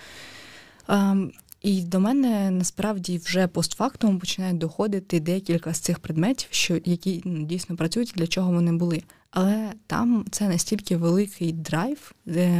Ем, 0.89 1.33
і 1.63 1.83
до 1.83 2.01
мене 2.01 2.51
насправді 2.51 3.19
вже 3.19 3.47
постфактум 3.47 4.19
починають 4.19 4.59
доходити 4.59 5.21
декілька 5.21 5.75
з 5.75 5.81
цих 5.81 5.99
предметів, 5.99 6.49
що 6.51 6.81
які 6.85 7.23
ну, 7.25 7.43
дійсно 7.43 7.77
працюють, 7.77 8.13
для 8.17 8.27
чого 8.27 8.53
вони 8.53 8.73
були. 8.73 9.03
Але 9.31 9.73
там 9.87 10.25
це 10.31 10.49
настільки 10.49 10.97
великий 10.97 11.53
драйв, 11.53 12.13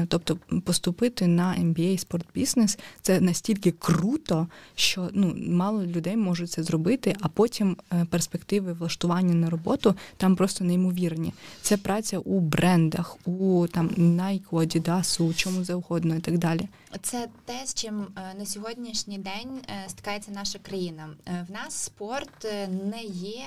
тобто 0.09 0.39
поступити 0.65 1.27
на 1.27 1.55
MBA 1.55 1.99
спортбізнес 1.99 2.79
це 3.03 3.21
настільки 3.21 3.71
круто, 3.73 4.49
що 4.75 5.09
ну 5.13 5.35
мало 5.37 5.87
людей 5.87 6.17
можуть 6.17 6.51
це 6.51 6.63
зробити, 6.63 7.17
а 7.21 7.29
потім 7.29 7.77
е, 7.93 8.07
перспективи 8.11 8.73
влаштування 8.73 9.35
на 9.35 9.51
роботу 9.51 9.95
там 10.17 10.37
просто 10.37 10.65
неймовірні. 10.65 11.33
Це 11.63 11.77
праця 11.77 12.19
у 12.19 12.41
брендах, 12.41 13.17
у 13.27 13.67
там 13.67 13.89
Nike, 13.89 14.51
Adidas, 14.51 15.23
у 15.23 15.35
чому 15.35 15.65
завгодно 15.65 16.17
і 16.17 16.21
так 16.21 16.39
далі. 16.39 16.69
Це 17.03 17.29
те, 17.45 17.67
з 17.67 17.75
чим 17.75 18.07
е, 18.17 18.35
на 18.39 18.47
сьогоднішній 18.47 19.19
день 19.19 19.61
е, 19.69 19.89
стикається 19.89 20.31
наша 20.31 20.59
країна. 20.59 21.09
В 21.49 21.53
нас 21.53 21.75
спорт 21.75 22.47
не 22.91 23.03
є 23.03 23.45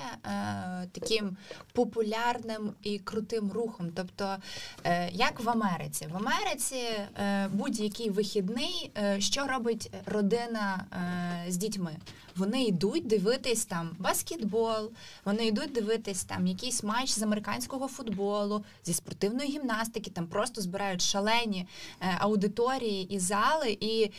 таким 0.92 1.38
популярним 1.74 2.72
і 2.84 3.00
крутим 3.12 3.51
рухом. 3.51 3.91
Тобто, 3.95 4.36
е, 4.84 5.09
як 5.14 5.39
в 5.39 5.49
Америці, 5.49 6.07
в 6.14 6.18
Америці 6.18 6.76
е, 6.76 7.47
будь-який 7.53 8.09
вихідний, 8.09 8.91
е, 8.97 9.22
що 9.22 9.47
робить 9.47 9.91
родина 10.05 10.86
з 11.47 11.57
дітьми? 11.57 11.95
Вони 12.36 12.64
йдуть 12.64 13.07
дивитись 13.07 13.66
там 13.66 13.89
баскетбол, 13.99 14.91
вони 15.26 15.45
йдуть 15.47 15.72
дивитись 15.72 16.24
там 16.24 16.47
якийсь 16.47 16.84
матч 16.84 17.09
з 17.09 17.22
американського 17.22 17.88
футболу, 17.88 18.64
зі 18.84 18.93
спортивної 18.93 19.49
гімнастики, 19.49 20.12
там 20.12 20.28
просто 20.28 20.62
збирають 20.62 21.01
шалені 21.01 21.68
аудиторії 22.20 23.14
і 23.14 23.20
зали, 23.20 23.78
і 23.80 24.12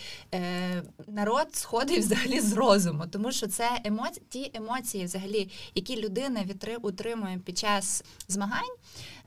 народ 1.07 1.47
сходить 1.53 1.99
взагалі 1.99 2.40
з 2.40 2.53
розуму, 2.53 3.05
тому 3.11 3.32
що 3.32 3.47
це 3.47 3.80
емоції, 3.84 4.26
ті 4.28 4.51
емоції, 4.55 5.05
взагалі, 5.05 5.51
які 5.74 5.97
людина 6.03 6.45
утримує 6.82 7.38
під 7.38 7.59
час 7.59 8.05
змагань 8.28 8.76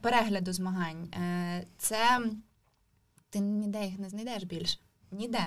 перегляду 0.00 0.52
змагань, 0.52 1.04
е, 1.04 1.66
це 1.78 2.20
ти 3.30 3.38
ніде 3.38 3.84
їх 3.84 3.98
не 3.98 4.08
знайдеш 4.08 4.44
більше. 4.44 4.78
Ніде. 5.10 5.46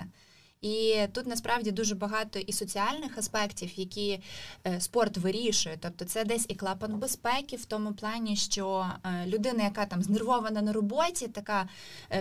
І 0.62 0.96
тут 1.14 1.28
насправді 1.28 1.72
дуже 1.72 1.96
багато 1.96 2.40
і 2.40 2.54
соціальних 2.54 3.18
аспектів, 3.18 3.72
які 3.76 4.24
е, 4.68 4.82
спорт 4.82 5.18
вирішує. 5.18 5.78
Тобто 5.82 6.06
це 6.06 6.26
десь 6.26 6.46
і 6.50 6.56
клапан 6.56 7.00
безпеки, 7.00 7.56
в 7.56 7.66
тому 7.66 7.94
плані, 7.94 8.36
що 8.36 8.92
е, 9.04 9.26
людина, 9.28 9.64
яка 9.64 9.86
там 9.86 10.04
знервована 10.04 10.62
на 10.62 10.74
роботі, 10.74 11.28
така 11.28 11.70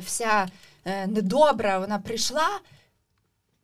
вся 0.00 0.48
недобра, 1.06 1.78
вона 1.78 1.98
прийшла 1.98 2.60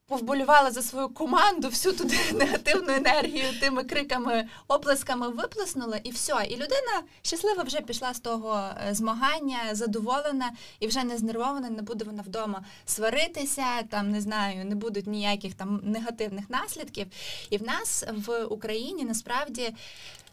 повболювала 0.06 0.70
за 0.70 0.82
свою 0.82 1.08
команду, 1.08 1.68
всю 1.68 1.94
туди 1.94 2.18
негативну 2.32 2.92
енергію 2.92 3.60
тими 3.60 3.84
криками, 3.84 4.48
оплесками 4.68 5.28
виплеснула, 5.28 5.96
і 6.04 6.10
все. 6.10 6.46
І 6.48 6.54
людина 6.54 7.02
щаслива 7.22 7.62
вже 7.62 7.80
пішла 7.80 8.14
з 8.14 8.20
того 8.20 8.70
е, 8.88 8.94
змагання, 8.94 9.58
задоволена 9.72 10.52
і 10.80 10.86
вже 10.86 11.04
не 11.04 11.18
знервована, 11.18 11.70
не 11.70 11.82
буде 11.82 12.04
вона 12.04 12.22
вдома 12.22 12.64
сваритися, 12.86 13.82
там 13.90 14.10
не 14.10 14.20
знаю, 14.20 14.64
не 14.64 14.74
будуть 14.74 15.06
ніяких 15.06 15.54
там 15.54 15.80
негативних 15.84 16.50
наслідків. 16.50 17.06
І 17.50 17.56
в 17.56 17.62
нас 17.62 18.04
в 18.26 18.44
Україні 18.44 19.04
насправді 19.04 19.74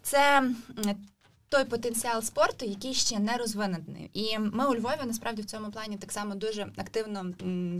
це 0.03 0.43
той 1.51 1.65
потенціал 1.65 2.21
спорту, 2.21 2.65
який 2.65 2.93
ще 2.93 3.19
не 3.19 3.37
розвинений. 3.37 4.09
І 4.13 4.39
ми 4.39 4.65
у 4.65 4.75
Львові 4.75 4.99
насправді 5.05 5.41
в 5.41 5.45
цьому 5.45 5.71
плані 5.71 5.97
так 5.97 6.11
само 6.11 6.35
дуже 6.35 6.71
активно 6.77 7.25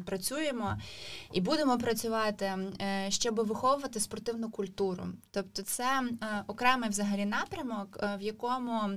працюємо 0.06 0.78
і 1.34 1.42
будемо 1.42 1.78
працювати, 1.78 2.46
е, 2.46 3.06
щоб 3.10 3.36
виховувати 3.36 4.00
спортивну 4.00 4.50
культуру. 4.50 5.04
Тобто, 5.32 5.62
це 5.62 5.84
е, 5.84 6.44
окремий 6.48 6.90
взагалі 6.90 7.26
напрямок, 7.26 8.00
е, 8.04 8.18
в 8.20 8.22
якому 8.22 8.90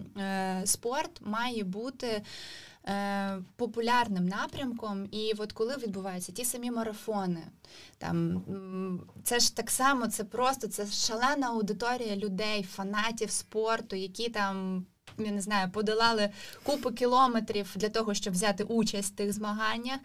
спорт 0.64 1.20
має 1.20 1.64
бути. 1.64 2.22
Е, 2.88 3.42
популярним 3.56 4.26
напрямком. 4.28 5.08
І 5.10 5.32
от 5.38 5.52
коли 5.52 5.76
відбуваються 5.76 6.32
ті 6.32 6.44
самі 6.44 6.70
марафони, 6.70 7.42
там 7.98 8.42
це 9.24 9.40
ж 9.40 9.56
так 9.56 9.70
само, 9.70 10.06
це 10.06 10.24
просто 10.24 10.68
це 10.68 10.86
шалена 10.86 11.48
аудиторія 11.48 12.16
людей, 12.16 12.62
фанатів 12.62 13.30
спорту, 13.30 13.96
які 13.96 14.28
там 14.28 14.86
я 15.18 15.30
не 15.30 15.40
знаю, 15.40 15.70
подолали 15.70 16.30
купу 16.62 16.90
кілометрів 16.90 17.72
для 17.76 17.88
того, 17.88 18.14
щоб 18.14 18.34
взяти 18.34 18.64
участь 18.64 19.12
в 19.12 19.16
тих 19.16 19.32
змаганнях, 19.32 19.98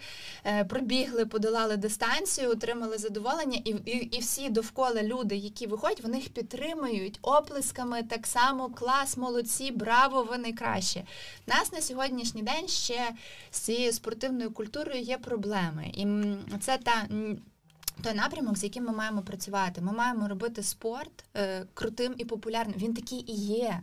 е, 0.46 0.66
пробігли, 0.66 1.26
подолали 1.26 1.78
дистанцію, 1.78 2.50
отримали 2.50 2.98
задоволення, 2.98 3.60
і, 3.66 3.70
і 3.70 3.92
і, 3.92 4.20
всі 4.20 4.50
довкола 4.50 5.04
люди, 5.04 5.36
які 5.36 5.68
виходять, 5.68 6.04
вони 6.04 6.18
їх 6.18 6.30
підтримують 6.30 7.20
оплесками. 7.22 8.04
Так 8.04 8.28
само 8.28 8.70
клас, 8.70 9.18
молодці, 9.18 9.72
браво, 9.72 10.24
ви 10.24 10.38
найкраще. 10.38 11.04
Нас 11.48 11.74
на 11.74 11.82
сьогоднішній 11.82 12.44
день 12.44 12.68
ще 12.68 13.12
з 13.52 13.60
цією 13.60 13.94
спортивною 13.94 14.52
культурою 14.52 15.02
є 15.02 15.18
проблеми, 15.18 15.92
і 15.94 16.08
це 16.60 16.78
та. 16.78 17.08
Той 18.04 18.14
напрямок, 18.14 18.58
з 18.58 18.64
яким 18.64 18.86
ми 18.86 18.92
маємо 18.92 19.22
працювати, 19.22 19.82
ми 19.82 19.92
маємо 19.92 20.28
робити 20.28 20.64
спорт 20.64 21.26
е, 21.36 21.66
крутим 21.74 22.14
і 22.18 22.26
популярним. 22.26 22.76
Він 22.78 22.94
такий 22.94 23.32
і 23.32 23.36
є. 23.36 23.82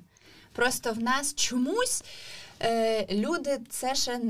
Просто 0.56 0.92
в 0.92 0.98
нас 0.98 1.34
чомусь 1.34 2.04
е, 2.62 3.06
люди 3.14 3.60
це 3.68 3.94
ще 3.94 4.20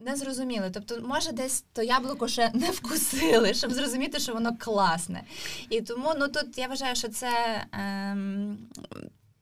не 0.00 0.16
зрозуміли. 0.16 0.70
Тобто, 0.74 1.00
може, 1.00 1.32
десь 1.32 1.64
то 1.72 1.82
яблуко 1.82 2.28
ще 2.28 2.50
не 2.54 2.70
вкусили, 2.70 3.54
щоб 3.54 3.72
зрозуміти, 3.72 4.18
що 4.18 4.32
воно 4.32 4.56
класне. 4.58 5.22
І 5.70 5.80
тому 5.80 6.12
ну 6.18 6.28
тут 6.28 6.58
я 6.58 6.66
вважаю, 6.66 6.96
що 6.96 7.08
це. 7.08 7.28
Е, 7.74 8.16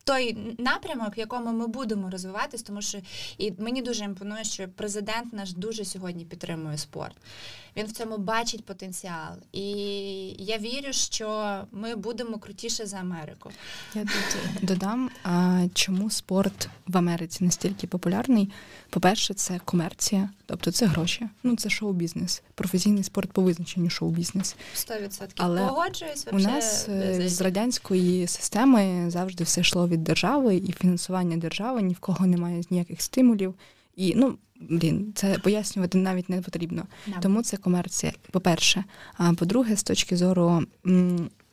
той 0.05 0.37
напрямок, 0.57 1.17
в 1.17 1.19
якому 1.19 1.51
ми 1.51 1.67
будемо 1.67 2.09
розвиватись, 2.09 2.61
тому 2.61 2.81
що 2.81 2.97
і 3.37 3.53
мені 3.57 3.81
дуже 3.81 4.03
імпонує, 4.03 4.43
що 4.43 4.67
президент 4.75 5.33
наш 5.33 5.53
дуже 5.53 5.85
сьогодні 5.85 6.25
підтримує 6.25 6.77
спорт. 6.77 7.15
Він 7.77 7.85
в 7.85 7.91
цьому 7.91 8.17
бачить 8.17 8.65
потенціал. 8.65 9.35
І 9.51 9.67
я 10.39 10.57
вірю, 10.57 10.93
що 10.93 11.61
ми 11.71 11.95
будемо 11.95 12.37
крутіше 12.37 12.85
за 12.85 12.97
Америку. 12.97 13.51
Я 13.95 14.01
тут 14.01 14.37
додам, 14.61 15.09
а 15.23 15.65
чому 15.73 16.09
спорт 16.09 16.69
в 16.87 16.97
Америці 16.97 17.43
настільки 17.43 17.87
популярний. 17.87 18.51
По-перше, 18.89 19.33
це 19.33 19.59
комерція, 19.65 20.29
тобто 20.45 20.71
це 20.71 20.85
гроші. 20.85 21.27
Ну 21.43 21.55
це 21.55 21.69
шоу-бізнес. 21.69 22.43
Професійний 22.55 23.03
спорт 23.03 23.31
по 23.31 23.41
визначенню 23.41 23.89
шоу-бізнес. 23.89 24.55
100% 24.75 25.29
Але 25.37 25.67
погоджуюсь. 25.67 26.27
У 26.31 26.39
нас 26.39 26.89
е, 26.89 27.29
з 27.29 27.41
радянської 27.41 28.27
системи 28.27 29.05
завжди 29.07 29.43
все 29.43 29.61
йшло 29.61 29.87
від 29.87 30.03
держави, 30.03 30.55
і 30.55 30.71
фінансування 30.71 31.37
держави 31.37 31.81
ні 31.81 31.93
в 31.93 31.99
кого 31.99 32.27
немає 32.27 32.61
ніяких 32.69 33.01
стимулів. 33.01 33.53
І 33.95 34.13
ну 34.15 34.37
блін, 34.59 35.13
це 35.15 35.37
пояснювати 35.37 35.97
навіть 35.97 36.29
не 36.29 36.41
потрібно. 36.41 36.83
Yeah. 37.07 37.19
Тому 37.21 37.43
це 37.43 37.57
комерція. 37.57 38.13
По-перше, 38.31 38.83
а 39.13 39.33
по-друге, 39.33 39.75
з 39.75 39.83
точки 39.83 40.17
зору. 40.17 40.63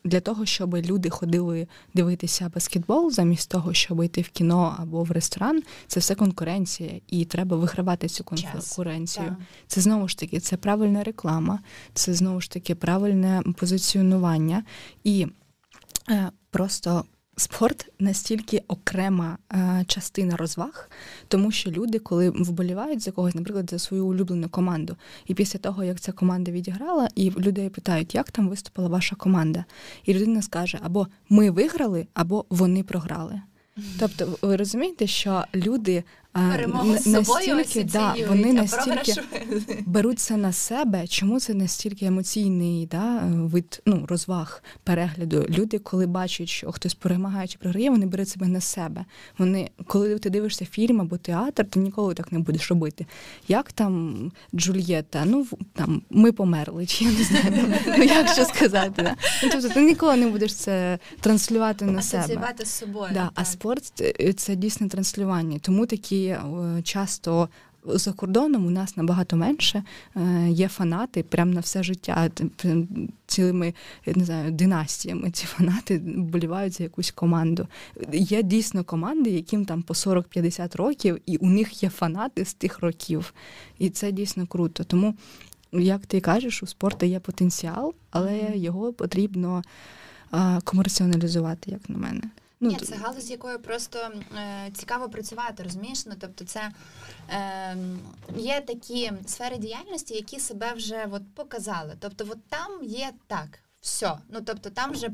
Для 0.05 0.19
того, 0.19 0.45
щоб 0.45 0.75
люди 0.75 1.09
ходили 1.09 1.67
дивитися 1.93 2.51
баскетбол, 2.53 3.11
замість 3.11 3.49
того, 3.49 3.73
щоб 3.73 4.03
йти 4.03 4.21
в 4.21 4.29
кіно 4.29 4.75
або 4.79 5.03
в 5.03 5.11
ресторан, 5.11 5.63
це 5.87 5.99
все 5.99 6.15
конкуренція, 6.15 6.91
і 7.07 7.25
треба 7.25 7.57
вигравати 7.57 8.07
цю 8.07 8.23
конкуренцію. 8.23 9.25
Yes, 9.25 9.35
Це 9.67 9.81
знову 9.81 10.07
ж 10.07 10.17
таки 10.17 10.39
це 10.39 10.57
правильна 10.57 11.03
реклама, 11.03 11.59
це 11.93 12.13
знову 12.13 12.41
ж 12.41 12.51
таки 12.51 12.75
правильне 12.75 13.41
позиціонування. 13.57 14.63
І 15.03 15.27
е, 16.09 16.31
просто 16.49 17.05
Спорт 17.35 17.89
настільки 17.99 18.63
окрема 18.67 19.37
е, 19.53 19.83
частина 19.87 20.37
розваг, 20.37 20.89
тому 21.27 21.51
що 21.51 21.71
люди, 21.71 21.99
коли 21.99 22.29
вболівають 22.29 23.01
за 23.01 23.11
когось, 23.11 23.35
наприклад, 23.35 23.69
за 23.69 23.79
свою 23.79 24.07
улюблену 24.07 24.49
команду, 24.49 24.95
і 25.25 25.33
після 25.33 25.59
того, 25.59 25.83
як 25.83 25.99
ця 25.99 26.11
команда 26.11 26.51
відіграла, 26.51 27.07
і 27.15 27.31
людей 27.31 27.69
питають, 27.69 28.15
як 28.15 28.31
там 28.31 28.49
виступила 28.49 28.87
ваша 28.87 29.15
команда, 29.15 29.65
і 30.05 30.13
людина 30.13 30.41
скаже: 30.41 30.79
або 30.83 31.07
ми 31.29 31.51
виграли, 31.51 32.07
або 32.13 32.45
вони 32.49 32.83
програли. 32.83 33.41
Тобто, 33.99 34.37
ви 34.41 34.55
розумієте, 34.55 35.07
що 35.07 35.43
люди 35.55 36.03
Перемогу 36.33 36.97
з 36.97 37.07
настільки, 37.07 37.83
да, 37.83 38.15
вони 38.27 38.53
настільки 38.53 39.13
беруть 39.85 40.19
це 40.19 40.37
на 40.37 40.51
себе. 40.51 41.07
Чому 41.07 41.39
це 41.39 41.53
настільки 41.53 42.05
емоційний 42.05 42.87
да, 42.91 43.21
вид 43.27 43.81
ну, 43.85 44.05
розваг 44.09 44.63
перегляду? 44.83 45.45
Люди, 45.49 45.79
коли 45.79 46.07
бачать, 46.07 46.49
що 46.49 46.71
хтось 46.71 46.93
перемагає 46.93 47.47
чи 47.47 47.57
програє, 47.57 47.89
вони 47.89 48.05
беруть 48.05 48.29
себе 48.29 48.47
на 48.47 48.61
себе. 48.61 49.05
Вони, 49.37 49.69
коли 49.87 50.19
ти 50.19 50.29
дивишся 50.29 50.65
фільм 50.65 51.01
або 51.01 51.17
театр, 51.17 51.65
ти 51.65 51.79
ніколи 51.79 52.13
так 52.13 52.31
не 52.31 52.39
будеш 52.39 52.69
робити. 52.69 53.05
Як 53.47 53.71
там 53.71 54.31
Джульєта? 54.55 55.23
Ну 55.25 55.47
там 55.73 56.01
ми 56.09 56.31
померли, 56.31 56.85
чи 56.85 57.05
я 57.05 57.11
не 57.11 57.23
знаю, 57.23 57.73
ну 57.97 58.03
як 58.03 58.27
що 58.27 58.45
сказати. 58.45 59.01
Да? 59.03 59.15
Ну, 59.43 59.49
Тобто 59.51 59.69
ти 59.69 59.81
ніколи 59.81 60.15
не 60.15 60.27
будеш 60.27 60.55
це 60.55 60.99
транслювати 61.19 61.85
на 61.85 62.01
себе. 62.01 62.53
з 62.63 62.69
собою. 62.69 63.11
Да, 63.13 63.29
А 63.35 63.45
спорт 63.45 64.03
це 64.37 64.55
дійсне 64.55 64.89
транслювання. 64.89 65.59
Тому 65.61 65.85
такі. 65.85 66.22
Е, 66.27 66.81
часто 66.83 67.49
за 67.85 68.13
кордоном 68.13 68.65
у 68.65 68.69
нас 68.69 68.97
набагато 68.97 69.35
менше 69.35 69.83
е, 70.15 70.47
є 70.49 70.67
фанати 70.67 71.23
прямо 71.23 71.53
на 71.53 71.59
все 71.59 71.83
життя. 71.83 72.29
Цілими 73.27 73.73
не 74.15 74.25
знаю, 74.25 74.51
династіями 74.51 75.31
ці 75.31 75.45
фанати 75.45 75.97
болівають 76.05 76.73
за 76.73 76.83
якусь 76.83 77.11
команду. 77.11 77.67
Є 78.13 78.43
дійсно 78.43 78.83
команди, 78.83 79.29
яким 79.29 79.65
там 79.65 79.81
по 79.81 79.93
40-50 79.93 80.77
років, 80.77 81.19
і 81.25 81.37
у 81.37 81.49
них 81.49 81.83
є 81.83 81.89
фанати 81.89 82.45
з 82.45 82.53
тих 82.53 82.79
років. 82.79 83.33
І 83.79 83.89
це 83.89 84.11
дійсно 84.11 84.47
круто. 84.47 84.83
Тому, 84.83 85.15
як 85.71 86.05
ти 86.05 86.21
кажеш, 86.21 86.63
у 86.63 86.67
спорту 86.67 87.05
є 87.05 87.19
потенціал, 87.19 87.93
але 88.11 88.51
його 88.55 88.93
потрібно 88.93 89.63
комерціоналізувати, 90.63 91.71
як 91.71 91.89
на 91.89 91.97
мене. 91.97 92.21
Ну, 92.63 92.69
Ні, 92.69 92.75
це 92.75 92.95
галузь, 92.95 93.25
з 93.25 93.31
якою 93.31 93.59
просто 93.59 94.11
е, 94.37 94.71
цікаво 94.73 95.09
працювати, 95.09 95.63
розумієш? 95.63 96.05
Ну, 96.05 96.13
тобто, 96.19 96.45
це 96.45 96.71
е, 97.29 97.77
є 98.35 98.61
такі 98.61 99.11
сфери 99.25 99.57
діяльності, 99.57 100.13
які 100.13 100.39
себе 100.39 100.73
вже 100.73 101.07
от 101.11 101.35
показали. 101.35 101.95
Тобто, 101.99 102.27
от 102.29 102.47
там 102.49 102.83
є 102.83 103.11
так, 103.27 103.59
все. 103.81 104.17
Ну 104.29 104.41
тобто, 104.41 104.69
там 104.69 104.91
вже 104.91 105.09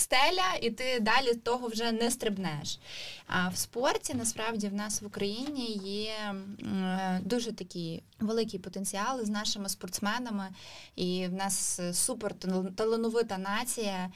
стеля, 0.00 0.54
і 0.62 0.70
ти 0.70 1.00
далі 1.00 1.34
того 1.34 1.68
вже 1.68 1.92
не 1.92 2.10
стрибнеш. 2.10 2.78
А 3.26 3.48
в 3.48 3.56
спорті 3.56 4.14
насправді 4.14 4.68
в 4.68 4.74
нас 4.74 5.02
в 5.02 5.06
Україні 5.06 5.80
є 5.84 6.34
дуже 7.20 7.52
такий 7.52 8.02
великий 8.20 8.60
потенціал 8.60 9.24
з 9.24 9.28
нашими 9.28 9.68
спортсменами, 9.68 10.48
і 10.96 11.26
в 11.26 11.32
нас 11.32 11.80
супер 11.92 12.34
талановита 12.76 13.38
нація. 13.38 14.10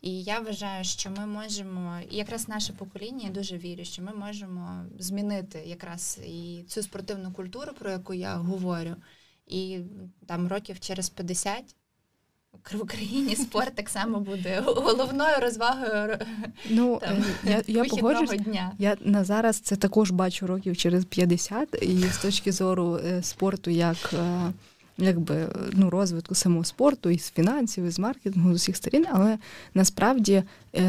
І 0.00 0.22
я 0.22 0.40
вважаю, 0.40 0.84
що 0.84 1.10
ми 1.10 1.26
можемо, 1.26 2.00
і 2.10 2.16
якраз 2.16 2.48
наше 2.48 2.72
покоління, 2.72 3.24
я 3.24 3.30
дуже 3.30 3.58
вірю, 3.58 3.84
що 3.84 4.02
ми 4.02 4.12
можемо 4.12 4.84
змінити 4.98 5.62
якраз 5.66 6.18
і 6.26 6.64
цю 6.68 6.82
спортивну 6.82 7.32
культуру, 7.32 7.72
про 7.78 7.90
яку 7.90 8.14
я 8.14 8.36
говорю. 8.36 8.96
І 9.46 9.80
там 10.26 10.48
років 10.48 10.80
через 10.80 11.08
50 11.08 11.74
в 12.72 12.82
Україні 12.82 13.36
спорт 13.36 13.74
так 13.74 13.88
само 13.88 14.20
буде 14.20 14.62
головною 14.66 15.34
розвагою 15.40 16.18
ну, 16.70 17.00
там, 17.02 17.24
я, 17.44 17.62
я 17.66 17.84
погоджусь, 17.84 18.30
дня. 18.30 18.72
Я 18.78 18.96
на 19.00 19.24
зараз 19.24 19.58
це 19.58 19.76
також 19.76 20.10
бачу 20.10 20.46
років 20.46 20.76
через 20.76 21.04
50, 21.04 21.82
і 21.82 21.98
з 21.98 22.18
точки 22.18 22.52
зору 22.52 22.96
е, 22.96 23.22
спорту 23.22 23.70
як. 23.70 24.14
Е, 25.00 25.04
якби 25.04 25.48
ну, 25.72 25.90
розвитку 25.90 26.34
самого 26.34 26.64
спорту, 26.64 27.10
і 27.10 27.18
з 27.18 27.30
фінансів, 27.30 27.84
і 27.84 27.90
з 27.90 27.98
маркетингу, 27.98 28.52
з 28.52 28.54
усіх 28.54 28.76
сторін, 28.76 29.06
але 29.12 29.38
насправді 29.74 30.42
е, 30.74 30.82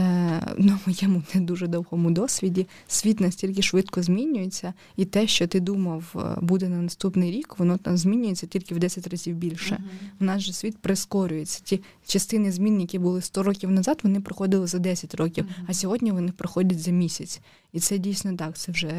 на 0.57 0.79
моєму 0.85 1.23
не 1.33 1.41
дуже 1.41 1.67
довгому 1.67 2.11
досвіді 2.11 2.67
світ 2.87 3.19
настільки 3.19 3.61
швидко 3.61 4.03
змінюється, 4.03 4.73
і 4.95 5.05
те, 5.05 5.27
що 5.27 5.47
ти 5.47 5.59
думав, 5.59 6.15
е, 6.15 6.41
буде 6.41 6.69
на 6.69 6.81
наступний 6.81 7.31
рік, 7.31 7.55
воно 7.59 7.77
там 7.77 7.97
змінюється 7.97 8.47
тільки 8.47 8.75
в 8.75 8.79
10 8.79 9.07
разів 9.07 9.35
більше. 9.35 9.75
Uh-huh. 9.75 10.21
У 10.21 10.23
нас 10.23 10.41
же 10.41 10.53
світ 10.53 10.77
прискорюється. 10.77 11.61
Ті 11.63 11.81
частини 12.05 12.51
змін, 12.51 12.81
які 12.81 12.99
були 12.99 13.21
100 13.21 13.43
років 13.43 13.71
назад, 13.71 13.99
вони 14.03 14.19
проходили 14.19 14.67
за 14.67 14.79
10 14.79 15.15
років, 15.15 15.45
uh-huh. 15.45 15.65
а 15.67 15.73
сьогодні 15.73 16.11
вони 16.11 16.31
проходять 16.31 16.79
за 16.79 16.91
місяць. 16.91 17.41
І 17.73 17.79
це 17.79 17.97
дійсно 17.97 18.35
так, 18.35 18.57
це 18.57 18.71
вже 18.71 18.91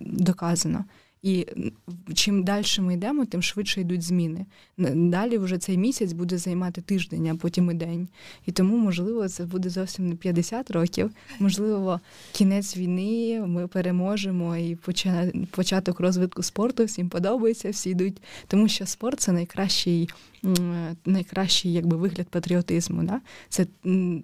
доказано. 0.00 0.84
І 1.22 1.46
чим 2.14 2.44
далі 2.44 2.64
ми 2.78 2.94
йдемо, 2.94 3.24
тим 3.24 3.42
швидше 3.42 3.80
йдуть 3.80 4.02
зміни. 4.02 4.46
Далі 4.94 5.38
вже 5.38 5.58
цей 5.58 5.78
місяць 5.78 6.12
буде 6.12 6.38
займати 6.38 6.80
тиждень, 6.80 7.28
а 7.28 7.34
потім 7.34 7.70
і 7.70 7.74
день. 7.74 8.08
І 8.46 8.52
тому, 8.52 8.76
можливо, 8.76 9.28
це 9.28 9.44
буде 9.44 9.70
зовсім 9.70 10.08
не 10.08 10.14
50 10.14 10.70
років. 10.70 11.10
Можливо, 11.38 12.00
кінець 12.32 12.76
війни 12.76 13.42
ми 13.46 13.66
переможемо 13.66 14.56
і 14.56 14.78
початок 15.50 16.00
розвитку 16.00 16.42
спорту 16.42 16.84
всім 16.84 17.08
подобається, 17.08 17.70
всі 17.70 17.90
йдуть. 17.90 18.22
Тому 18.46 18.68
що 18.68 18.86
спорт 18.86 19.20
це 19.20 19.32
найкращий. 19.32 20.08
Найкращий 21.04 21.72
якби 21.72 21.96
вигляд 21.96 22.28
патріотизму. 22.28 23.02
Да? 23.02 23.20
Це 23.48 23.66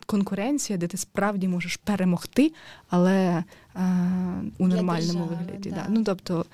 конкуренція, 0.07 0.79
де 0.79 0.87
ти 0.87 0.97
справді 0.97 1.49
можеш 1.49 1.77
перемогти, 1.77 2.53
але 2.89 3.45
а, 3.75 3.83
у 4.59 4.69
нормальному 4.69 5.19
держави, 5.19 5.39
вигляді. 5.41 5.71
Да. 5.71 5.77
Да. 5.77 5.87
Ну, 5.89 6.05
тобто, 6.05 6.47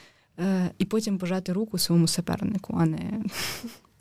і 0.79 0.85
потім 0.85 1.19
пожати 1.19 1.53
руку 1.53 1.79
своєму 1.79 2.09
супернику, 2.09 2.77
а 2.81 2.87
не. 2.87 3.23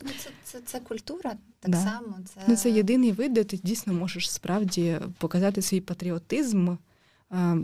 Ну, 0.02 0.10
Це 0.18 0.30
це, 0.44 0.60
це 0.66 0.80
культура 0.80 1.34
так 1.60 1.70
да. 1.70 1.78
само. 1.78 2.18
Це 2.34 2.40
Ну, 2.48 2.56
це 2.56 2.70
єдиний 2.70 3.12
вид, 3.12 3.32
де 3.32 3.44
ти 3.44 3.56
дійсно 3.56 3.92
можеш 3.92 4.30
справді 4.30 4.98
показати 5.18 5.62
свій 5.62 5.80
патріотизм 5.80 6.76
е, 7.32 7.58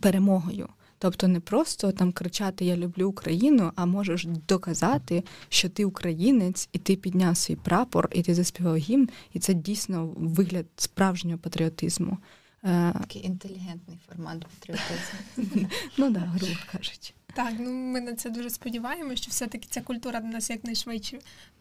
перемогою. 0.00 0.68
Тобто 0.98 1.28
не 1.28 1.40
просто 1.40 1.92
там 1.92 2.12
кричати 2.12 2.64
Я 2.64 2.76
люблю 2.76 3.08
Україну, 3.08 3.72
а 3.76 3.86
можеш 3.86 4.24
доказати, 4.24 5.24
що 5.48 5.68
ти 5.68 5.84
українець, 5.84 6.68
і 6.72 6.78
ти 6.78 6.96
підняв 6.96 7.36
свій 7.36 7.56
прапор, 7.56 8.08
і 8.12 8.22
ти 8.22 8.34
заспівав 8.34 8.76
гімн, 8.76 9.08
і 9.32 9.38
це 9.38 9.54
дійсно 9.54 10.06
вигляд 10.16 10.66
справжнього 10.76 11.38
патріотизму. 11.38 12.18
Е, 12.64 12.92
Такий 12.92 13.26
інтелігентний 13.26 13.98
формат 14.08 14.46
патріотизму. 14.46 15.68
Ну 15.98 16.12
так, 16.12 16.22
грубо 16.22 16.54
кажучи. 16.72 17.12
Так, 17.34 17.52
ну 17.58 17.70
ми 17.70 18.00
на 18.00 18.14
це 18.14 18.30
дуже 18.30 18.50
сподіваємося, 18.50 19.16
що 19.16 19.30
все-таки 19.30 19.68
ця 19.70 19.80
культура 19.80 20.20
до 20.20 20.26
нас 20.26 20.50
якнайшвидше 20.50 21.18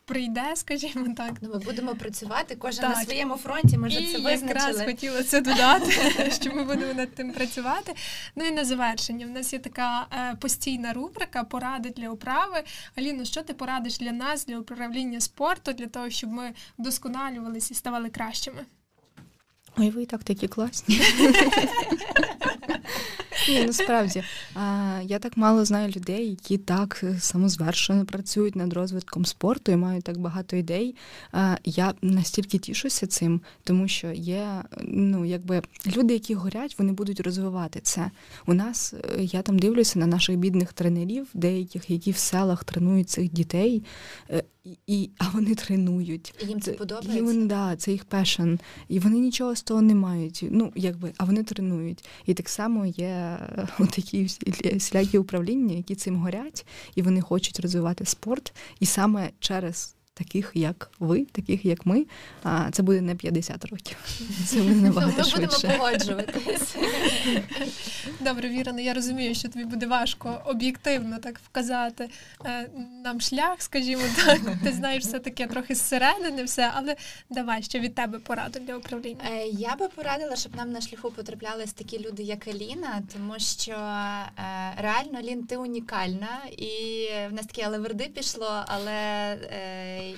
прийде, 0.09 0.55
скажімо 0.55 1.13
так. 1.17 1.33
Ну, 1.41 1.49
Ми 1.53 1.59
будемо 1.59 1.95
працювати 1.95 2.55
кожен 2.55 2.81
так. 2.81 2.97
на 2.97 3.03
своєму 3.03 3.35
фронті. 3.35 3.77
Ми 3.77 3.87
вже 3.87 3.99
і 3.99 4.07
це 4.07 4.17
визначили. 4.17 4.47
якраз 4.47 4.81
хотіла 4.85 5.23
це 5.23 5.41
додати, 5.41 5.91
що 6.41 6.55
ми 6.55 6.63
будемо 6.63 6.93
над 6.93 7.15
тим 7.15 7.31
працювати. 7.31 7.95
Ну 8.35 8.45
і 8.45 8.51
на 8.51 8.65
завершення. 8.65 9.25
В 9.25 9.29
нас 9.29 9.53
є 9.53 9.59
така 9.59 10.07
е, 10.11 10.35
постійна 10.35 10.93
рубрика 10.93 11.43
Поради 11.43 11.89
для 11.89 12.09
управи. 12.09 12.63
Аліно, 12.95 13.25
що 13.25 13.41
ти 13.41 13.53
порадиш 13.53 13.97
для 13.97 14.11
нас, 14.11 14.45
для 14.45 14.59
управління 14.59 15.19
спорту, 15.19 15.73
для 15.73 15.87
того, 15.87 16.09
щоб 16.09 16.31
ми 16.31 16.53
вдосконалювалися 16.79 17.73
і 17.73 17.77
ставали 17.77 18.09
кращими? 18.09 18.65
Ой, 19.77 19.89
ви 19.89 20.03
і 20.03 20.05
так 20.05 20.23
такі 20.23 20.47
класні. 20.47 21.01
Ні, 23.49 23.65
насправді 23.65 24.23
я 25.03 25.19
так 25.19 25.37
мало 25.37 25.65
знаю 25.65 25.93
людей, 25.95 26.29
які 26.29 26.57
так 26.57 27.03
самозвершено 27.19 28.05
працюють 28.05 28.55
над 28.55 28.73
розвитком 28.73 29.25
спорту 29.25 29.71
і 29.71 29.75
мають 29.75 30.03
так 30.03 30.17
багато 30.17 30.55
ідей. 30.55 30.95
Я 31.65 31.93
настільки 32.01 32.57
тішуся 32.57 33.07
цим, 33.07 33.41
тому 33.63 33.87
що 33.87 34.11
є 34.11 34.63
ну, 34.81 35.25
якби 35.25 35.61
люди, 35.97 36.13
які 36.13 36.33
горять, 36.33 36.75
вони 36.79 36.91
будуть 36.91 37.19
розвивати 37.19 37.79
це. 37.83 38.11
У 38.45 38.53
нас 38.53 38.93
е, 38.93 39.23
я 39.23 39.41
там 39.41 39.59
дивлюся 39.59 39.99
на 39.99 40.07
наших 40.07 40.37
бідних 40.37 40.73
тренерів, 40.73 41.27
деяких, 41.33 41.89
які 41.89 42.11
в 42.11 42.17
селах 42.17 42.63
тренують 42.63 43.09
цих 43.09 43.31
дітей. 43.31 43.83
Е, 44.29 44.43
і, 44.87 45.09
А 45.17 45.29
вони 45.29 45.55
тренують. 45.55 46.33
І 46.43 46.45
їм 46.45 46.61
це 46.61 46.71
подобається? 46.71 47.23
Вони, 47.23 47.45
да, 47.45 47.75
Це 47.75 47.91
їх 47.91 48.05
пешен. 48.05 48.59
І 48.87 48.99
вони 48.99 49.19
нічого 49.19 49.55
з 49.55 49.61
того 49.61 49.81
не 49.81 49.95
мають. 49.95 50.45
Ну, 50.51 50.71
якби, 50.75 51.11
А 51.17 51.25
вони 51.25 51.43
тренують. 51.43 52.05
І 52.25 52.33
так 52.33 52.49
само 52.49 52.85
є 52.85 53.28
такі 53.91 54.23
всілякі 54.75 55.17
управління, 55.17 55.75
які 55.75 55.95
цим 55.95 56.15
горять, 56.15 56.65
і 56.95 57.01
вони 57.01 57.21
хочуть 57.21 57.59
розвивати 57.59 58.05
спорт. 58.05 58.53
І 58.79 58.85
саме 58.85 59.29
через 59.39 59.95
таких 60.19 60.51
як 60.53 60.91
ви, 60.99 61.25
таких 61.25 61.65
як 61.65 61.85
ми. 61.85 62.05
А 62.43 62.71
це 62.71 62.83
буде 62.83 63.01
не 63.01 63.15
50 63.15 63.65
років. 63.65 63.97
Це 64.45 64.57
буде 64.61 64.75
набагато 64.75 65.17
Ми 65.17 65.23
швидше. 65.23 65.67
будемо 65.67 65.83
погоджуватись. 65.83 66.75
Добре, 68.19 68.49
Вірено, 68.49 68.79
я 68.81 68.93
розумію, 68.93 69.35
що 69.35 69.49
тобі 69.49 69.65
буде 69.65 69.85
важко 69.87 70.41
об'єктивно 70.45 71.17
так 71.19 71.39
вказати 71.39 72.09
е, 72.45 72.69
нам 73.03 73.21
шлях, 73.21 73.55
скажімо 73.61 74.01
так. 74.25 74.39
Ти 74.63 74.71
знаєш 74.71 75.03
все 75.03 75.19
таке 75.19 75.47
трохи 75.47 75.75
зсередини, 75.75 76.43
все, 76.43 76.71
але 76.75 76.95
давай 77.29 77.63
ще 77.63 77.79
від 77.79 77.95
тебе 77.95 78.19
пораду 78.19 78.59
для 78.59 78.75
управління. 78.77 79.21
Е, 79.31 79.47
Я 79.47 79.75
би 79.75 79.87
порадила, 79.87 80.35
щоб 80.35 80.55
нам 80.55 80.71
на 80.71 80.81
шляху 80.81 81.11
потраплялись 81.11 81.73
такі 81.73 81.99
люди, 81.99 82.23
як 82.23 82.47
Аліна, 82.47 83.01
тому 83.13 83.33
що 83.39 83.71
е, 83.71 84.31
реально 84.77 85.19
Алін, 85.19 85.43
ти 85.43 85.57
унікальна, 85.57 86.39
і 86.57 87.07
в 87.29 87.33
нас 87.33 87.45
таке 87.45 87.61
алеверди 87.67 88.03
пішло, 88.15 88.63
але 88.67 88.89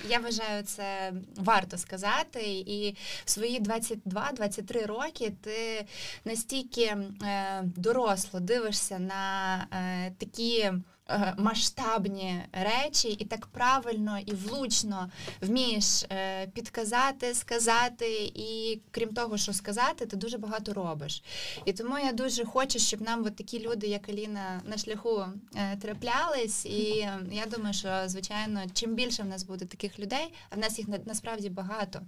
я 0.08 0.18
вважаю, 0.18 0.62
це 0.62 1.12
варто 1.36 1.78
сказати. 1.78 2.40
І 2.44 2.96
в 3.24 3.30
свої 3.30 3.60
22-23 3.60 4.86
роки 4.86 5.32
ти 5.40 5.86
настільки 6.24 6.82
е, 6.82 7.62
доросло 7.62 8.40
дивишся 8.40 8.98
на 8.98 9.56
е, 9.72 10.12
такі. 10.18 10.72
Е, 11.12 11.34
Масштабні 11.38 12.42
речі, 12.52 13.08
і 13.08 13.24
так 13.24 13.46
правильно 13.46 14.18
і 14.26 14.32
влучно 14.34 15.10
вмієш 15.40 16.02
е, 16.02 16.46
підказати, 16.46 17.34
сказати, 17.34 18.32
і 18.34 18.80
крім 18.90 19.08
того, 19.08 19.36
що 19.36 19.52
сказати, 19.52 20.06
ти 20.06 20.16
дуже 20.16 20.38
багато 20.38 20.72
робиш. 20.72 21.22
І 21.64 21.72
тому 21.72 21.98
я 21.98 22.12
дуже 22.12 22.44
хочу, 22.44 22.78
щоб 22.78 23.00
нам 23.00 23.24
от 23.26 23.36
такі 23.36 23.60
люди, 23.60 23.86
як 23.86 24.08
Аліна, 24.08 24.60
на 24.64 24.76
шляху 24.78 25.24
е, 25.56 25.76
траплялись. 25.76 26.66
І 26.66 27.08
я 27.32 27.46
думаю, 27.50 27.74
що 27.74 27.88
звичайно, 28.06 28.60
чим 28.74 28.94
більше 28.94 29.22
в 29.22 29.26
нас 29.26 29.42
буде 29.42 29.64
таких 29.64 29.98
людей, 29.98 30.34
а 30.50 30.56
в 30.56 30.58
нас 30.58 30.78
їх 30.78 30.88
на- 30.88 31.00
насправді 31.06 31.48
багато. 31.50 32.00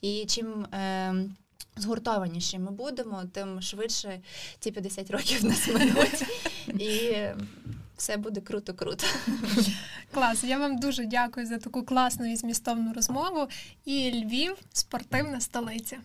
І 0.00 0.24
чим 0.28 0.64
е, 0.64 1.14
згуртованіші 1.76 2.58
ми 2.58 2.70
будемо, 2.70 3.24
тим 3.32 3.62
швидше 3.62 4.20
ті 4.58 4.70
50 4.70 5.10
років 5.10 5.44
нас 5.44 5.68
минуть. 5.68 6.24
І 6.82 7.16
все 7.98 8.16
буде 8.16 8.40
круто-круто. 8.40 9.06
Клас. 10.14 10.44
Я 10.44 10.58
вам 10.58 10.78
дуже 10.78 11.06
дякую 11.06 11.46
за 11.46 11.58
таку 11.58 11.82
класну 11.82 12.32
і 12.32 12.36
змістовну 12.36 12.92
розмову. 12.92 13.48
І 13.84 14.10
Львів 14.10 14.56
спортивна 14.72 15.40
столиця. 15.40 15.96